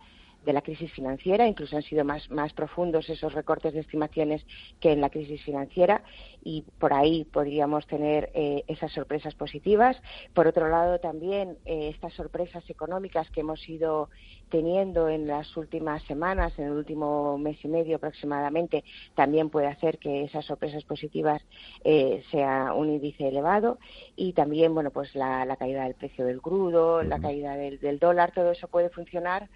de 0.45 0.53
la 0.53 0.62
crisis 0.62 0.93
financiera, 0.93 1.47
incluso 1.47 1.76
han 1.76 1.82
sido 1.82 2.05
más, 2.05 2.30
más 2.30 2.53
profundos 2.53 3.09
esos 3.09 3.32
recortes 3.32 3.74
de 3.74 3.80
estimaciones 3.80 4.45
que 4.80 4.93
en 4.93 5.01
la 5.01 5.11
crisis 5.11 5.43
financiera 5.43 6.03
y 6.45 6.64
por 6.78 6.93
ahí 6.93 7.24
podríamos 7.24 7.86
tener 7.86 8.30
eh, 8.34 8.64
esas 8.66 8.93
sorpresas 8.93 9.34
positivas. 9.34 9.97
Por 10.34 10.47
otro 10.47 10.68
lado, 10.68 10.99
también 10.99 11.59
eh, 11.64 11.88
estas 11.88 12.12
sorpresas 12.14 12.68
económicas 12.68 13.30
que 13.30 13.40
hemos 13.40 13.68
ido 13.68 14.11
teniendo 14.51 15.09
en 15.09 15.26
las 15.26 15.57
últimas 15.57 16.03
semanas, 16.05 16.59
en 16.59 16.66
el 16.66 16.72
último 16.72 17.38
mes 17.38 17.57
y 17.64 17.68
medio 17.68 17.97
aproximadamente, 17.97 18.84
también 19.14 19.51
puede 19.51 19.68
hacer 19.68 19.99
que 19.99 20.24
esas 20.24 20.45
sorpresas 20.45 20.84
positivas 20.84 21.43
eh, 21.84 22.22
sea 22.30 22.74
un 22.74 22.90
índice 22.90 23.28
elevado 23.28 23.78
y 24.16 24.32
también, 24.32 24.74
bueno, 24.74 24.90
pues 24.90 25.14
la, 25.14 25.57
caída 25.57 25.84
del 25.84 25.95
precio 25.95 26.26
del 26.26 26.43
crudo, 26.43 27.03
la 27.03 27.20
caída 27.20 27.57
del, 27.57 27.78
del 27.78 27.99
dólar, 27.99 28.32
todo 28.32 28.51
eso 28.51 28.68
puede 28.68 28.90
funcionar 28.90 29.49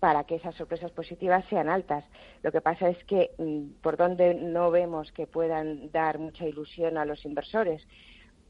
para 0.00 0.24
que 0.24 0.36
esas 0.36 0.54
sorpresas 0.54 0.90
positivas 0.90 1.44
sean 1.50 1.68
altas. 1.68 2.04
Lo 2.42 2.50
que 2.50 2.60
pasa 2.60 2.88
es 2.88 3.02
que 3.04 3.30
mm, 3.38 3.82
por 3.82 3.96
donde 3.96 4.34
no 4.34 4.70
vemos 4.70 5.12
que 5.12 5.26
puedan 5.26 5.92
dar 5.92 6.18
mucha 6.18 6.46
ilusión 6.46 6.96
a 6.96 7.04
los 7.04 7.24
inversores, 7.24 7.86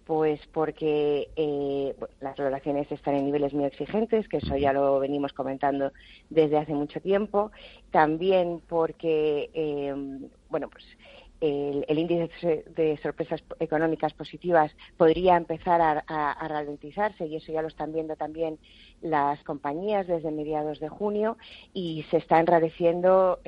pues 0.07 0.40
porque 0.53 1.28
eh, 1.36 1.94
las 2.20 2.36
relaciones 2.36 2.90
están 2.90 3.14
en 3.14 3.26
niveles 3.26 3.53
muy 3.53 3.64
exigentes, 3.64 4.26
que 4.28 4.38
eso 4.38 4.57
ya 4.57 4.72
lo 4.72 4.98
venimos 4.98 5.32
comentando 5.32 5.92
desde 6.30 6.59
hace 6.59 6.72
mucho 6.72 7.01
tiempo. 7.01 7.53
También 7.90 8.61
porque, 8.68 9.51
eh, 9.55 9.94
bueno, 10.48 10.68
pues 10.68 10.84
el, 11.41 11.99
índice 11.99 12.64
de 12.76 12.99
sorpresas 13.03 13.43
económicas 13.59 14.12
positivas 14.14 14.72
podría 14.97 15.36
empezar 15.36 15.80
a, 16.07 16.49
ralentizarse 16.49 17.26
y 17.26 17.36
eso 17.36 17.53
ya 17.53 17.62
lo 17.62 17.68
están 17.68 17.93
viendo 17.93 18.16
también 18.16 18.59
las 19.01 19.43
compañías 19.45 20.07
desde 20.07 20.30
mediados 20.30 20.80
de 20.80 20.88
junio 20.88 21.38
y 21.72 22.05
se 22.11 22.18
están 22.18 22.41
enrareciendo 22.41 23.41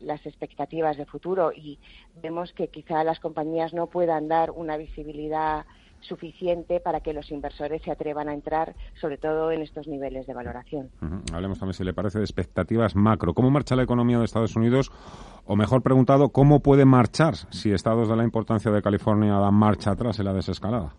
las 0.00 0.24
expectativas 0.26 0.96
de 0.96 1.06
futuro 1.06 1.52
y 1.52 1.78
vemos 2.22 2.52
que 2.52 2.68
quizá 2.68 3.04
las 3.04 3.20
compañías 3.20 3.72
no 3.72 3.86
puedan 3.86 4.28
dar 4.28 4.50
una 4.50 4.76
visibilidad 4.76 5.64
suficiente 6.00 6.80
para 6.80 7.00
que 7.00 7.12
los 7.12 7.30
inversores 7.30 7.82
se 7.82 7.90
atrevan 7.90 8.28
a 8.28 8.34
entrar, 8.34 8.74
sobre 9.00 9.18
todo 9.18 9.50
en 9.50 9.62
estos 9.62 9.88
niveles 9.88 10.26
de 10.26 10.34
valoración. 10.34 10.90
Hablemos 11.32 11.58
también, 11.58 11.74
si 11.74 11.84
le 11.84 11.94
parece, 11.94 12.18
de 12.18 12.24
expectativas 12.24 12.94
macro. 12.94 13.34
¿Cómo 13.34 13.50
marcha 13.50 13.76
la 13.76 13.82
economía 13.82 14.18
de 14.18 14.24
Estados 14.24 14.56
Unidos? 14.56 14.90
O 15.44 15.56
mejor 15.56 15.82
preguntado, 15.82 16.30
¿cómo 16.30 16.60
puede 16.60 16.84
marchar 16.84 17.34
si 17.50 17.72
estados 17.72 18.08
de 18.08 18.16
la 18.16 18.24
importancia 18.24 18.70
de 18.70 18.82
California 18.82 19.34
dan 19.34 19.54
marcha 19.54 19.92
atrás 19.92 20.18
en 20.18 20.26
la 20.26 20.32
desescalada? 20.32 20.94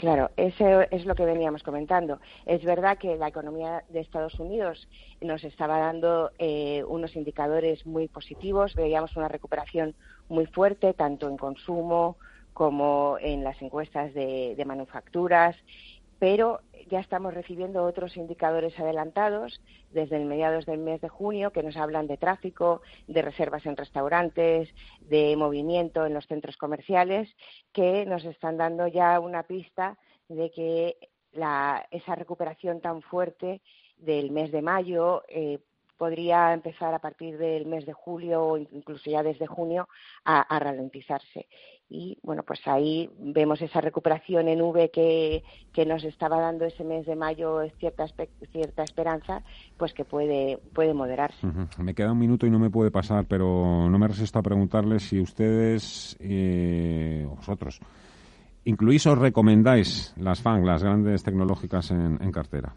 Claro, 0.00 0.30
eso 0.38 0.80
es 0.90 1.04
lo 1.04 1.14
que 1.14 1.26
veníamos 1.26 1.62
comentando. 1.62 2.20
Es 2.46 2.64
verdad 2.64 2.96
que 2.96 3.16
la 3.16 3.28
economía 3.28 3.84
de 3.90 4.00
Estados 4.00 4.40
Unidos 4.40 4.88
nos 5.20 5.44
estaba 5.44 5.78
dando 5.78 6.30
eh, 6.38 6.82
unos 6.88 7.16
indicadores 7.16 7.84
muy 7.84 8.08
positivos. 8.08 8.74
Veíamos 8.74 9.14
una 9.16 9.28
recuperación 9.28 9.94
muy 10.30 10.46
fuerte, 10.46 10.94
tanto 10.94 11.28
en 11.28 11.36
consumo 11.36 12.16
como 12.52 13.16
en 13.20 13.44
las 13.44 13.60
encuestas 13.62 14.12
de, 14.14 14.54
de 14.56 14.64
manufacturas 14.64 15.56
pero 16.20 16.60
ya 16.90 17.00
estamos 17.00 17.32
recibiendo 17.32 17.82
otros 17.82 18.16
indicadores 18.16 18.78
adelantados 18.78 19.60
desde 19.90 20.18
el 20.18 20.26
mediados 20.26 20.66
del 20.66 20.78
mes 20.78 21.00
de 21.00 21.08
junio 21.08 21.50
que 21.50 21.62
nos 21.62 21.76
hablan 21.78 22.06
de 22.06 22.18
tráfico, 22.18 22.82
de 23.08 23.22
reservas 23.22 23.64
en 23.64 23.76
restaurantes, 23.76 24.68
de 25.00 25.34
movimiento 25.36 26.04
en 26.04 26.12
los 26.12 26.26
centros 26.26 26.58
comerciales, 26.58 27.34
que 27.72 28.04
nos 28.04 28.24
están 28.26 28.58
dando 28.58 28.86
ya 28.86 29.18
una 29.18 29.44
pista 29.44 29.98
de 30.28 30.50
que 30.50 30.96
esa 31.90 32.14
recuperación 32.16 32.80
tan 32.80 33.00
fuerte 33.00 33.62
del 33.96 34.30
mes 34.30 34.52
de 34.52 34.62
mayo 34.62 35.22
eh, 35.28 35.58
podría 36.00 36.54
empezar 36.54 36.94
a 36.94 36.98
partir 36.98 37.36
del 37.36 37.66
mes 37.66 37.84
de 37.84 37.92
julio 37.92 38.42
o 38.42 38.56
incluso 38.56 39.10
ya 39.10 39.22
desde 39.22 39.46
junio 39.46 39.86
a, 40.24 40.58
ralentizarse. 40.58 41.46
Y 41.90 42.16
bueno, 42.22 42.42
pues 42.42 42.60
ahí 42.64 43.10
vemos 43.18 43.60
esa 43.60 43.82
recuperación 43.82 44.48
en 44.48 44.62
V 44.62 44.90
que, 44.90 45.42
nos 45.84 46.02
estaba 46.04 46.40
dando 46.40 46.64
ese 46.64 46.84
mes 46.84 47.04
de 47.04 47.16
mayo 47.16 47.60
cierta, 47.78 48.06
cierta 48.50 48.82
esperanza, 48.82 49.42
pues 49.76 49.92
que 49.92 50.06
puede, 50.06 50.56
puede 50.72 50.94
moderarse. 50.94 51.46
Me 51.76 51.94
queda 51.94 52.12
un 52.12 52.18
minuto 52.18 52.46
y 52.46 52.50
no 52.50 52.58
me 52.58 52.70
puede 52.70 52.90
pasar, 52.90 53.26
pero 53.26 53.86
no 53.90 53.98
me 53.98 54.08
resisto 54.08 54.38
a 54.38 54.42
preguntarles 54.42 55.02
si 55.02 55.20
ustedes, 55.20 56.16
eh, 56.18 57.26
vosotros, 57.28 57.78
incluís 58.64 59.06
o 59.06 59.14
recomendáis 59.14 60.14
las 60.16 60.40
FANG, 60.40 60.64
las 60.64 60.82
grandes 60.82 61.22
tecnológicas 61.22 61.90
en 61.90 62.32
cartera. 62.32 62.74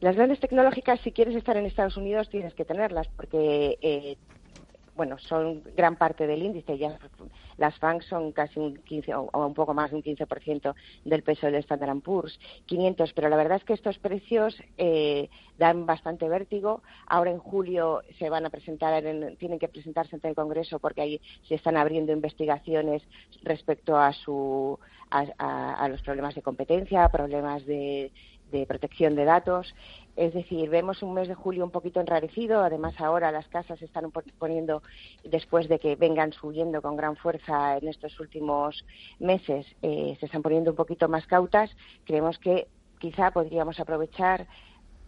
Las 0.00 0.14
grandes 0.14 0.38
tecnológicas, 0.38 1.00
si 1.00 1.12
quieres 1.12 1.34
estar 1.34 1.56
en 1.56 1.66
Estados 1.66 1.96
Unidos, 1.96 2.28
tienes 2.28 2.54
que 2.54 2.64
tenerlas, 2.64 3.08
porque 3.16 3.78
eh, 3.82 4.16
bueno, 4.98 5.16
son 5.16 5.62
gran 5.76 5.94
parte 5.94 6.26
del 6.26 6.42
índice. 6.42 6.76
Ya 6.76 6.98
las 7.56 7.78
FANG 7.78 8.02
son 8.02 8.32
casi 8.32 8.58
un 8.58 8.76
15 8.78 9.14
o, 9.14 9.30
un 9.32 9.54
poco 9.54 9.72
más 9.72 9.90
de 9.90 9.96
un 9.96 10.02
15% 10.02 10.74
del 11.04 11.22
peso 11.22 11.46
del 11.46 11.54
Standard 11.56 12.00
Poor's 12.00 12.38
500, 12.66 13.12
pero 13.12 13.28
la 13.28 13.36
verdad 13.36 13.58
es 13.58 13.64
que 13.64 13.74
estos 13.74 13.96
precios 13.98 14.60
eh, 14.76 15.30
dan 15.56 15.86
bastante 15.86 16.28
vértigo. 16.28 16.82
Ahora 17.06 17.30
en 17.30 17.38
julio 17.38 18.02
se 18.18 18.28
van 18.28 18.44
a 18.44 18.50
presentar, 18.50 19.00
tienen 19.38 19.60
que 19.60 19.68
presentarse 19.68 20.16
ante 20.16 20.28
el 20.28 20.34
Congreso 20.34 20.80
porque 20.80 21.02
ahí 21.02 21.20
se 21.46 21.54
están 21.54 21.76
abriendo 21.76 22.12
investigaciones 22.12 23.02
respecto 23.42 23.96
a 23.96 24.12
su 24.12 24.78
a 25.10 25.88
los 25.88 26.02
problemas 26.02 26.34
de 26.34 26.42
competencia, 26.42 27.08
problemas 27.08 27.64
de 27.64 28.12
de 28.50 28.66
protección 28.66 29.14
de 29.14 29.24
datos. 29.24 29.74
Es 30.16 30.34
decir, 30.34 30.68
vemos 30.68 31.02
un 31.02 31.14
mes 31.14 31.28
de 31.28 31.34
julio 31.34 31.64
un 31.64 31.70
poquito 31.70 32.00
enrarecido. 32.00 32.62
Además, 32.62 33.00
ahora 33.00 33.30
las 33.30 33.48
casas 33.48 33.78
se 33.78 33.84
están 33.84 34.10
poniendo, 34.38 34.82
después 35.24 35.68
de 35.68 35.78
que 35.78 35.96
vengan 35.96 36.32
subiendo 36.32 36.82
con 36.82 36.96
gran 36.96 37.16
fuerza 37.16 37.76
en 37.76 37.88
estos 37.88 38.18
últimos 38.20 38.84
meses, 39.18 39.66
eh, 39.82 40.16
se 40.18 40.26
están 40.26 40.42
poniendo 40.42 40.70
un 40.70 40.76
poquito 40.76 41.08
más 41.08 41.26
cautas. 41.26 41.70
Creemos 42.04 42.38
que 42.38 42.68
quizá 42.98 43.30
podríamos 43.30 43.78
aprovechar 43.78 44.46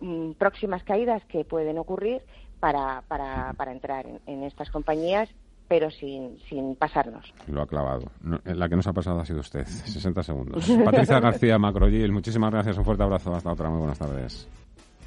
mm, 0.01 0.33
próximas 0.33 0.83
caídas 0.85 1.25
que 1.27 1.45
pueden 1.45 1.79
ocurrir 1.79 2.23
para, 2.61 3.03
para, 3.09 3.55
para 3.55 3.73
entrar 3.73 4.07
en 4.27 4.43
estas 4.45 4.71
compañías 4.71 5.29
pero 5.71 5.89
sin, 5.89 6.37
sin 6.49 6.75
pasarnos. 6.75 7.33
Lo 7.47 7.63
ha 7.63 7.67
clavado. 7.69 8.11
la 8.45 8.69
que 8.69 8.75
nos 8.75 8.89
ha 8.89 8.93
pasado 8.93 9.21
ha 9.21 9.25
sido 9.25 9.39
usted. 9.39 9.65
60 9.67 10.21
segundos. 10.25 10.69
Patricia 10.85 11.21
García 11.21 11.61
Macrogil, 11.61 12.11
muchísimas 12.11 12.51
gracias. 12.51 12.77
Un 12.77 12.85
fuerte 12.85 13.05
abrazo. 13.05 13.33
Hasta 13.33 13.53
otra. 13.53 13.71
Muy 13.71 13.79
buenas 13.79 13.99
tardes. 14.01 14.49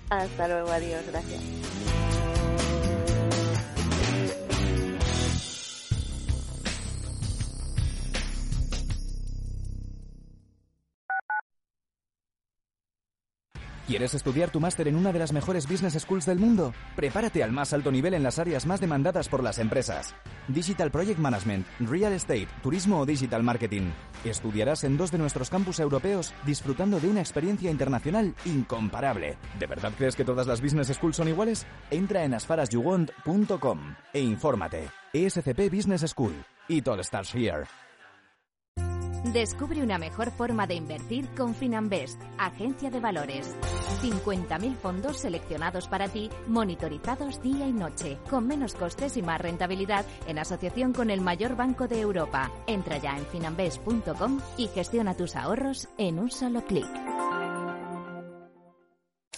Hasta 0.10 0.48
luego. 0.48 0.70
Adiós. 0.70 1.04
Gracias. 1.12 2.13
¿Quieres 13.94 14.16
estudiar 14.16 14.50
tu 14.50 14.60
máster 14.60 14.88
en 14.88 14.96
una 14.96 15.14
de 15.14 15.20
las 15.20 15.32
mejores 15.32 15.70
business 15.70 15.94
schools 15.94 16.26
del 16.26 16.40
mundo? 16.40 16.74
Prepárate 16.96 17.44
al 17.44 17.52
más 17.52 17.74
alto 17.74 17.92
nivel 17.92 18.16
en 18.16 18.24
las 18.24 18.40
áreas 18.40 18.66
más 18.66 18.82
demandadas 18.82 19.30
por 19.30 19.44
las 19.44 19.60
empresas. 19.60 20.16
Digital 20.48 20.90
Project 20.90 21.20
Management, 21.20 21.68
Real 21.80 22.12
Estate, 22.12 22.48
Turismo 22.64 23.02
o 23.02 23.06
Digital 23.06 23.44
Marketing. 23.44 23.92
Estudiarás 24.26 24.84
en 24.84 24.98
dos 24.98 25.12
de 25.12 25.20
nuestros 25.20 25.52
campus 25.52 25.80
europeos 25.80 26.34
disfrutando 26.44 27.00
de 27.00 27.08
una 27.08 27.20
experiencia 27.20 27.70
internacional 27.70 28.34
incomparable. 28.46 29.38
¿De 29.60 29.68
verdad 29.68 29.92
crees 29.96 30.16
que 30.16 30.26
todas 30.26 30.48
las 30.48 30.60
business 30.60 30.88
schools 30.88 31.18
son 31.18 31.28
iguales? 31.28 31.68
Entra 31.92 32.24
en 32.24 32.34
asfarasyouwant.com 32.34 33.80
e 34.12 34.20
infórmate. 34.22 34.90
ESCP 35.14 35.70
Business 35.72 36.02
School. 36.10 36.34
It 36.68 36.88
all 36.88 37.04
starts 37.04 37.32
here. 37.32 37.68
Descubre 39.34 39.82
una 39.82 39.98
mejor 39.98 40.30
forma 40.30 40.68
de 40.68 40.76
invertir 40.76 41.28
con 41.30 41.56
Finanbest, 41.56 42.22
agencia 42.38 42.92
de 42.92 43.00
valores. 43.00 43.56
50.000 44.04 44.76
fondos 44.76 45.18
seleccionados 45.18 45.88
para 45.88 46.08
ti, 46.08 46.30
monitorizados 46.48 47.42
día 47.42 47.68
y 47.68 47.74
noche, 47.74 48.20
con 48.30 48.46
menos 48.46 48.76
costes 48.76 49.18
y 49.18 49.24
más 49.24 49.42
rentabilidad 49.42 50.06
en 50.28 50.38
asociación 50.38 50.94
con 50.94 51.10
el 51.10 51.22
mayor 51.22 51.56
banco 51.56 51.88
de 51.88 52.02
Europa. 52.02 52.52
Entra 52.68 53.00
ya 53.00 53.18
en 53.18 53.26
finanbest.com 53.26 54.40
y 54.56 54.68
gestiona 54.68 55.16
tus 55.16 55.36
ahorros 55.36 55.90
en 55.98 56.20
un 56.20 56.30
solo 56.30 56.64
clic. 56.66 56.86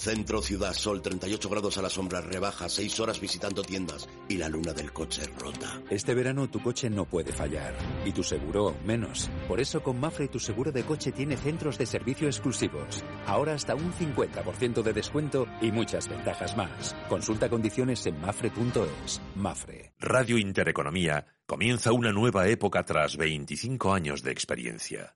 Centro 0.06 0.40
Ciudad 0.40 0.76
Sol, 0.76 1.02
38 1.02 1.50
grados 1.50 1.80
a 1.80 1.82
la 1.82 1.90
sombra, 1.90 2.22
rebaja, 2.22 2.70
6 2.70 3.00
horas 3.00 3.20
visitando 3.20 3.64
tiendas 3.64 4.08
y 4.30 4.38
la 4.38 4.48
luna 4.48 4.72
del 4.72 4.94
coche 4.94 5.24
rota. 5.40 5.82
Este 5.90 6.14
verano 6.14 6.48
tu 6.48 6.62
coche 6.62 6.92
no 6.92 7.06
puede 7.06 7.32
fallar 7.32 7.74
y 8.06 8.12
tu 8.12 8.22
seguro 8.22 8.76
menos. 8.86 9.32
Por 9.48 9.60
eso 9.60 9.82
con 9.82 10.00
Mafre 10.00 10.28
tu 10.28 10.40
seguro 10.40 10.72
de 10.72 10.84
coche 10.84 11.12
tiene 11.12 11.38
centros 11.38 11.80
de 11.80 11.88
servicio 11.88 12.28
exclusivos. 12.28 13.04
Ahora 13.26 13.56
hasta 13.56 13.74
un 13.74 13.92
50% 13.94 14.84
de 14.84 14.94
descuento 14.94 15.48
y 15.60 15.72
muchas 15.72 16.08
ventajas 16.08 16.56
más. 16.56 16.96
Consulta 17.10 17.50
condiciones 17.50 18.06
en 18.06 18.22
mafre.es. 18.22 19.20
Mafre. 19.34 19.96
Radio 19.98 20.38
Intereconomía 20.38 21.26
comienza 21.48 21.92
una 21.94 22.12
nueva 22.12 22.48
época 22.48 22.86
tras 22.86 23.18
25 23.18 23.92
años 23.92 24.22
de 24.22 24.30
experiencia. 24.30 25.16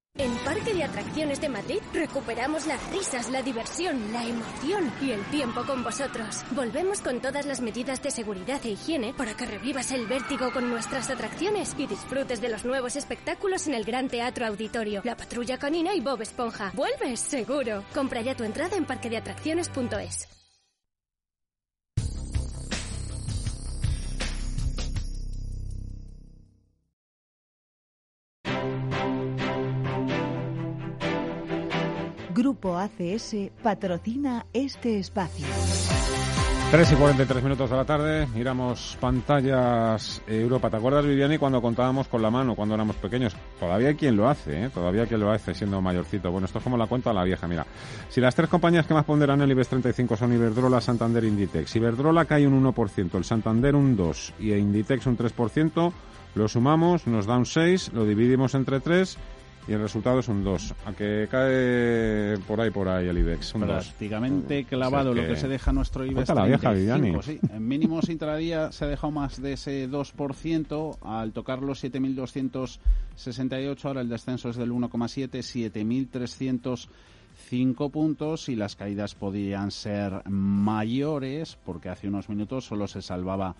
En 0.21 0.35
Parque 0.45 0.73
de 0.73 0.83
Atracciones 0.83 1.39
de 1.39 1.49
Madrid 1.49 1.79
recuperamos 1.93 2.67
las 2.67 2.91
risas, 2.91 3.29
la 3.29 3.41
diversión, 3.41 4.11
la 4.11 4.23
emoción 4.23 4.91
y 5.01 5.11
el 5.11 5.23
tiempo 5.31 5.63
con 5.65 5.83
vosotros. 5.83 6.43
Volvemos 6.51 7.01
con 7.01 7.21
todas 7.21 7.45
las 7.45 7.61
medidas 7.61 8.03
de 8.03 8.11
seguridad 8.11 8.59
e 8.63 8.71
higiene 8.71 9.13
para 9.13 9.35
que 9.35 9.45
revivas 9.47 9.91
el 9.91 10.05
vértigo 10.05 10.51
con 10.51 10.69
nuestras 10.69 11.09
atracciones 11.09 11.73
y 11.77 11.87
disfrutes 11.87 12.41
de 12.41 12.49
los 12.49 12.65
nuevos 12.65 12.97
espectáculos 12.97 13.67
en 13.67 13.73
el 13.73 13.85
Gran 13.85 14.09
Teatro 14.09 14.45
Auditorio, 14.45 15.01
La 15.05 15.15
Patrulla 15.15 15.57
Canina 15.57 15.95
y 15.95 16.01
Bob 16.01 16.21
Esponja. 16.21 16.71
¡Vuelves, 16.75 17.19
seguro! 17.19 17.83
Compra 17.93 18.21
ya 18.21 18.35
tu 18.35 18.43
entrada 18.43 18.75
en 18.75 18.85
parquedeatracciones.es. 18.85 20.40
Grupo 32.51 32.77
ACS 32.77 33.33
patrocina 33.63 34.45
este 34.51 34.99
espacio. 34.99 35.47
3 36.69 36.91
y 36.91 36.95
43 36.95 37.43
minutos 37.43 37.69
de 37.69 37.75
la 37.77 37.85
tarde, 37.85 38.27
miramos 38.35 38.97
pantallas 38.99 40.21
Europa. 40.27 40.69
¿Te 40.69 40.75
acuerdas, 40.75 41.05
Viviani, 41.05 41.37
cuando 41.37 41.61
contábamos 41.61 42.09
con 42.09 42.21
la 42.21 42.29
mano 42.29 42.53
cuando 42.53 42.75
éramos 42.75 42.97
pequeños? 42.97 43.37
Todavía 43.57 43.93
quien 43.93 44.17
lo 44.17 44.27
hace, 44.27 44.65
¿eh? 44.65 44.69
Todavía 44.69 45.05
quien 45.05 45.21
lo 45.21 45.31
hace 45.31 45.53
siendo 45.53 45.79
mayorcito. 45.79 46.29
Bueno, 46.29 46.43
esto 46.43 46.57
es 46.57 46.63
como 46.65 46.75
la 46.75 46.87
cuenta 46.87 47.13
la 47.13 47.23
vieja, 47.23 47.47
mira. 47.47 47.65
Si 48.09 48.19
las 48.19 48.35
tres 48.35 48.49
compañías 48.49 48.85
que 48.85 48.93
más 48.93 49.05
ponderan 49.05 49.41
el 49.41 49.51
IBEX 49.51 49.69
35 49.69 50.17
son 50.17 50.33
Iberdrola, 50.33 50.81
Santander 50.81 51.23
Inditex. 51.23 51.73
Iberdrola 51.77 52.25
cae 52.25 52.45
un 52.45 52.61
1%, 52.61 53.15
el 53.15 53.23
Santander 53.23 53.77
un 53.77 53.97
2% 53.97 54.33
y 54.39 54.51
Inditex 54.51 55.05
un 55.05 55.17
3%, 55.17 55.93
lo 56.35 56.47
sumamos, 56.49 57.07
nos 57.07 57.25
da 57.25 57.37
un 57.37 57.45
6, 57.45 57.93
lo 57.93 58.03
dividimos 58.03 58.55
entre 58.55 58.81
3 58.81 59.17
y 59.67 59.73
el 59.73 59.79
resultado 59.79 60.19
es 60.19 60.27
un 60.27 60.43
2. 60.43 60.73
A 60.85 60.93
que 60.93 61.27
cae 61.29 62.37
por 62.47 62.59
ahí, 62.59 62.71
por 62.71 62.87
ahí 62.87 63.07
el 63.07 63.17
IBEX. 63.17 63.53
Prácticamente 63.53 64.65
clavado 64.65 65.13
lo 65.13 65.25
que 65.25 65.35
se 65.35 65.47
deja 65.47 65.71
nuestro 65.71 66.05
IBEX. 66.05 66.29
La 66.29 66.45
vieja, 66.45 66.73
sí. 67.21 67.39
En 67.53 67.67
mínimos 67.67 68.09
intradía 68.09 68.71
se 68.71 68.85
ha 68.85 68.87
dejado 68.87 69.11
más 69.11 69.41
de 69.41 69.53
ese 69.53 69.89
2%. 69.89 70.97
Al 71.01 71.31
tocar 71.31 71.61
los 71.61 71.83
7.268, 71.83 73.85
ahora 73.85 74.01
el 74.01 74.09
descenso 74.09 74.49
es 74.49 74.55
del 74.55 74.71
1,7, 74.71 75.29
7.305 75.29 77.91
puntos 77.91 78.49
y 78.49 78.55
las 78.55 78.75
caídas 78.75 79.15
podían 79.15 79.71
ser 79.71 80.21
mayores 80.27 81.57
porque 81.65 81.89
hace 81.89 82.07
unos 82.07 82.29
minutos 82.29 82.65
solo 82.65 82.87
se 82.87 83.01
salvaba 83.01 83.55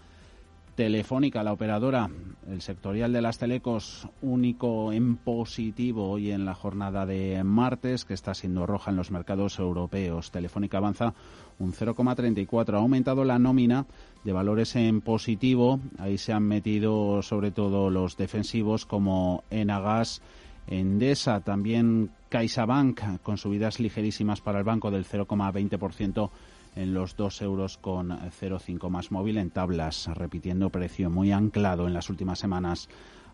Telefónica, 0.81 1.43
la 1.43 1.53
operadora, 1.53 2.09
el 2.49 2.59
sectorial 2.59 3.13
de 3.13 3.21
las 3.21 3.37
telecos 3.37 4.09
único 4.23 4.91
en 4.91 5.15
positivo 5.15 6.09
hoy 6.09 6.31
en 6.31 6.43
la 6.43 6.55
jornada 6.55 7.05
de 7.05 7.43
martes, 7.43 8.03
que 8.03 8.15
está 8.15 8.33
siendo 8.33 8.65
roja 8.65 8.89
en 8.89 8.97
los 8.97 9.11
mercados 9.11 9.59
europeos. 9.59 10.31
Telefónica 10.31 10.79
avanza 10.79 11.13
un 11.59 11.73
0,34. 11.73 12.73
Ha 12.73 12.77
aumentado 12.77 13.23
la 13.25 13.37
nómina 13.37 13.85
de 14.23 14.33
valores 14.33 14.75
en 14.75 15.01
positivo. 15.01 15.79
Ahí 15.99 16.17
se 16.17 16.33
han 16.33 16.47
metido 16.47 17.21
sobre 17.21 17.51
todo 17.51 17.91
los 17.91 18.17
defensivos 18.17 18.87
como 18.87 19.43
Enagas, 19.51 20.23
Endesa, 20.65 21.41
también 21.41 22.09
CaixaBank, 22.29 23.21
con 23.21 23.37
subidas 23.37 23.79
ligerísimas 23.79 24.41
para 24.41 24.57
el 24.57 24.65
banco 24.65 24.89
del 24.89 25.05
0,20% 25.05 26.31
en 26.75 26.93
los 26.93 27.15
2 27.15 27.41
euros 27.41 27.77
con 27.77 28.09
0,5 28.09 28.89
más 28.89 29.11
móvil 29.11 29.37
en 29.37 29.49
tablas, 29.49 30.09
repitiendo 30.13 30.69
precio 30.69 31.09
muy 31.09 31.31
anclado 31.31 31.87
en 31.87 31.93
las 31.93 32.09
últimas 32.09 32.39
semanas 32.39 32.89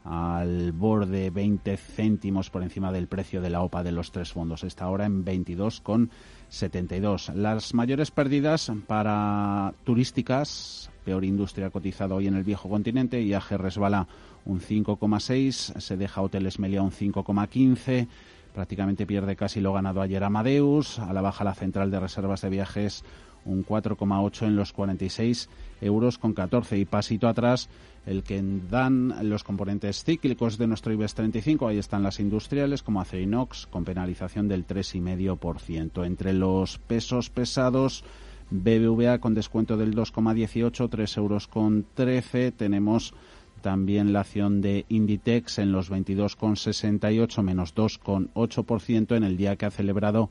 al 0.10 0.72
borde 0.72 1.30
20 1.30 1.76
céntimos 1.78 2.50
por 2.50 2.64
encima 2.64 2.92
del 2.92 3.08
precio 3.08 3.40
de 3.42 3.50
la 3.50 3.62
OPA 3.62 3.84
de 3.84 3.92
los 3.92 4.12
tres 4.12 4.32
fondos. 4.32 4.64
Está 4.64 4.86
ahora 4.86 5.06
en 5.06 5.26
22,72. 5.26 7.34
Las 7.34 7.74
mayores 7.74 8.12
pérdidas 8.12 8.72
para 8.88 9.74
turísticas, 9.84 10.90
peor 11.04 11.26
industria 11.26 11.72
cotizada 11.72 12.16
hoy 12.16 12.28
en 12.28 12.36
el 12.36 12.46
viejo 12.46 12.70
continente, 12.70 13.22
IAG 13.22 13.58
resbala 13.58 14.08
un 14.46 14.62
5,6, 14.62 15.78
se 15.80 15.98
deja 15.98 16.22
Hoteles 16.22 16.60
Melia 16.60 16.82
un 16.82 16.92
5,15, 16.92 18.08
prácticamente 18.54 19.06
pierde 19.06 19.36
casi 19.36 19.60
lo 19.60 19.74
ganado 19.74 20.02
ayer 20.02 20.24
Amadeus, 20.24 21.00
a 21.00 21.12
la 21.12 21.20
baja 21.22 21.44
la 21.44 21.54
central 21.54 21.92
de 21.92 22.00
reservas 22.00 22.40
de 22.42 22.50
viajes 22.50 23.04
un 23.48 23.66
4,8 23.66 24.48
en 24.48 24.56
los 24.56 24.74
46 24.74 25.50
euros 25.82 26.18
con 26.18 26.34
14 26.34 26.78
y 26.78 26.86
pasito 26.86 27.28
atrás 27.28 27.70
el 28.06 28.24
que 28.24 28.41
dan 28.70 29.14
los 29.30 29.43
componentes 29.43 30.04
cíclicos 30.04 30.58
de 30.58 30.68
nuestro 30.68 30.93
IBEX 30.93 31.14
35. 31.16 31.68
Ahí 31.68 31.78
están 31.78 32.04
las 32.04 32.20
industriales 32.20 32.82
como 32.82 33.02
Acerinox 33.02 33.68
con 33.68 33.84
penalización 33.84 34.48
del 34.48 34.66
3,5%. 34.66 36.06
Entre 36.06 36.34
los 36.34 36.78
pesos 36.78 37.30
pesados, 37.30 38.06
BBVA 38.50 39.20
con 39.20 39.34
descuento 39.34 39.76
del 39.76 39.93
2,18, 39.93 40.89
3 40.89 41.18
euros 41.18 41.48
con 41.48 41.86
13. 41.93 42.54
Tenemos 42.54 43.14
también 43.62 44.14
la 44.14 44.22
acción 44.22 44.62
de 44.62 44.86
Inditex 44.88 45.60
en 45.60 45.74
los 45.74 45.91
22,68 45.91 47.41
menos 47.43 47.76
2,8% 47.76 49.18
en 49.18 49.24
el 49.24 49.36
día 49.36 49.58
que 49.58 49.66
ha 49.66 49.72
celebrado 49.72 50.30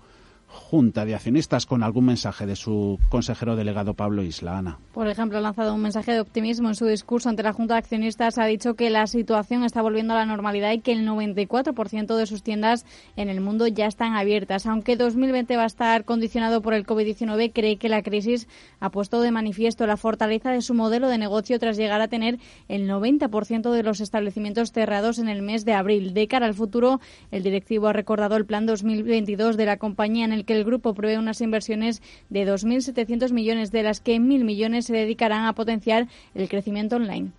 Junta 0.57 1.05
de 1.05 1.15
Accionistas 1.15 1.67
con 1.67 1.85
algún 1.85 2.07
mensaje 2.07 2.47
de 2.47 2.57
su 2.57 2.99
consejero 3.09 3.55
delegado 3.55 3.95
Pablo 3.95 4.23
Islana. 4.23 4.79
Por 4.93 5.07
ejemplo, 5.07 5.39
ha 5.39 5.41
lanzado 5.41 5.75
un 5.75 5.83
mensaje 5.83 6.13
de 6.13 6.21
optimismo 6.21 6.69
en 6.69 6.75
su 6.75 6.87
discurso 6.87 7.29
ante 7.29 7.43
la 7.43 7.53
Junta 7.53 7.75
de 7.75 7.79
Accionistas. 7.79 8.39
Ha 8.39 8.47
dicho 8.47 8.75
que 8.75 8.91
la 8.91 9.07
situación 9.07 9.63
está 9.63 9.83
volviendo 9.83 10.15
a 10.15 10.17
la 10.17 10.27
normalidad 10.27 10.73
y 10.73 10.81
que 10.81 10.93
el 10.93 11.07
94% 11.07 12.17
de 12.17 12.27
sus 12.27 12.43
tiendas 12.43 12.87
en 13.17 13.29
el 13.29 13.41
mundo 13.41 13.67
ya 13.67 13.87
están 13.87 14.15
abiertas. 14.15 14.67
Aunque 14.67 14.97
2020 14.97 15.57
va 15.57 15.65
a 15.65 15.67
estar 15.67 16.05
condicionado 16.05 16.63
por 16.63 16.75
el 16.75 16.87
COVID-19, 16.87 17.53
cree 17.53 17.77
que 17.77 17.89
la 17.89 18.03
crisis 18.03 18.49
ha 18.81 18.91
puesto 18.91 19.21
de 19.21 19.31
manifiesto 19.31 19.87
la 19.87 19.97
fortaleza 19.97 20.51
de 20.51 20.63
su 20.63 20.75
modelo 20.75 21.09
de 21.09 21.19
negocio 21.19 21.59
tras 21.59 21.77
llegar 21.77 22.01
a 22.01 22.09
tener 22.09 22.39
el 22.69 22.89
90% 22.89 23.71
de 23.71 23.83
los 23.83 24.01
establecimientos 24.01 24.73
cerrados 24.73 25.19
en 25.19 25.29
el 25.29 25.43
mes 25.43 25.67
de 25.67 25.75
abril. 25.75 26.15
De 26.15 26.27
cara 26.27 26.47
al 26.47 26.55
futuro, 26.55 27.01
el 27.31 27.43
directivo 27.43 27.89
ha 27.89 27.93
recordado 27.93 28.37
el 28.37 28.47
plan 28.47 28.65
2022 28.65 29.59
de 29.59 29.67
la 29.67 29.77
compañía 29.77 30.25
en 30.25 30.33
el 30.33 30.46
que 30.47 30.55
el 30.55 30.65
grupo 30.65 30.95
prevé 30.95 31.19
unas 31.19 31.41
inversiones 31.41 32.03
de 32.31 32.47
2.700 32.47 33.33
millones, 33.33 33.73
de 33.73 33.83
las 33.83 34.01
que 34.01 34.17
1.000 34.17 34.45
millones 34.45 34.87
se 34.87 34.95
dedicarán 34.95 35.45
a 35.45 35.55
potenciar 35.55 36.09
el 36.35 36.49
crecimiento 36.49 36.97
online. 36.97 37.33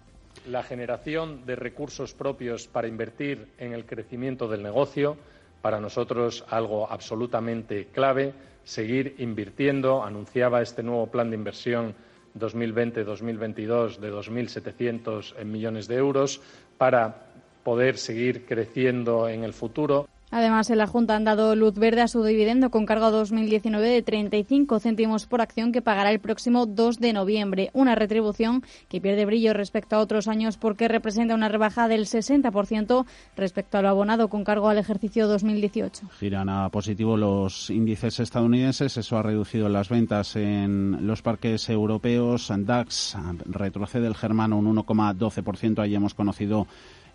La 0.47 0.63
generación 0.63 1.45
de 1.45 1.55
recursos 1.55 2.13
propios 2.13 2.67
para 2.67 2.87
invertir 2.87 3.47
en 3.57 3.73
el 3.73 3.85
crecimiento 3.85 4.47
del 4.47 4.63
negocio, 4.63 5.17
para 5.61 5.79
nosotros 5.79 6.45
algo 6.49 6.89
absolutamente 6.89 7.87
clave, 7.87 8.33
seguir 8.63 9.15
invirtiendo. 9.17 10.03
Anunciaba 10.03 10.61
este 10.61 10.83
nuevo 10.83 11.07
plan 11.07 11.29
de 11.29 11.35
inversión 11.35 11.95
2020-2022 12.37 13.97
de 13.97 14.11
2.700 14.11 15.43
millones 15.43 15.87
de 15.87 15.95
euros 15.95 16.41
para 16.77 17.25
poder 17.63 17.97
seguir 17.97 18.45
creciendo 18.45 19.27
en 19.27 19.43
el 19.43 19.53
futuro. 19.53 20.07
Además, 20.29 20.69
en 20.69 20.77
la 20.77 20.87
Junta 20.87 21.15
han 21.15 21.23
dado 21.23 21.55
luz 21.55 21.75
verde 21.75 22.01
a 22.01 22.07
su 22.07 22.21
dividendo 22.23 22.69
con 22.69 22.85
cargo 22.85 23.05
a 23.05 23.11
2019 23.11 23.87
de 23.87 24.01
35 24.01 24.79
céntimos 24.79 25.25
por 25.25 25.39
acción 25.39 25.71
que 25.71 25.81
pagará 25.81 26.11
el 26.11 26.19
próximo 26.19 26.65
2 26.65 26.99
de 26.99 27.13
noviembre. 27.13 27.69
Una 27.73 27.95
retribución 27.95 28.61
que 28.89 28.99
pierde 28.99 29.25
brillo 29.25 29.53
respecto 29.53 29.95
a 29.95 29.99
otros 29.99 30.27
años 30.27 30.57
porque 30.57 30.89
representa 30.89 31.33
una 31.33 31.47
rebaja 31.47 31.87
del 31.87 32.05
60% 32.05 33.05
respecto 33.37 33.77
a 33.77 33.81
lo 33.81 33.89
abonado 33.89 34.27
con 34.27 34.43
cargo 34.43 34.67
al 34.67 34.77
ejercicio 34.77 35.27
2018. 35.27 36.09
Giran 36.19 36.49
a 36.49 36.69
positivo 36.69 37.15
los 37.15 37.69
índices 37.69 38.19
estadounidenses. 38.19 38.97
Eso 38.97 39.17
ha 39.17 39.23
reducido 39.23 39.69
las 39.69 39.87
ventas 39.87 40.35
en 40.35 41.07
los 41.07 41.21
parques 41.21 41.69
europeos. 41.69 42.51
DAX 42.55 43.15
retrocede 43.45 44.07
el 44.07 44.15
germano 44.15 44.57
un 44.57 44.75
1,12%. 44.75 45.79
Ahí 45.79 45.95
hemos 45.95 46.13
conocido 46.13 46.67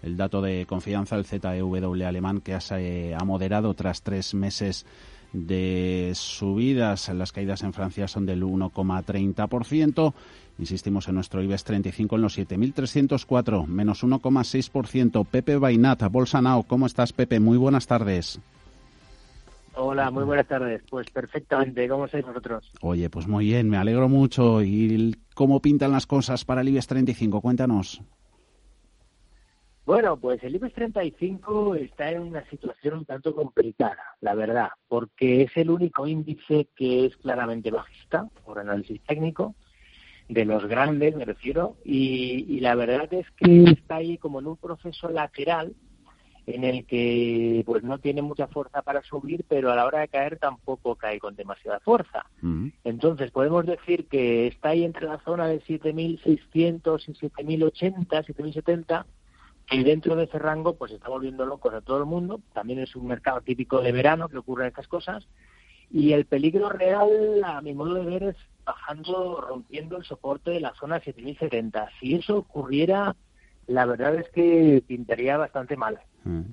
el 0.03 0.17
dato 0.17 0.43
de 0.43 0.67
confianza, 0.67 1.17
el 1.17 1.25
ZEW 1.25 2.05
alemán, 2.05 2.41
que 2.41 2.55
ha 2.55 3.25
moderado 3.25 3.75
tras 3.75 4.03
tres 4.03 4.35
meses 4.35 4.85
de 5.33 6.13
subidas. 6.15 7.09
Las 7.09 7.33
caídas 7.33 7.63
en 7.63 7.73
Francia 7.73 8.09
son 8.09 8.27
del 8.27 8.43
1,30%. 8.43 10.13
Insistimos 10.59 11.09
en 11.09 11.15
nuestro 11.15 11.43
IBEX 11.43 11.65
35 11.65 12.17
en 12.17 12.23
los 12.23 12.39
7.304, 12.39 13.67
menos 13.67 14.05
1,6%. 14.05 15.27
Pepe 15.27 15.57
Bainat, 15.57 16.03
Bolsa 16.11 16.43
Now. 16.43 16.65
¿Cómo 16.65 16.87
estás, 16.87 17.13
Pepe? 17.13 17.41
Muy 17.41 17.57
buenas 17.57 17.87
tardes. 17.87 18.39
Hola, 19.75 20.11
muy 20.11 20.25
buenas 20.25 20.47
tardes. 20.47 20.83
Pues 20.91 21.09
perfectamente, 21.11 21.89
¿cómo 21.89 22.05
estáis 22.05 22.27
vosotros? 22.27 22.71
Oye, 22.83 23.09
pues 23.09 23.27
muy 23.27 23.47
bien, 23.47 23.71
me 23.71 23.79
alegro 23.79 24.07
mucho. 24.11 24.63
¿Y 24.63 25.17
cómo 25.35 25.61
pintan 25.61 25.93
las 25.93 26.07
cosas 26.07 26.45
para 26.45 26.61
el 26.61 26.69
IBEX 26.69 26.87
35? 26.89 27.41
Cuéntanos. 27.41 28.03
Bueno, 29.85 30.17
pues 30.17 30.43
el 30.45 30.55
IBEX 30.55 30.75
35 30.75 31.75
está 31.75 32.11
en 32.13 32.23
una 32.23 32.49
situación 32.49 32.99
un 32.99 33.05
tanto 33.05 33.35
complicada, 33.35 34.17
la 34.21 34.35
verdad, 34.35 34.69
porque 34.87 35.43
es 35.43 35.57
el 35.57 35.71
único 35.71 36.07
índice 36.07 36.69
que 36.77 37.07
es 37.07 37.17
claramente 37.17 37.73
bajista, 37.73 38.29
por 38.45 38.61
análisis 38.61 39.03
técnico, 39.03 39.57
de 40.29 40.45
los 40.45 40.67
grandes, 40.67 41.17
me 41.17 41.25
refiero, 41.25 41.77
y, 41.85 42.61
la 42.61 42.77
verdad 42.77 43.13
es 43.13 43.27
que 43.33 43.65
está 43.65 43.97
ahí 43.97 44.19
como 44.19 44.39
en 44.39 44.47
un 44.47 44.57
proceso 44.57 45.09
lateral 45.11 45.75
en 46.47 46.65
el 46.65 46.87
que 46.87 47.63
pues 47.67 47.83
no 47.83 47.99
tiene 47.99 48.23
mucha 48.23 48.47
fuerza 48.49 48.83
para 48.83 49.03
subir, 49.03 49.45
pero 49.49 49.71
a 49.71 49.77
la 49.77 49.85
hora 49.85 50.01
de 50.01 50.09
caer 50.09 50.39
tampoco 50.39 50.95
cae 50.97 51.19
con 51.19 51.37
demasiada 51.37 51.81
fuerza. 51.81 52.27
Entonces 52.85 53.31
podemos 53.33 53.67
decir 53.67 54.07
que 54.07 54.47
está 54.47 54.71
ahí 54.71 54.85
entre 54.85 55.07
la 55.07 55.19
zona 55.25 55.49
de 55.49 55.61
7.600 55.61 57.09
y 57.09 57.13
7.080, 57.13 58.07
7.070 58.09 59.05
y 59.73 59.83
dentro 59.83 60.17
de 60.17 60.25
ese 60.25 60.39
rango 60.39 60.75
pues 60.75 60.93
está 60.93 61.09
volviendo 61.09 61.47
locos 61.47 61.75
a 61.75 61.81
todo 61.81 61.99
el 61.99 62.07
mundo. 62.07 62.41
También 62.53 62.79
es 62.79 62.95
un 62.97 63.07
mercado 63.07 63.41
típico 63.41 63.81
de 63.81 63.93
verano 63.93 64.29
que 64.29 64.39
ocurren 64.39 64.69
estas 64.69 64.89
cosas. 64.89 65.27
Y 65.91 66.13
el 66.13 66.25
peligro 66.25 66.71
real, 66.71 67.43
a 67.45 67.61
mi 67.61 67.75
modo 67.75 67.95
de 67.95 68.05
ver, 68.05 68.23
es 68.23 68.37
bajando, 68.65 69.41
rompiendo 69.41 69.99
el 69.99 70.05
soporte 70.05 70.51
de 70.51 70.61
la 70.61 70.75
zona 70.75 71.01
7070. 71.01 71.91
Si 72.01 72.15
eso 72.15 72.39
ocurriera, 72.39 73.15
la 73.67 73.85
verdad 73.85 74.15
es 74.15 74.29
que 74.31 74.83
pintaría 74.87 75.37
bastante 75.37 75.77
mal. 75.77 75.99
Mm. 76.25 76.53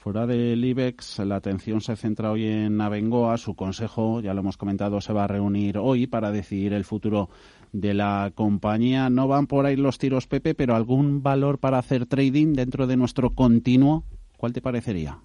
Fuera 0.00 0.26
del 0.26 0.64
IBEX, 0.64 1.18
la 1.18 1.36
atención 1.36 1.82
se 1.82 1.94
centra 1.94 2.30
hoy 2.30 2.46
en 2.46 2.80
Abengoa. 2.80 3.36
Su 3.36 3.54
consejo, 3.54 4.20
ya 4.20 4.32
lo 4.32 4.40
hemos 4.40 4.56
comentado, 4.56 4.98
se 5.02 5.12
va 5.12 5.24
a 5.24 5.26
reunir 5.26 5.76
hoy 5.76 6.06
para 6.06 6.30
decidir 6.30 6.72
el 6.72 6.86
futuro 6.86 7.28
de 7.72 7.94
la 7.94 8.32
compañía. 8.34 9.10
No 9.10 9.28
van 9.28 9.46
por 9.46 9.66
ahí 9.66 9.76
los 9.76 9.98
tiros, 9.98 10.26
Pepe, 10.26 10.54
pero 10.54 10.74
algún 10.74 11.22
valor 11.22 11.58
para 11.58 11.78
hacer 11.78 12.06
trading 12.06 12.54
dentro 12.54 12.86
de 12.86 12.96
nuestro 12.96 13.30
continuo, 13.30 14.04
¿cuál 14.36 14.52
te 14.52 14.62
parecería? 14.62 15.18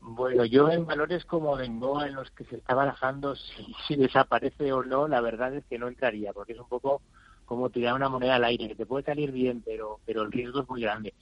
Bueno, 0.00 0.44
yo 0.44 0.70
en 0.70 0.86
valores 0.86 1.24
como 1.24 1.56
Bengoa, 1.56 2.08
en 2.08 2.14
los 2.14 2.30
que 2.30 2.44
se 2.44 2.56
está 2.56 2.74
barajando 2.74 3.36
si, 3.36 3.66
si, 3.86 3.96
desaparece 3.96 4.72
o 4.72 4.82
no, 4.82 5.06
la 5.06 5.20
verdad 5.20 5.54
es 5.54 5.64
que 5.66 5.78
no 5.78 5.88
entraría, 5.88 6.32
porque 6.32 6.54
es 6.54 6.58
un 6.58 6.68
poco 6.68 7.02
como 7.44 7.68
tirar 7.68 7.94
una 7.94 8.08
moneda 8.08 8.36
al 8.36 8.44
aire, 8.44 8.68
que 8.68 8.76
te 8.76 8.86
puede 8.86 9.04
salir 9.04 9.30
bien, 9.30 9.62
pero, 9.64 10.00
pero 10.06 10.22
el 10.22 10.32
riesgo 10.32 10.62
es 10.62 10.68
muy 10.68 10.80
grande. 10.80 11.14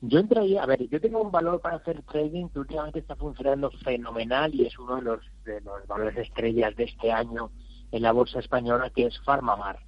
Yo 0.00 0.18
entraría, 0.18 0.62
a 0.62 0.66
ver, 0.66 0.88
yo 0.88 1.00
tengo 1.00 1.20
un 1.20 1.30
valor 1.30 1.60
para 1.60 1.76
hacer 1.76 2.02
trading 2.02 2.48
que 2.48 2.58
últimamente 2.58 2.98
está 2.98 3.14
funcionando 3.14 3.70
fenomenal 3.84 4.54
y 4.54 4.66
es 4.66 4.78
uno 4.78 4.96
de 4.96 5.02
los, 5.02 5.20
de 5.44 5.60
los 5.60 5.86
valores 5.86 6.16
estrellas 6.16 6.74
de 6.74 6.84
este 6.84 7.12
año 7.12 7.50
en 7.92 8.02
la 8.02 8.12
bolsa 8.12 8.40
española, 8.40 8.90
que 8.90 9.06
es 9.06 9.20
Farmamar. 9.20 9.78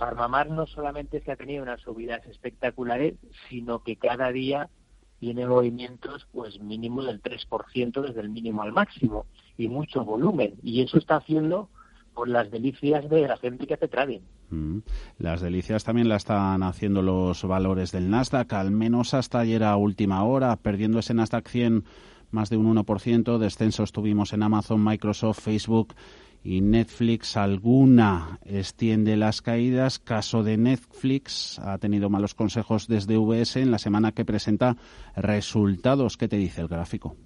Farmamar 0.00 0.48
no 0.48 0.66
solamente 0.66 1.18
es 1.18 1.24
que 1.24 1.32
ha 1.32 1.36
tenido 1.36 1.62
unas 1.62 1.82
subidas 1.82 2.24
espectaculares, 2.24 3.16
sino 3.50 3.82
que 3.82 3.96
cada 3.96 4.32
día 4.32 4.70
tiene 5.18 5.46
movimientos 5.46 6.26
pues 6.32 6.58
mínimo 6.58 7.04
del 7.04 7.22
3% 7.22 8.00
desde 8.00 8.20
el 8.22 8.30
mínimo 8.30 8.62
al 8.62 8.72
máximo 8.72 9.26
y 9.58 9.68
mucho 9.68 10.02
volumen. 10.02 10.54
Y 10.62 10.80
eso 10.80 10.96
está 10.96 11.16
haciendo 11.16 11.68
por 12.14 12.30
las 12.30 12.50
delicias 12.50 13.10
de 13.10 13.28
la 13.28 13.36
gente 13.36 13.66
que 13.66 13.74
hace 13.74 13.88
trading. 13.88 14.20
Mm. 14.48 14.78
Las 15.18 15.42
delicias 15.42 15.84
también 15.84 16.08
la 16.08 16.16
están 16.16 16.62
haciendo 16.62 17.02
los 17.02 17.44
valores 17.44 17.92
del 17.92 18.08
Nasdaq, 18.08 18.54
al 18.54 18.70
menos 18.70 19.12
hasta 19.12 19.40
ayer 19.40 19.62
a 19.62 19.76
última 19.76 20.24
hora, 20.24 20.56
perdiendo 20.56 20.98
ese 21.00 21.12
Nasdaq 21.12 21.46
100 21.46 21.84
más 22.30 22.48
de 22.48 22.56
un 22.56 22.74
1%. 22.74 23.36
Descensos 23.36 23.92
tuvimos 23.92 24.32
en 24.32 24.44
Amazon, 24.44 24.82
Microsoft, 24.82 25.40
Facebook 25.40 25.94
y 26.42 26.60
Netflix 26.60 27.36
alguna 27.36 28.38
extiende 28.44 29.16
las 29.16 29.42
caídas. 29.42 29.98
Caso 29.98 30.42
de 30.42 30.56
Netflix 30.56 31.58
ha 31.58 31.78
tenido 31.78 32.08
malos 32.08 32.34
consejos 32.34 32.88
desde 32.88 33.18
VS 33.18 33.56
en 33.56 33.70
la 33.70 33.78
semana 33.78 34.12
que 34.12 34.24
presenta 34.24 34.76
resultados. 35.16 36.16
¿Qué 36.16 36.28
te 36.28 36.36
dice 36.36 36.62
el 36.62 36.68
gráfico? 36.68 37.16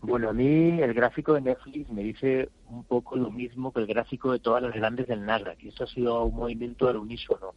Bueno, 0.00 0.30
a 0.30 0.32
mí 0.32 0.80
el 0.80 0.94
gráfico 0.94 1.34
de 1.34 1.40
Netflix 1.40 1.90
me 1.90 2.02
dice 2.02 2.48
un 2.68 2.84
poco 2.84 3.16
lo 3.16 3.30
mismo 3.30 3.72
que 3.72 3.80
el 3.80 3.86
gráfico 3.86 4.32
de 4.32 4.38
todas 4.38 4.62
las 4.62 4.72
grandes 4.72 5.08
del 5.08 5.26
Nasdaq. 5.26 5.62
Y 5.62 5.68
esto 5.68 5.84
ha 5.84 5.88
sido 5.88 6.24
un 6.24 6.36
movimiento 6.36 6.88
al 6.88 6.96
unísono. 6.96 7.54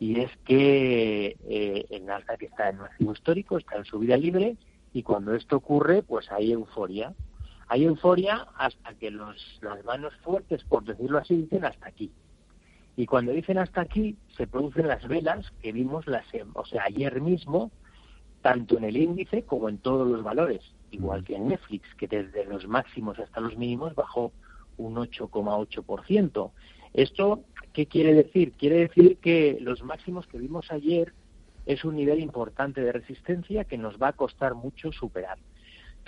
Y 0.00 0.20
es 0.20 0.30
que 0.44 1.36
eh, 1.48 1.86
el 1.90 2.04
Nasdaq 2.04 2.42
está 2.42 2.68
en 2.68 2.78
máximo 2.78 3.12
histórico, 3.12 3.58
está 3.58 3.76
en 3.76 3.84
subida 3.84 4.16
libre, 4.16 4.56
y 4.92 5.02
cuando 5.02 5.34
esto 5.34 5.56
ocurre, 5.56 6.02
pues 6.02 6.30
hay 6.30 6.52
euforia 6.52 7.14
hay 7.68 7.84
euforia 7.84 8.46
hasta 8.56 8.94
que 8.94 9.10
los, 9.10 9.36
las 9.62 9.84
manos 9.84 10.14
fuertes, 10.22 10.64
por 10.64 10.84
decirlo 10.84 11.18
así, 11.18 11.36
dicen 11.36 11.64
hasta 11.64 11.88
aquí. 11.88 12.10
Y 12.96 13.06
cuando 13.06 13.32
dicen 13.32 13.58
hasta 13.58 13.82
aquí, 13.82 14.16
se 14.36 14.46
producen 14.46 14.88
las 14.88 15.06
velas 15.06 15.52
que 15.62 15.72
vimos 15.72 16.06
las, 16.06 16.24
o 16.54 16.64
sea, 16.64 16.84
ayer 16.84 17.20
mismo, 17.20 17.70
tanto 18.42 18.78
en 18.78 18.84
el 18.84 18.96
índice 18.96 19.42
como 19.44 19.68
en 19.68 19.78
todos 19.78 20.08
los 20.08 20.22
valores, 20.22 20.62
igual 20.90 21.24
que 21.24 21.36
en 21.36 21.48
Netflix, 21.48 21.94
que 21.96 22.08
desde 22.08 22.44
los 22.46 22.66
máximos 22.66 23.18
hasta 23.18 23.40
los 23.40 23.56
mínimos 23.56 23.94
bajó 23.94 24.32
un 24.78 24.96
8,8%. 24.96 26.50
¿Esto 26.94 27.44
qué 27.72 27.86
quiere 27.86 28.14
decir? 28.14 28.52
Quiere 28.52 28.88
decir 28.88 29.18
que 29.18 29.58
los 29.60 29.82
máximos 29.82 30.26
que 30.26 30.38
vimos 30.38 30.72
ayer 30.72 31.12
es 31.66 31.84
un 31.84 31.96
nivel 31.96 32.20
importante 32.20 32.80
de 32.80 32.92
resistencia 32.92 33.64
que 33.64 33.76
nos 33.76 34.00
va 34.00 34.08
a 34.08 34.12
costar 34.14 34.54
mucho 34.54 34.90
superar. 34.90 35.38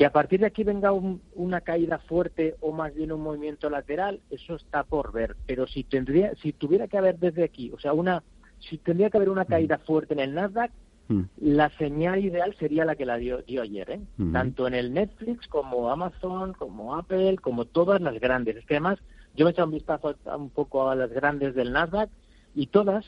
Que 0.00 0.06
a 0.06 0.12
partir 0.12 0.40
de 0.40 0.46
aquí 0.46 0.64
venga 0.64 0.92
una 0.92 1.60
caída 1.60 1.98
fuerte 1.98 2.56
o 2.60 2.72
más 2.72 2.94
bien 2.94 3.12
un 3.12 3.20
movimiento 3.20 3.68
lateral, 3.68 4.22
eso 4.30 4.54
está 4.54 4.82
por 4.82 5.12
ver. 5.12 5.36
Pero 5.46 5.66
si 5.66 5.84
tendría, 5.84 6.34
si 6.36 6.54
tuviera 6.54 6.88
que 6.88 6.96
haber 6.96 7.18
desde 7.18 7.44
aquí, 7.44 7.70
o 7.70 7.78
sea, 7.78 7.92
una, 7.92 8.22
si 8.60 8.78
tendría 8.78 9.10
que 9.10 9.18
haber 9.18 9.28
una 9.28 9.44
caída 9.44 9.76
mm. 9.76 9.80
fuerte 9.80 10.14
en 10.14 10.20
el 10.20 10.32
Nasdaq, 10.32 10.70
mm. 11.08 11.20
la 11.42 11.68
señal 11.76 12.24
ideal 12.24 12.56
sería 12.58 12.86
la 12.86 12.96
que 12.96 13.04
la 13.04 13.18
dio, 13.18 13.42
dio 13.42 13.60
ayer, 13.60 13.90
¿eh? 13.90 14.00
Mm. 14.16 14.32
tanto 14.32 14.66
en 14.66 14.72
el 14.72 14.94
Netflix 14.94 15.46
como 15.48 15.90
Amazon, 15.90 16.54
como 16.54 16.96
Apple, 16.96 17.36
como 17.36 17.66
todas 17.66 18.00
las 18.00 18.18
grandes. 18.18 18.56
Es 18.56 18.64
que 18.64 18.76
además 18.76 18.98
yo 19.34 19.44
me 19.44 19.50
he 19.50 19.52
echado 19.52 19.68
un 19.68 19.74
vistazo 19.74 20.16
un 20.34 20.48
poco 20.48 20.88
a 20.88 20.94
las 20.94 21.10
grandes 21.10 21.54
del 21.54 21.72
Nasdaq 21.72 22.08
y 22.54 22.68
todas 22.68 23.04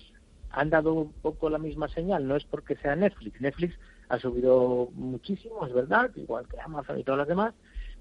han 0.51 0.69
dado 0.69 0.93
un 0.93 1.13
poco 1.23 1.49
la 1.49 1.59
misma 1.59 1.89
señal. 1.89 2.29
No 2.29 2.37
es 2.37 2.45
porque 2.45 2.77
sea 2.77 2.95
Netflix. 2.97 3.41
Netflix 3.41 3.79
ha 4.09 4.19
subido 4.19 4.89
muchísimo, 4.95 5.67
es 5.67 5.73
verdad, 5.73 6.11
igual 6.17 6.47
que 6.49 6.61
Amazon 6.61 6.99
y 6.99 7.05
todas 7.05 7.19
las 7.19 7.29
demás, 7.29 7.55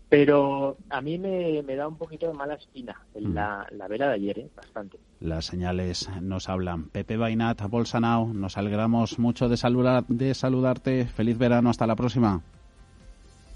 pero 0.10 0.76
a 0.90 1.00
mí 1.00 1.18
me, 1.18 1.64
da 1.76 1.88
un 1.88 1.96
poquito 1.96 2.28
de 2.28 2.34
mala 2.34 2.56
espina 2.56 3.02
en 3.14 3.34
la, 3.34 3.66
la, 3.72 3.88
vela 3.88 4.10
de 4.10 4.16
ayer, 4.16 4.40
¿eh? 4.40 4.50
bastante. 4.54 5.00
Las 5.22 5.46
señales 5.46 6.10
nos 6.22 6.50
hablan. 6.50 6.90
Pepe 6.90 7.16
Bainat, 7.16 7.62
Bolsanao, 7.70 8.28
nos 8.34 8.58
alegramos 8.58 9.20
mucho 9.20 9.48
de, 9.48 9.56
saludar, 9.56 10.06
de 10.08 10.34
saludarte. 10.34 11.06
Feliz 11.06 11.38
verano, 11.38 11.70
hasta 11.70 11.88
la 11.88 11.96
próxima. 11.96 12.42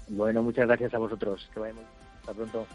Bueno, 0.08 0.42
muchas 0.42 0.66
gracias 0.66 0.94
a 0.94 0.98
vosotros. 0.98 1.46
Que 1.52 1.60
vayamos. 1.60 1.84
Hasta 2.20 2.32
pronto. 2.32 2.66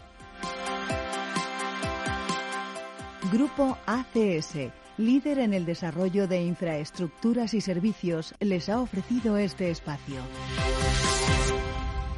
Grupo 3.32 3.78
ACS 3.86 4.81
líder 4.98 5.38
en 5.38 5.54
el 5.54 5.64
desarrollo 5.64 6.26
de 6.28 6.42
infraestructuras 6.42 7.54
y 7.54 7.60
servicios, 7.60 8.34
les 8.40 8.68
ha 8.68 8.80
ofrecido 8.80 9.36
este 9.36 9.70
espacio. 9.70 10.16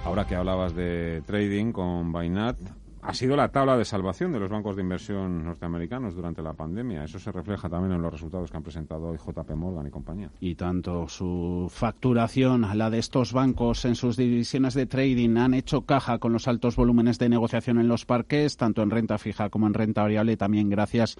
Ahora 0.04 0.26
que 0.26 0.34
hablabas 0.34 0.74
de 0.74 1.22
trading 1.26 1.72
con 1.72 2.12
Bainat, 2.12 2.58
ha 3.06 3.12
sido 3.12 3.36
la 3.36 3.48
tabla 3.48 3.76
de 3.76 3.84
salvación 3.84 4.32
de 4.32 4.40
los 4.40 4.50
bancos 4.50 4.76
de 4.76 4.82
inversión 4.82 5.44
norteamericanos 5.44 6.14
durante 6.14 6.40
la 6.40 6.54
pandemia. 6.54 7.04
Eso 7.04 7.18
se 7.18 7.30
refleja 7.32 7.68
también 7.68 7.92
en 7.92 8.00
los 8.00 8.10
resultados 8.10 8.50
que 8.50 8.56
han 8.56 8.62
presentado 8.62 9.08
hoy 9.08 9.18
JP 9.18 9.50
Morgan 9.56 9.86
y 9.86 9.90
compañía. 9.90 10.30
Y 10.40 10.54
tanto 10.54 11.06
su 11.08 11.70
facturación, 11.70 12.66
la 12.78 12.88
de 12.88 12.98
estos 12.98 13.34
bancos 13.34 13.84
en 13.84 13.94
sus 13.94 14.16
divisiones 14.16 14.72
de 14.72 14.86
trading, 14.86 15.36
han 15.36 15.52
hecho 15.52 15.82
caja 15.82 16.18
con 16.18 16.32
los 16.32 16.48
altos 16.48 16.76
volúmenes 16.76 17.18
de 17.18 17.28
negociación 17.28 17.78
en 17.78 17.88
los 17.88 18.06
parques, 18.06 18.56
tanto 18.56 18.82
en 18.82 18.90
renta 18.90 19.18
fija 19.18 19.50
como 19.50 19.66
en 19.66 19.74
renta 19.74 20.00
variable, 20.00 20.38
también 20.38 20.70
gracias 20.70 21.16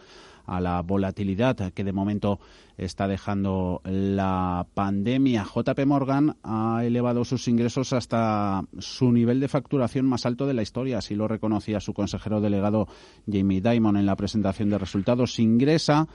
a 0.46 0.60
la 0.60 0.82
volatilidad 0.82 1.72
que 1.72 1.84
de 1.84 1.92
momento 1.92 2.40
está 2.76 3.08
dejando 3.08 3.80
la 3.84 4.66
pandemia. 4.74 5.44
JP 5.44 5.86
Morgan 5.86 6.36
ha 6.42 6.82
elevado 6.84 7.24
sus 7.24 7.48
ingresos 7.48 7.92
hasta 7.92 8.64
su 8.78 9.12
nivel 9.12 9.40
de 9.40 9.48
facturación 9.48 10.06
más 10.06 10.26
alto 10.26 10.46
de 10.46 10.54
la 10.54 10.62
historia, 10.62 10.98
así 10.98 11.14
lo 11.14 11.28
reconocía 11.28 11.80
su 11.80 11.94
consejero 11.94 12.40
delegado 12.40 12.88
Jamie 13.30 13.60
Dimon 13.60 13.96
en 13.96 14.06
la 14.06 14.16
presentación 14.16 14.70
de 14.70 14.78
resultados. 14.78 15.38
Ingresa 15.38 16.08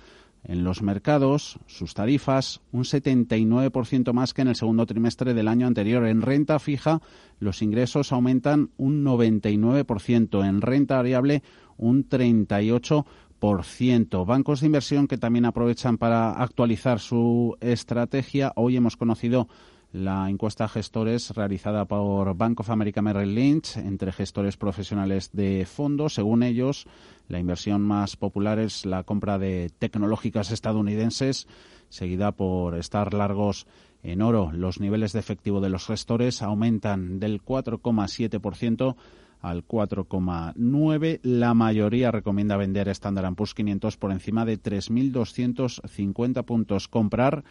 en 0.44 0.64
los 0.64 0.82
mercados 0.82 1.60
sus 1.68 1.94
tarifas 1.94 2.62
un 2.72 2.84
79% 2.84 4.14
más 4.14 4.34
que 4.34 4.42
en 4.42 4.48
el 4.50 4.56
segundo 4.56 4.86
trimestre 4.86 5.34
del 5.34 5.48
año 5.48 5.68
anterior. 5.68 6.06
En 6.06 6.22
renta 6.22 6.60
fija 6.60 7.02
los 7.40 7.62
ingresos 7.62 8.12
aumentan 8.12 8.70
un 8.78 9.04
99%, 9.04 10.48
en 10.48 10.62
renta 10.62 10.98
variable 10.98 11.44
un 11.78 12.08
38%. 12.08 13.06
Bancos 13.40 14.60
de 14.60 14.66
inversión 14.66 15.08
que 15.08 15.18
también 15.18 15.46
aprovechan 15.46 15.98
para 15.98 16.32
actualizar 16.32 17.00
su 17.00 17.56
estrategia. 17.62 18.52
Hoy 18.56 18.76
hemos 18.76 18.98
conocido 18.98 19.48
la 19.92 20.30
encuesta 20.30 20.68
gestores 20.68 21.32
realizada 21.32 21.86
por 21.86 22.36
Bank 22.36 22.60
of 22.60 22.70
America 22.70 23.02
Merrill 23.02 23.34
Lynch 23.34 23.78
entre 23.78 24.12
gestores 24.12 24.58
profesionales 24.58 25.32
de 25.32 25.66
fondos. 25.66 26.16
Según 26.16 26.44
ellos, 26.44 26.86
la 27.28 27.40
inversión 27.40 27.82
más 27.82 28.18
popular 28.18 28.60
es 28.60 28.86
la 28.86 29.04
compra 29.04 29.40
de 29.40 29.72
tecnológicas 29.80 30.52
estadounidenses, 30.52 31.48
seguida 31.88 32.34
por 32.34 32.76
estar 32.76 33.14
largos 33.14 33.68
en 34.04 34.22
oro. 34.22 34.52
Los 34.52 34.80
niveles 34.80 35.14
de 35.14 35.20
efectivo 35.20 35.62
de 35.62 35.70
los 35.70 35.86
gestores 35.86 36.42
aumentan 36.42 37.20
del 37.20 37.42
4,7% 37.42 38.96
al 39.42 39.66
4,9. 39.66 41.20
La 41.24 41.54
mayoría 41.54 42.12
recomienda 42.12 42.58
vender 42.58 42.90
Standard 42.90 43.34
Poor's 43.36 43.54
500 43.54 43.96
por 43.98 44.12
encima 44.12 44.46
de 44.46 44.62
3.250 44.62 46.44
puntos. 46.44 46.88
Comprar 46.88 47.44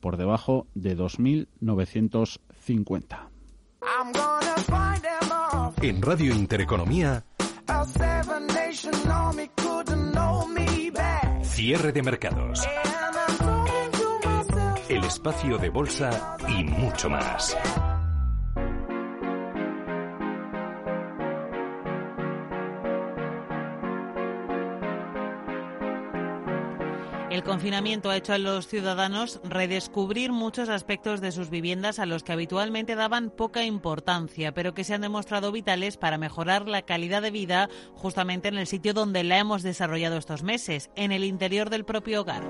por 0.00 0.16
debajo 0.16 0.66
de 0.74 0.96
2.950. 0.96 3.28
En 5.82 6.02
Radio 6.02 6.34
Intereconomía. 6.34 7.24
Cierre 11.42 11.92
de 11.92 12.02
mercados. 12.02 12.66
El 14.88 15.04
espacio 15.04 15.58
de 15.58 15.68
bolsa 15.70 16.36
y 16.48 16.64
mucho 16.64 17.08
más. 17.08 17.56
Confinamiento 27.44 28.10
ha 28.10 28.16
hecho 28.16 28.32
a 28.32 28.38
los 28.38 28.66
ciudadanos 28.66 29.40
redescubrir 29.44 30.32
muchos 30.32 30.68
aspectos 30.68 31.20
de 31.20 31.30
sus 31.30 31.50
viviendas 31.50 31.98
a 31.98 32.06
los 32.06 32.24
que 32.24 32.32
habitualmente 32.32 32.96
daban 32.96 33.30
poca 33.30 33.64
importancia, 33.64 34.52
pero 34.52 34.74
que 34.74 34.82
se 34.82 34.94
han 34.94 35.02
demostrado 35.02 35.52
vitales 35.52 35.96
para 35.96 36.18
mejorar 36.18 36.66
la 36.66 36.82
calidad 36.82 37.22
de 37.22 37.30
vida 37.30 37.68
justamente 37.94 38.48
en 38.48 38.58
el 38.58 38.66
sitio 38.66 38.94
donde 38.94 39.22
la 39.22 39.38
hemos 39.38 39.62
desarrollado 39.62 40.16
estos 40.16 40.42
meses, 40.42 40.90
en 40.96 41.12
el 41.12 41.22
interior 41.22 41.70
del 41.70 41.84
propio 41.84 42.22
hogar. 42.22 42.42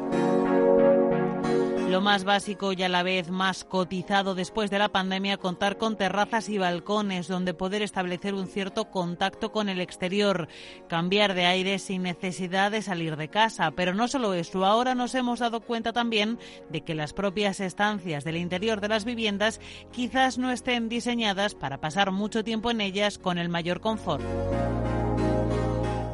Lo 1.94 2.00
más 2.00 2.24
básico 2.24 2.72
y 2.72 2.82
a 2.82 2.88
la 2.88 3.04
vez 3.04 3.30
más 3.30 3.62
cotizado 3.62 4.34
después 4.34 4.68
de 4.68 4.80
la 4.80 4.88
pandemia, 4.88 5.36
contar 5.36 5.78
con 5.78 5.96
terrazas 5.96 6.48
y 6.48 6.58
balcones 6.58 7.28
donde 7.28 7.54
poder 7.54 7.82
establecer 7.82 8.34
un 8.34 8.48
cierto 8.48 8.90
contacto 8.90 9.52
con 9.52 9.68
el 9.68 9.80
exterior, 9.80 10.48
cambiar 10.88 11.34
de 11.34 11.46
aire 11.46 11.78
sin 11.78 12.02
necesidad 12.02 12.72
de 12.72 12.82
salir 12.82 13.16
de 13.16 13.28
casa. 13.28 13.70
Pero 13.70 13.94
no 13.94 14.08
solo 14.08 14.34
eso, 14.34 14.64
ahora 14.64 14.96
nos 14.96 15.14
hemos 15.14 15.38
dado 15.38 15.60
cuenta 15.60 15.92
también 15.92 16.40
de 16.68 16.80
que 16.80 16.96
las 16.96 17.12
propias 17.12 17.60
estancias 17.60 18.24
del 18.24 18.38
interior 18.38 18.80
de 18.80 18.88
las 18.88 19.04
viviendas 19.04 19.60
quizás 19.92 20.36
no 20.36 20.50
estén 20.50 20.88
diseñadas 20.88 21.54
para 21.54 21.80
pasar 21.80 22.10
mucho 22.10 22.42
tiempo 22.42 22.72
en 22.72 22.80
ellas 22.80 23.18
con 23.18 23.38
el 23.38 23.48
mayor 23.48 23.80
confort. 23.80 24.24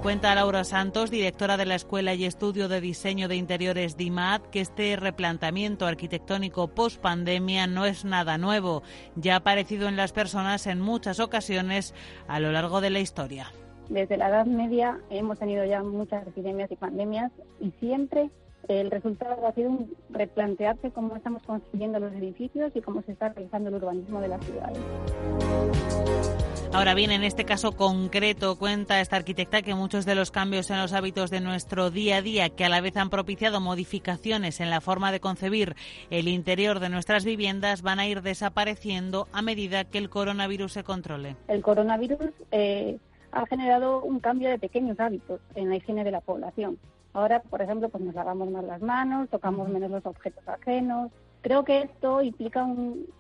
Cuenta 0.03 0.34
Laura 0.34 0.64
Santos, 0.64 1.11
directora 1.11 1.59
de 1.59 1.66
la 1.66 1.74
Escuela 1.74 2.14
y 2.14 2.24
Estudio 2.24 2.68
de 2.68 2.80
Diseño 2.80 3.28
de 3.28 3.36
Interiores 3.36 3.98
DIMAT, 3.98 4.46
que 4.46 4.62
este 4.62 4.96
replanteamiento 4.96 5.84
arquitectónico 5.84 6.68
post-pandemia 6.68 7.66
no 7.66 7.84
es 7.84 8.07
nada 8.07 8.38
nuevo. 8.38 8.82
Ya 9.14 9.34
ha 9.34 9.36
aparecido 9.36 9.88
en 9.88 9.96
las 9.96 10.12
personas 10.12 10.66
en 10.66 10.80
muchas 10.80 11.20
ocasiones 11.20 11.94
a 12.28 12.40
lo 12.40 12.51
largo 12.51 12.80
de 12.80 12.88
la 12.88 13.01
historia. 13.01 13.53
Desde 13.90 14.16
la 14.16 14.30
Edad 14.30 14.46
Media 14.46 14.98
hemos 15.11 15.38
tenido 15.38 15.66
ya 15.66 15.82
muchas 15.82 16.26
epidemias 16.26 16.72
y 16.72 16.76
pandemias 16.76 17.30
y 17.61 17.70
siempre 17.72 18.30
el 18.68 18.90
resultado 18.90 19.46
ha 19.46 19.53
sido 19.53 19.68
un 19.68 19.94
replantearse 20.09 20.92
cómo 20.92 21.14
estamos 21.14 21.42
construyendo 21.42 22.01
los 22.01 22.12
edificios 22.14 22.72
y 22.74 22.80
cómo 22.80 23.03
se 23.03 23.12
está 23.12 23.28
realizando 23.28 23.68
el 23.68 23.74
urbanismo 23.74 24.22
de 24.22 24.28
las 24.28 24.42
ciudades. 24.46 24.78
Ahora 26.72 26.94
bien, 26.94 27.10
en 27.10 27.24
este 27.24 27.44
caso 27.44 27.72
concreto, 27.72 28.56
cuenta 28.56 29.00
esta 29.00 29.16
arquitecta 29.16 29.60
que 29.60 29.74
muchos 29.74 30.06
de 30.06 30.14
los 30.14 30.30
cambios 30.30 30.70
en 30.70 30.78
los 30.78 30.92
hábitos 30.92 31.28
de 31.28 31.40
nuestro 31.40 31.90
día 31.90 32.18
a 32.18 32.22
día, 32.22 32.48
que 32.50 32.64
a 32.64 32.68
la 32.68 32.80
vez 32.80 32.96
han 32.96 33.10
propiciado 33.10 33.60
modificaciones 33.60 34.60
en 34.60 34.70
la 34.70 34.80
forma 34.80 35.10
de 35.10 35.18
concebir 35.18 35.74
el 36.10 36.28
interior 36.28 36.78
de 36.78 36.88
nuestras 36.88 37.24
viviendas, 37.24 37.82
van 37.82 37.98
a 37.98 38.06
ir 38.06 38.22
desapareciendo 38.22 39.26
a 39.32 39.42
medida 39.42 39.82
que 39.82 39.98
el 39.98 40.08
coronavirus 40.08 40.72
se 40.74 40.84
controle. 40.84 41.34
El 41.48 41.60
coronavirus 41.60 42.30
eh, 42.52 42.98
ha 43.32 43.46
generado 43.46 44.00
un 44.02 44.20
cambio 44.20 44.48
de 44.48 44.60
pequeños 44.60 45.00
hábitos 45.00 45.40
en 45.56 45.70
la 45.70 45.76
higiene 45.76 46.04
de 46.04 46.12
la 46.12 46.20
población. 46.20 46.78
Ahora, 47.14 47.42
por 47.42 47.62
ejemplo, 47.62 47.88
pues 47.88 48.04
nos 48.04 48.14
lavamos 48.14 48.48
más 48.48 48.62
las 48.62 48.80
manos, 48.80 49.28
tocamos 49.28 49.68
menos 49.68 49.90
los 49.90 50.06
objetos 50.06 50.46
ajenos. 50.46 51.10
Creo 51.40 51.64
que 51.64 51.82
esto 51.82 52.22
implica 52.22 52.64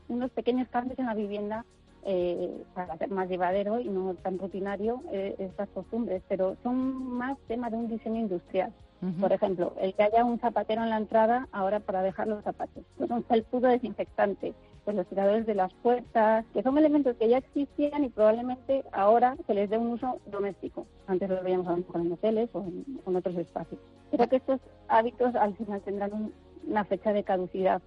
unos 0.08 0.30
pequeños 0.30 0.68
cambios 0.68 1.00
en 1.00 1.06
la 1.06 1.14
vivienda 1.14 1.64
eh, 2.04 2.62
para 2.74 2.94
hacer 2.94 3.10
más 3.10 3.28
llevadero 3.28 3.80
y 3.80 3.88
no 3.88 4.14
tan 4.14 4.38
rutinario 4.38 5.02
eh, 5.12 5.34
estas 5.38 5.68
costumbres, 5.68 6.22
pero 6.28 6.56
son 6.62 7.16
más 7.16 7.38
temas 7.48 7.70
de 7.70 7.76
un 7.76 7.88
diseño 7.88 8.20
industrial. 8.20 8.72
Por 9.18 9.32
ejemplo, 9.32 9.72
el 9.80 9.94
que 9.94 10.02
haya 10.02 10.26
un 10.26 10.38
zapatero 10.40 10.82
en 10.82 10.90
la 10.90 10.98
entrada 10.98 11.48
ahora 11.52 11.80
para 11.80 12.02
dejar 12.02 12.28
los 12.28 12.44
zapatos, 12.44 12.84
pues 12.98 13.08
un 13.10 13.24
felpudo 13.24 13.68
desinfectante, 13.68 14.52
pues 14.84 14.94
los 14.94 15.06
tiradores 15.06 15.46
de 15.46 15.54
las 15.54 15.72
puertas, 15.72 16.44
que 16.52 16.62
son 16.62 16.76
elementos 16.76 17.16
que 17.16 17.30
ya 17.30 17.38
existían 17.38 18.04
y 18.04 18.10
probablemente 18.10 18.84
ahora 18.92 19.36
se 19.46 19.54
les 19.54 19.70
dé 19.70 19.78
un 19.78 19.92
uso 19.92 20.20
doméstico. 20.26 20.86
Antes 21.06 21.30
lo 21.30 21.42
veíamos 21.42 21.66
a 21.66 21.98
en 21.98 22.12
hoteles 22.12 22.50
o 22.52 22.60
en, 22.60 23.16
otros 23.16 23.36
espacios. 23.36 23.80
Creo 24.10 24.28
que 24.28 24.36
estos 24.36 24.60
hábitos 24.88 25.34
al 25.34 25.56
final 25.56 25.80
tendrán 25.80 26.32
una 26.66 26.84
fecha 26.84 27.14
de 27.14 27.24
caducidad, 27.24 27.80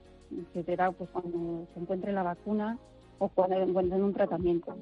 que 0.52 0.64
será 0.64 0.92
pues 0.92 1.12
cuando 1.12 1.68
se 1.76 1.80
encuentre 1.80 2.12
la 2.12 2.24
vacuna 2.24 2.80
o 3.20 3.30
cuando 3.30 3.58
encuentren 3.58 4.04
un 4.04 4.14
tratamiento. 4.14 4.76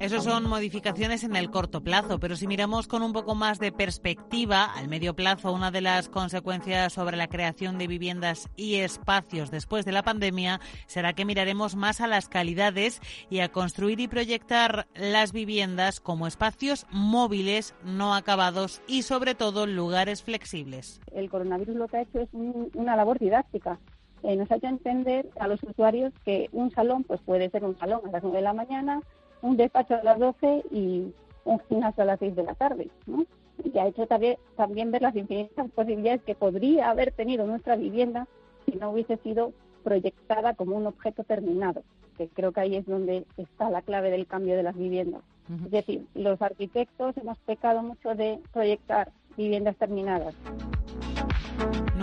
Eso 0.00 0.20
son 0.20 0.48
modificaciones 0.48 1.24
en 1.24 1.34
el 1.34 1.50
corto 1.50 1.82
plazo, 1.82 2.20
pero 2.20 2.36
si 2.36 2.46
miramos 2.46 2.86
con 2.86 3.02
un 3.02 3.12
poco 3.12 3.34
más 3.34 3.58
de 3.58 3.72
perspectiva, 3.72 4.64
al 4.64 4.86
medio 4.86 5.16
plazo, 5.16 5.52
una 5.52 5.72
de 5.72 5.80
las 5.80 6.08
consecuencias 6.08 6.92
sobre 6.92 7.16
la 7.16 7.26
creación 7.26 7.78
de 7.78 7.88
viviendas 7.88 8.48
y 8.54 8.76
espacios 8.76 9.50
después 9.50 9.84
de 9.84 9.90
la 9.90 10.04
pandemia 10.04 10.60
será 10.86 11.14
que 11.14 11.24
miraremos 11.24 11.74
más 11.74 12.00
a 12.00 12.06
las 12.06 12.28
calidades 12.28 13.00
y 13.28 13.40
a 13.40 13.48
construir 13.48 13.98
y 13.98 14.06
proyectar 14.06 14.86
las 14.94 15.32
viviendas 15.32 15.98
como 15.98 16.28
espacios 16.28 16.86
móviles, 16.92 17.74
no 17.82 18.14
acabados 18.14 18.80
y 18.86 19.02
sobre 19.02 19.34
todo 19.34 19.66
lugares 19.66 20.22
flexibles. 20.22 21.00
El 21.12 21.28
coronavirus 21.28 21.74
lo 21.74 21.88
que 21.88 21.96
ha 21.96 22.02
hecho 22.02 22.20
es 22.20 22.28
una 22.32 22.94
labor 22.94 23.18
didáctica 23.18 23.80
eh, 24.22 24.36
nos 24.36 24.50
ha 24.50 24.56
hecho 24.56 24.66
entender 24.66 25.28
a 25.38 25.48
los 25.48 25.62
usuarios 25.62 26.12
que 26.24 26.48
un 26.52 26.70
salón 26.70 27.04
pues 27.04 27.20
puede 27.20 27.50
ser 27.50 27.64
un 27.64 27.78
salón 27.78 28.00
a 28.06 28.10
las 28.10 28.22
9 28.22 28.38
de 28.38 28.42
la 28.42 28.52
mañana, 28.52 29.02
un 29.42 29.56
despacho 29.56 29.94
a 29.94 30.02
las 30.02 30.18
12 30.18 30.64
y 30.70 31.12
un 31.44 31.60
gimnasio 31.68 32.02
a 32.02 32.06
las 32.06 32.18
6 32.18 32.36
de 32.36 32.42
la 32.42 32.54
tarde. 32.54 32.90
¿no? 33.06 33.24
Y 33.64 33.78
ha 33.78 33.86
hecho 33.86 34.06
también, 34.06 34.36
también 34.56 34.90
ver 34.90 35.02
las 35.02 35.16
infinitas 35.16 35.70
posibilidades 35.70 36.22
que 36.22 36.34
podría 36.34 36.90
haber 36.90 37.12
tenido 37.12 37.46
nuestra 37.46 37.76
vivienda 37.76 38.26
si 38.66 38.76
no 38.76 38.90
hubiese 38.90 39.16
sido 39.18 39.52
proyectada 39.82 40.54
como 40.54 40.76
un 40.76 40.86
objeto 40.86 41.24
terminado, 41.24 41.82
que 42.16 42.28
creo 42.28 42.52
que 42.52 42.60
ahí 42.60 42.76
es 42.76 42.86
donde 42.86 43.24
está 43.36 43.70
la 43.70 43.82
clave 43.82 44.10
del 44.10 44.26
cambio 44.26 44.56
de 44.56 44.62
las 44.62 44.76
viviendas. 44.76 45.22
Es 45.64 45.70
decir, 45.70 46.06
los 46.14 46.42
arquitectos 46.42 47.16
hemos 47.16 47.38
pecado 47.38 47.82
mucho 47.82 48.14
de 48.14 48.38
proyectar 48.52 49.10
viviendas 49.34 49.76
terminadas. 49.76 50.34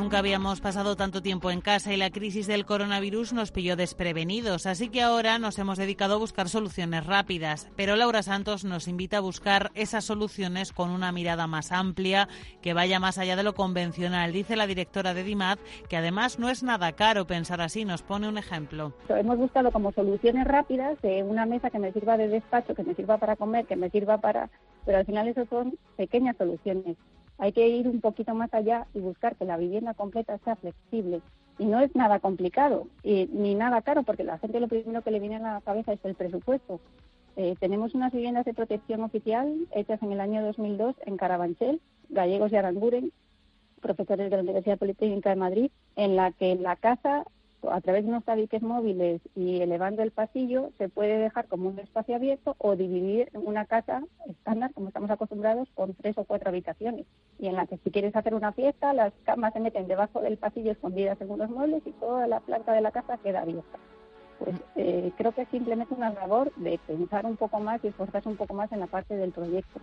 Nunca 0.05 0.19
habíamos 0.19 0.61
pasado 0.61 0.95
tanto 0.95 1.23
tiempo 1.23 1.49
en 1.49 1.61
casa 1.61 1.91
y 1.91 1.97
la 1.97 2.11
crisis 2.11 2.45
del 2.45 2.67
coronavirus 2.67 3.33
nos 3.33 3.51
pilló 3.51 3.75
desprevenidos, 3.75 4.67
así 4.67 4.89
que 4.89 5.01
ahora 5.01 5.39
nos 5.39 5.57
hemos 5.57 5.79
dedicado 5.79 6.13
a 6.13 6.19
buscar 6.19 6.47
soluciones 6.47 7.07
rápidas. 7.07 7.71
Pero 7.75 7.95
Laura 7.95 8.21
Santos 8.21 8.65
nos 8.65 8.87
invita 8.87 9.17
a 9.17 9.21
buscar 9.21 9.71
esas 9.73 10.03
soluciones 10.03 10.73
con 10.73 10.91
una 10.91 11.11
mirada 11.11 11.47
más 11.47 11.71
amplia, 11.71 12.27
que 12.61 12.75
vaya 12.75 12.99
más 12.99 13.17
allá 13.17 13.35
de 13.35 13.41
lo 13.41 13.55
convencional. 13.55 14.31
Dice 14.31 14.55
la 14.55 14.67
directora 14.67 15.15
de 15.15 15.23
DIMAT 15.23 15.57
que 15.89 15.97
además 15.97 16.37
no 16.37 16.49
es 16.49 16.61
nada 16.61 16.91
caro 16.91 17.25
pensar 17.25 17.59
así. 17.59 17.83
Nos 17.83 18.03
pone 18.03 18.27
un 18.27 18.37
ejemplo. 18.37 18.93
Hemos 19.09 19.39
buscado 19.39 19.71
como 19.71 19.91
soluciones 19.91 20.45
rápidas 20.45 20.99
una 21.01 21.47
mesa 21.47 21.71
que 21.71 21.79
me 21.79 21.91
sirva 21.91 22.15
de 22.15 22.27
despacho, 22.27 22.75
que 22.75 22.83
me 22.83 22.93
sirva 22.93 23.17
para 23.17 23.35
comer, 23.37 23.65
que 23.65 23.75
me 23.75 23.89
sirva 23.89 24.19
para... 24.19 24.51
Pero 24.85 24.99
al 24.99 25.05
final 25.07 25.27
eso 25.29 25.47
son 25.49 25.79
pequeñas 25.97 26.37
soluciones 26.37 26.95
hay 27.37 27.51
que 27.51 27.67
ir 27.67 27.87
un 27.87 28.01
poquito 28.01 28.33
más 28.33 28.53
allá 28.53 28.87
y 28.93 28.99
buscar 28.99 29.35
que 29.35 29.45
la 29.45 29.57
vivienda 29.57 29.93
completa 29.93 30.37
sea 30.39 30.55
flexible. 30.55 31.21
Y 31.57 31.65
no 31.65 31.79
es 31.79 31.95
nada 31.95 32.19
complicado 32.19 32.87
y, 33.03 33.29
ni 33.31 33.55
nada 33.55 33.81
caro, 33.81 34.03
porque 34.03 34.23
la 34.23 34.37
gente 34.37 34.59
lo 34.59 34.67
primero 34.67 35.01
que 35.01 35.11
le 35.11 35.19
viene 35.19 35.37
a 35.37 35.53
la 35.53 35.61
cabeza 35.61 35.93
es 35.93 36.03
el 36.03 36.15
presupuesto. 36.15 36.79
Eh, 37.37 37.55
tenemos 37.59 37.93
unas 37.95 38.13
viviendas 38.13 38.45
de 38.45 38.53
protección 38.53 39.03
oficial 39.03 39.67
hechas 39.71 40.01
en 40.01 40.11
el 40.11 40.21
año 40.21 40.43
2002 40.43 40.95
en 41.05 41.17
Carabanchel, 41.17 41.81
gallegos 42.09 42.51
y 42.51 42.55
Aranguren, 42.55 43.11
profesores 43.81 44.29
de 44.29 44.37
la 44.37 44.43
Universidad 44.43 44.77
Politécnica 44.77 45.29
de 45.29 45.35
Madrid, 45.35 45.71
en 45.95 46.15
la 46.15 46.31
que 46.31 46.55
la 46.55 46.75
casa 46.75 47.25
a 47.71 47.81
través 47.81 48.03
de 48.03 48.09
unos 48.09 48.23
tabiques 48.23 48.61
móviles 48.61 49.21
y 49.35 49.61
elevando 49.61 50.03
el 50.03 50.11
pasillo, 50.11 50.71
se 50.77 50.89
puede 50.89 51.17
dejar 51.17 51.47
como 51.47 51.69
un 51.69 51.79
espacio 51.79 52.15
abierto 52.15 52.55
o 52.57 52.75
dividir 52.75 53.29
una 53.33 53.65
casa 53.65 54.03
estándar, 54.29 54.73
como 54.73 54.87
estamos 54.87 55.09
acostumbrados, 55.09 55.67
con 55.75 55.93
tres 55.93 56.17
o 56.17 56.23
cuatro 56.23 56.49
habitaciones. 56.49 57.05
Y 57.39 57.47
en 57.47 57.55
la 57.55 57.67
que 57.67 57.77
si 57.77 57.91
quieres 57.91 58.15
hacer 58.15 58.33
una 58.35 58.51
fiesta, 58.51 58.93
las 58.93 59.13
camas 59.23 59.53
se 59.53 59.59
meten 59.59 59.87
debajo 59.87 60.21
del 60.21 60.37
pasillo 60.37 60.71
escondidas 60.71 61.19
en 61.21 61.31
unos 61.31 61.49
muebles 61.49 61.83
y 61.85 61.91
toda 61.93 62.27
la 62.27 62.39
planta 62.39 62.73
de 62.73 62.81
la 62.81 62.91
casa 62.91 63.17
queda 63.17 63.41
abierta. 63.41 63.79
Pues 64.45 64.57
eh, 64.75 65.11
creo 65.17 65.31
que 65.31 65.41
es 65.41 65.49
simplemente 65.49 65.95
una 65.95 66.11
labor 66.11 66.53
de 66.55 66.79
pensar 66.85 67.25
un 67.25 67.35
poco 67.35 67.59
más 67.59 67.83
y 67.83 67.87
esforzarse 67.87 68.29
un 68.29 68.37
poco 68.37 68.53
más 68.53 68.71
en 68.71 68.79
la 68.79 68.85
parte 68.85 69.15
del 69.15 69.31
proyecto. 69.31 69.81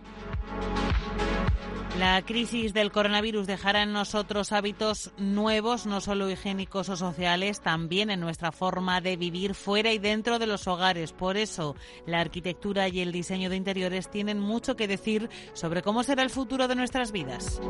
La 1.99 2.21
crisis 2.23 2.73
del 2.73 2.91
coronavirus 2.91 3.45
dejará 3.45 3.83
en 3.83 3.91
nosotros 3.91 4.51
hábitos 4.51 5.11
nuevos, 5.17 5.85
no 5.85 6.01
solo 6.01 6.29
higiénicos 6.29 6.89
o 6.89 6.95
sociales, 6.95 7.59
también 7.61 8.09
en 8.09 8.21
nuestra 8.21 8.51
forma 8.51 8.99
de 9.01 9.17
vivir 9.17 9.53
fuera 9.53 9.91
y 9.91 9.99
dentro 9.99 10.39
de 10.39 10.47
los 10.47 10.67
hogares. 10.67 11.11
Por 11.11 11.37
eso, 11.37 11.75
la 12.07 12.21
arquitectura 12.21 12.87
y 12.87 13.01
el 13.01 13.11
diseño 13.11 13.49
de 13.49 13.57
interiores 13.57 14.09
tienen 14.09 14.39
mucho 14.39 14.75
que 14.75 14.87
decir 14.87 15.29
sobre 15.51 15.83
cómo 15.83 16.03
será 16.03 16.23
el 16.23 16.29
futuro 16.29 16.67
de 16.67 16.75
nuestras 16.75 17.11
vidas. 17.11 17.61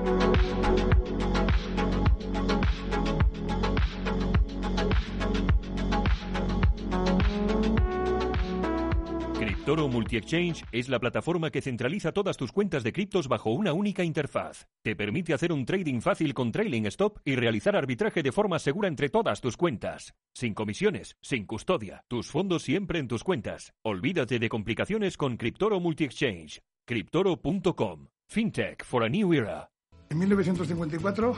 Toro 9.66 9.88
Multi-Exchange 9.88 10.66
es 10.74 10.90
la 10.90 11.00
plataforma 11.00 11.50
que 11.50 11.62
centraliza 11.62 12.12
todas 12.12 12.36
tus 12.36 12.52
cuentas 12.52 12.84
de 12.84 12.92
criptos 12.92 13.30
bajo 13.30 13.52
una 13.52 13.72
única 13.72 14.04
interfaz. 14.04 14.68
Te 14.84 14.94
permite 14.94 15.34
hacer 15.34 15.54
un 15.54 15.64
trading 15.64 16.02
fácil 16.02 16.34
con 16.34 16.52
trailing 16.52 16.86
stop 16.88 17.20
y 17.24 17.36
realizar 17.36 17.78
arbitraje 17.78 18.22
de 18.22 18.34
forma 18.34 18.60
segura 18.60 18.90
entre 18.90 19.08
todas 19.08 19.40
tus 19.40 19.56
cuentas. 19.56 20.16
Sin 20.34 20.54
comisiones, 20.54 21.16
sin 21.22 21.46
custodia, 21.46 22.04
tus 22.10 22.30
fondos 22.30 22.64
siempre 22.64 23.00
en 23.00 23.08
tus 23.08 23.24
cuentas. 23.24 23.74
Olvídate 23.84 24.38
de 24.38 24.50
complicaciones 24.50 25.16
con 25.16 25.38
Cryptoro 25.38 25.80
Multi-Exchange. 25.80 26.62
Cryptoro.com. 26.86 28.08
FinTech 28.28 28.84
for 28.84 29.04
a 29.06 29.08
New 29.08 29.34
Era. 29.34 29.70
En 30.10 30.20
1954 30.20 31.36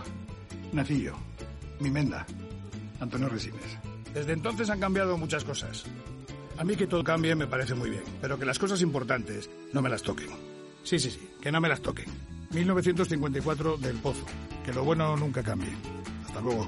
nací 0.74 1.04
yo, 1.04 1.14
mi 1.80 1.92
menda, 1.92 2.26
Antonio 3.00 3.30
Resines. 3.30 3.78
Desde 4.16 4.34
entonces 4.34 4.70
han 4.72 4.80
cambiado 4.80 5.16
muchas 5.16 5.44
cosas. 5.44 5.86
A 6.58 6.64
mí 6.64 6.76
que 6.76 6.88
todo 6.88 7.04
cambie 7.04 7.36
me 7.36 7.48
parece 7.48 7.76
muy 7.76 7.90
bien, 7.90 8.04
pero 8.22 8.40
que 8.40 8.46
las 8.46 8.60
cosas 8.60 8.82
importantes 8.82 9.50
no 9.74 9.82
me 9.82 9.90
las 9.90 10.02
toquen. 10.02 10.30
Sí, 10.84 11.00
sí, 11.00 11.12
sí, 11.12 11.30
que 11.42 11.52
no 11.52 11.60
me 11.60 11.68
las 11.68 11.82
toquen. 11.82 12.06
1954 12.52 13.78
del 13.78 13.98
Pozo. 13.98 14.26
Que 14.64 14.74
lo 14.74 14.84
bueno 14.84 15.18
nunca 15.18 15.44
cambie. 15.44 15.74
Hasta 16.26 16.42
luego. 16.42 16.68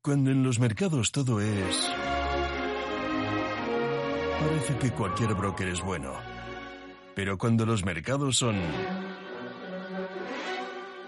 Cuando 0.00 0.30
en 0.30 0.42
los 0.42 0.58
mercados 0.58 1.12
todo 1.12 1.40
es... 1.40 1.90
Parece 4.40 4.76
que 4.78 4.90
cualquier 4.90 5.34
broker 5.34 5.68
es 5.68 5.80
bueno. 5.82 6.12
Pero 7.14 7.38
cuando 7.38 7.66
los 7.66 7.84
mercados 7.84 8.36
son... 8.36 8.56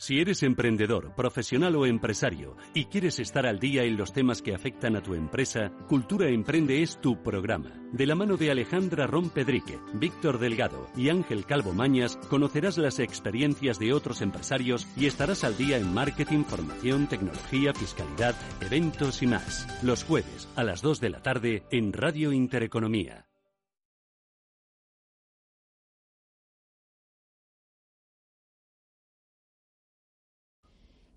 Si 0.00 0.20
eres 0.20 0.44
emprendedor, 0.44 1.12
profesional 1.16 1.74
o 1.74 1.84
empresario 1.84 2.56
y 2.72 2.84
quieres 2.84 3.18
estar 3.18 3.46
al 3.46 3.58
día 3.58 3.82
en 3.82 3.96
los 3.96 4.12
temas 4.12 4.42
que 4.42 4.54
afectan 4.54 4.94
a 4.94 5.02
tu 5.02 5.14
empresa, 5.14 5.72
Cultura 5.88 6.28
Emprende 6.28 6.82
es 6.82 7.00
tu 7.00 7.20
programa. 7.20 7.72
De 7.92 8.06
la 8.06 8.14
mano 8.14 8.36
de 8.36 8.52
Alejandra 8.52 9.08
Rompedrique, 9.08 9.80
Víctor 9.94 10.38
Delgado 10.38 10.86
y 10.96 11.08
Ángel 11.08 11.44
Calvo 11.46 11.72
Mañas, 11.72 12.16
conocerás 12.30 12.78
las 12.78 13.00
experiencias 13.00 13.80
de 13.80 13.92
otros 13.92 14.22
empresarios 14.22 14.86
y 14.96 15.06
estarás 15.06 15.42
al 15.42 15.56
día 15.56 15.78
en 15.78 15.92
marketing, 15.92 16.44
formación, 16.44 17.08
tecnología, 17.08 17.74
fiscalidad, 17.74 18.36
eventos 18.60 19.20
y 19.22 19.26
más. 19.26 19.66
Los 19.82 20.04
jueves 20.04 20.48
a 20.54 20.62
las 20.62 20.80
2 20.80 21.00
de 21.00 21.10
la 21.10 21.22
tarde 21.22 21.64
en 21.72 21.92
Radio 21.92 22.32
Intereconomía. 22.32 23.27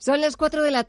Son 0.04 0.20
las 0.20 0.36
4 0.36 0.64
de 0.64 0.72
la 0.72 0.80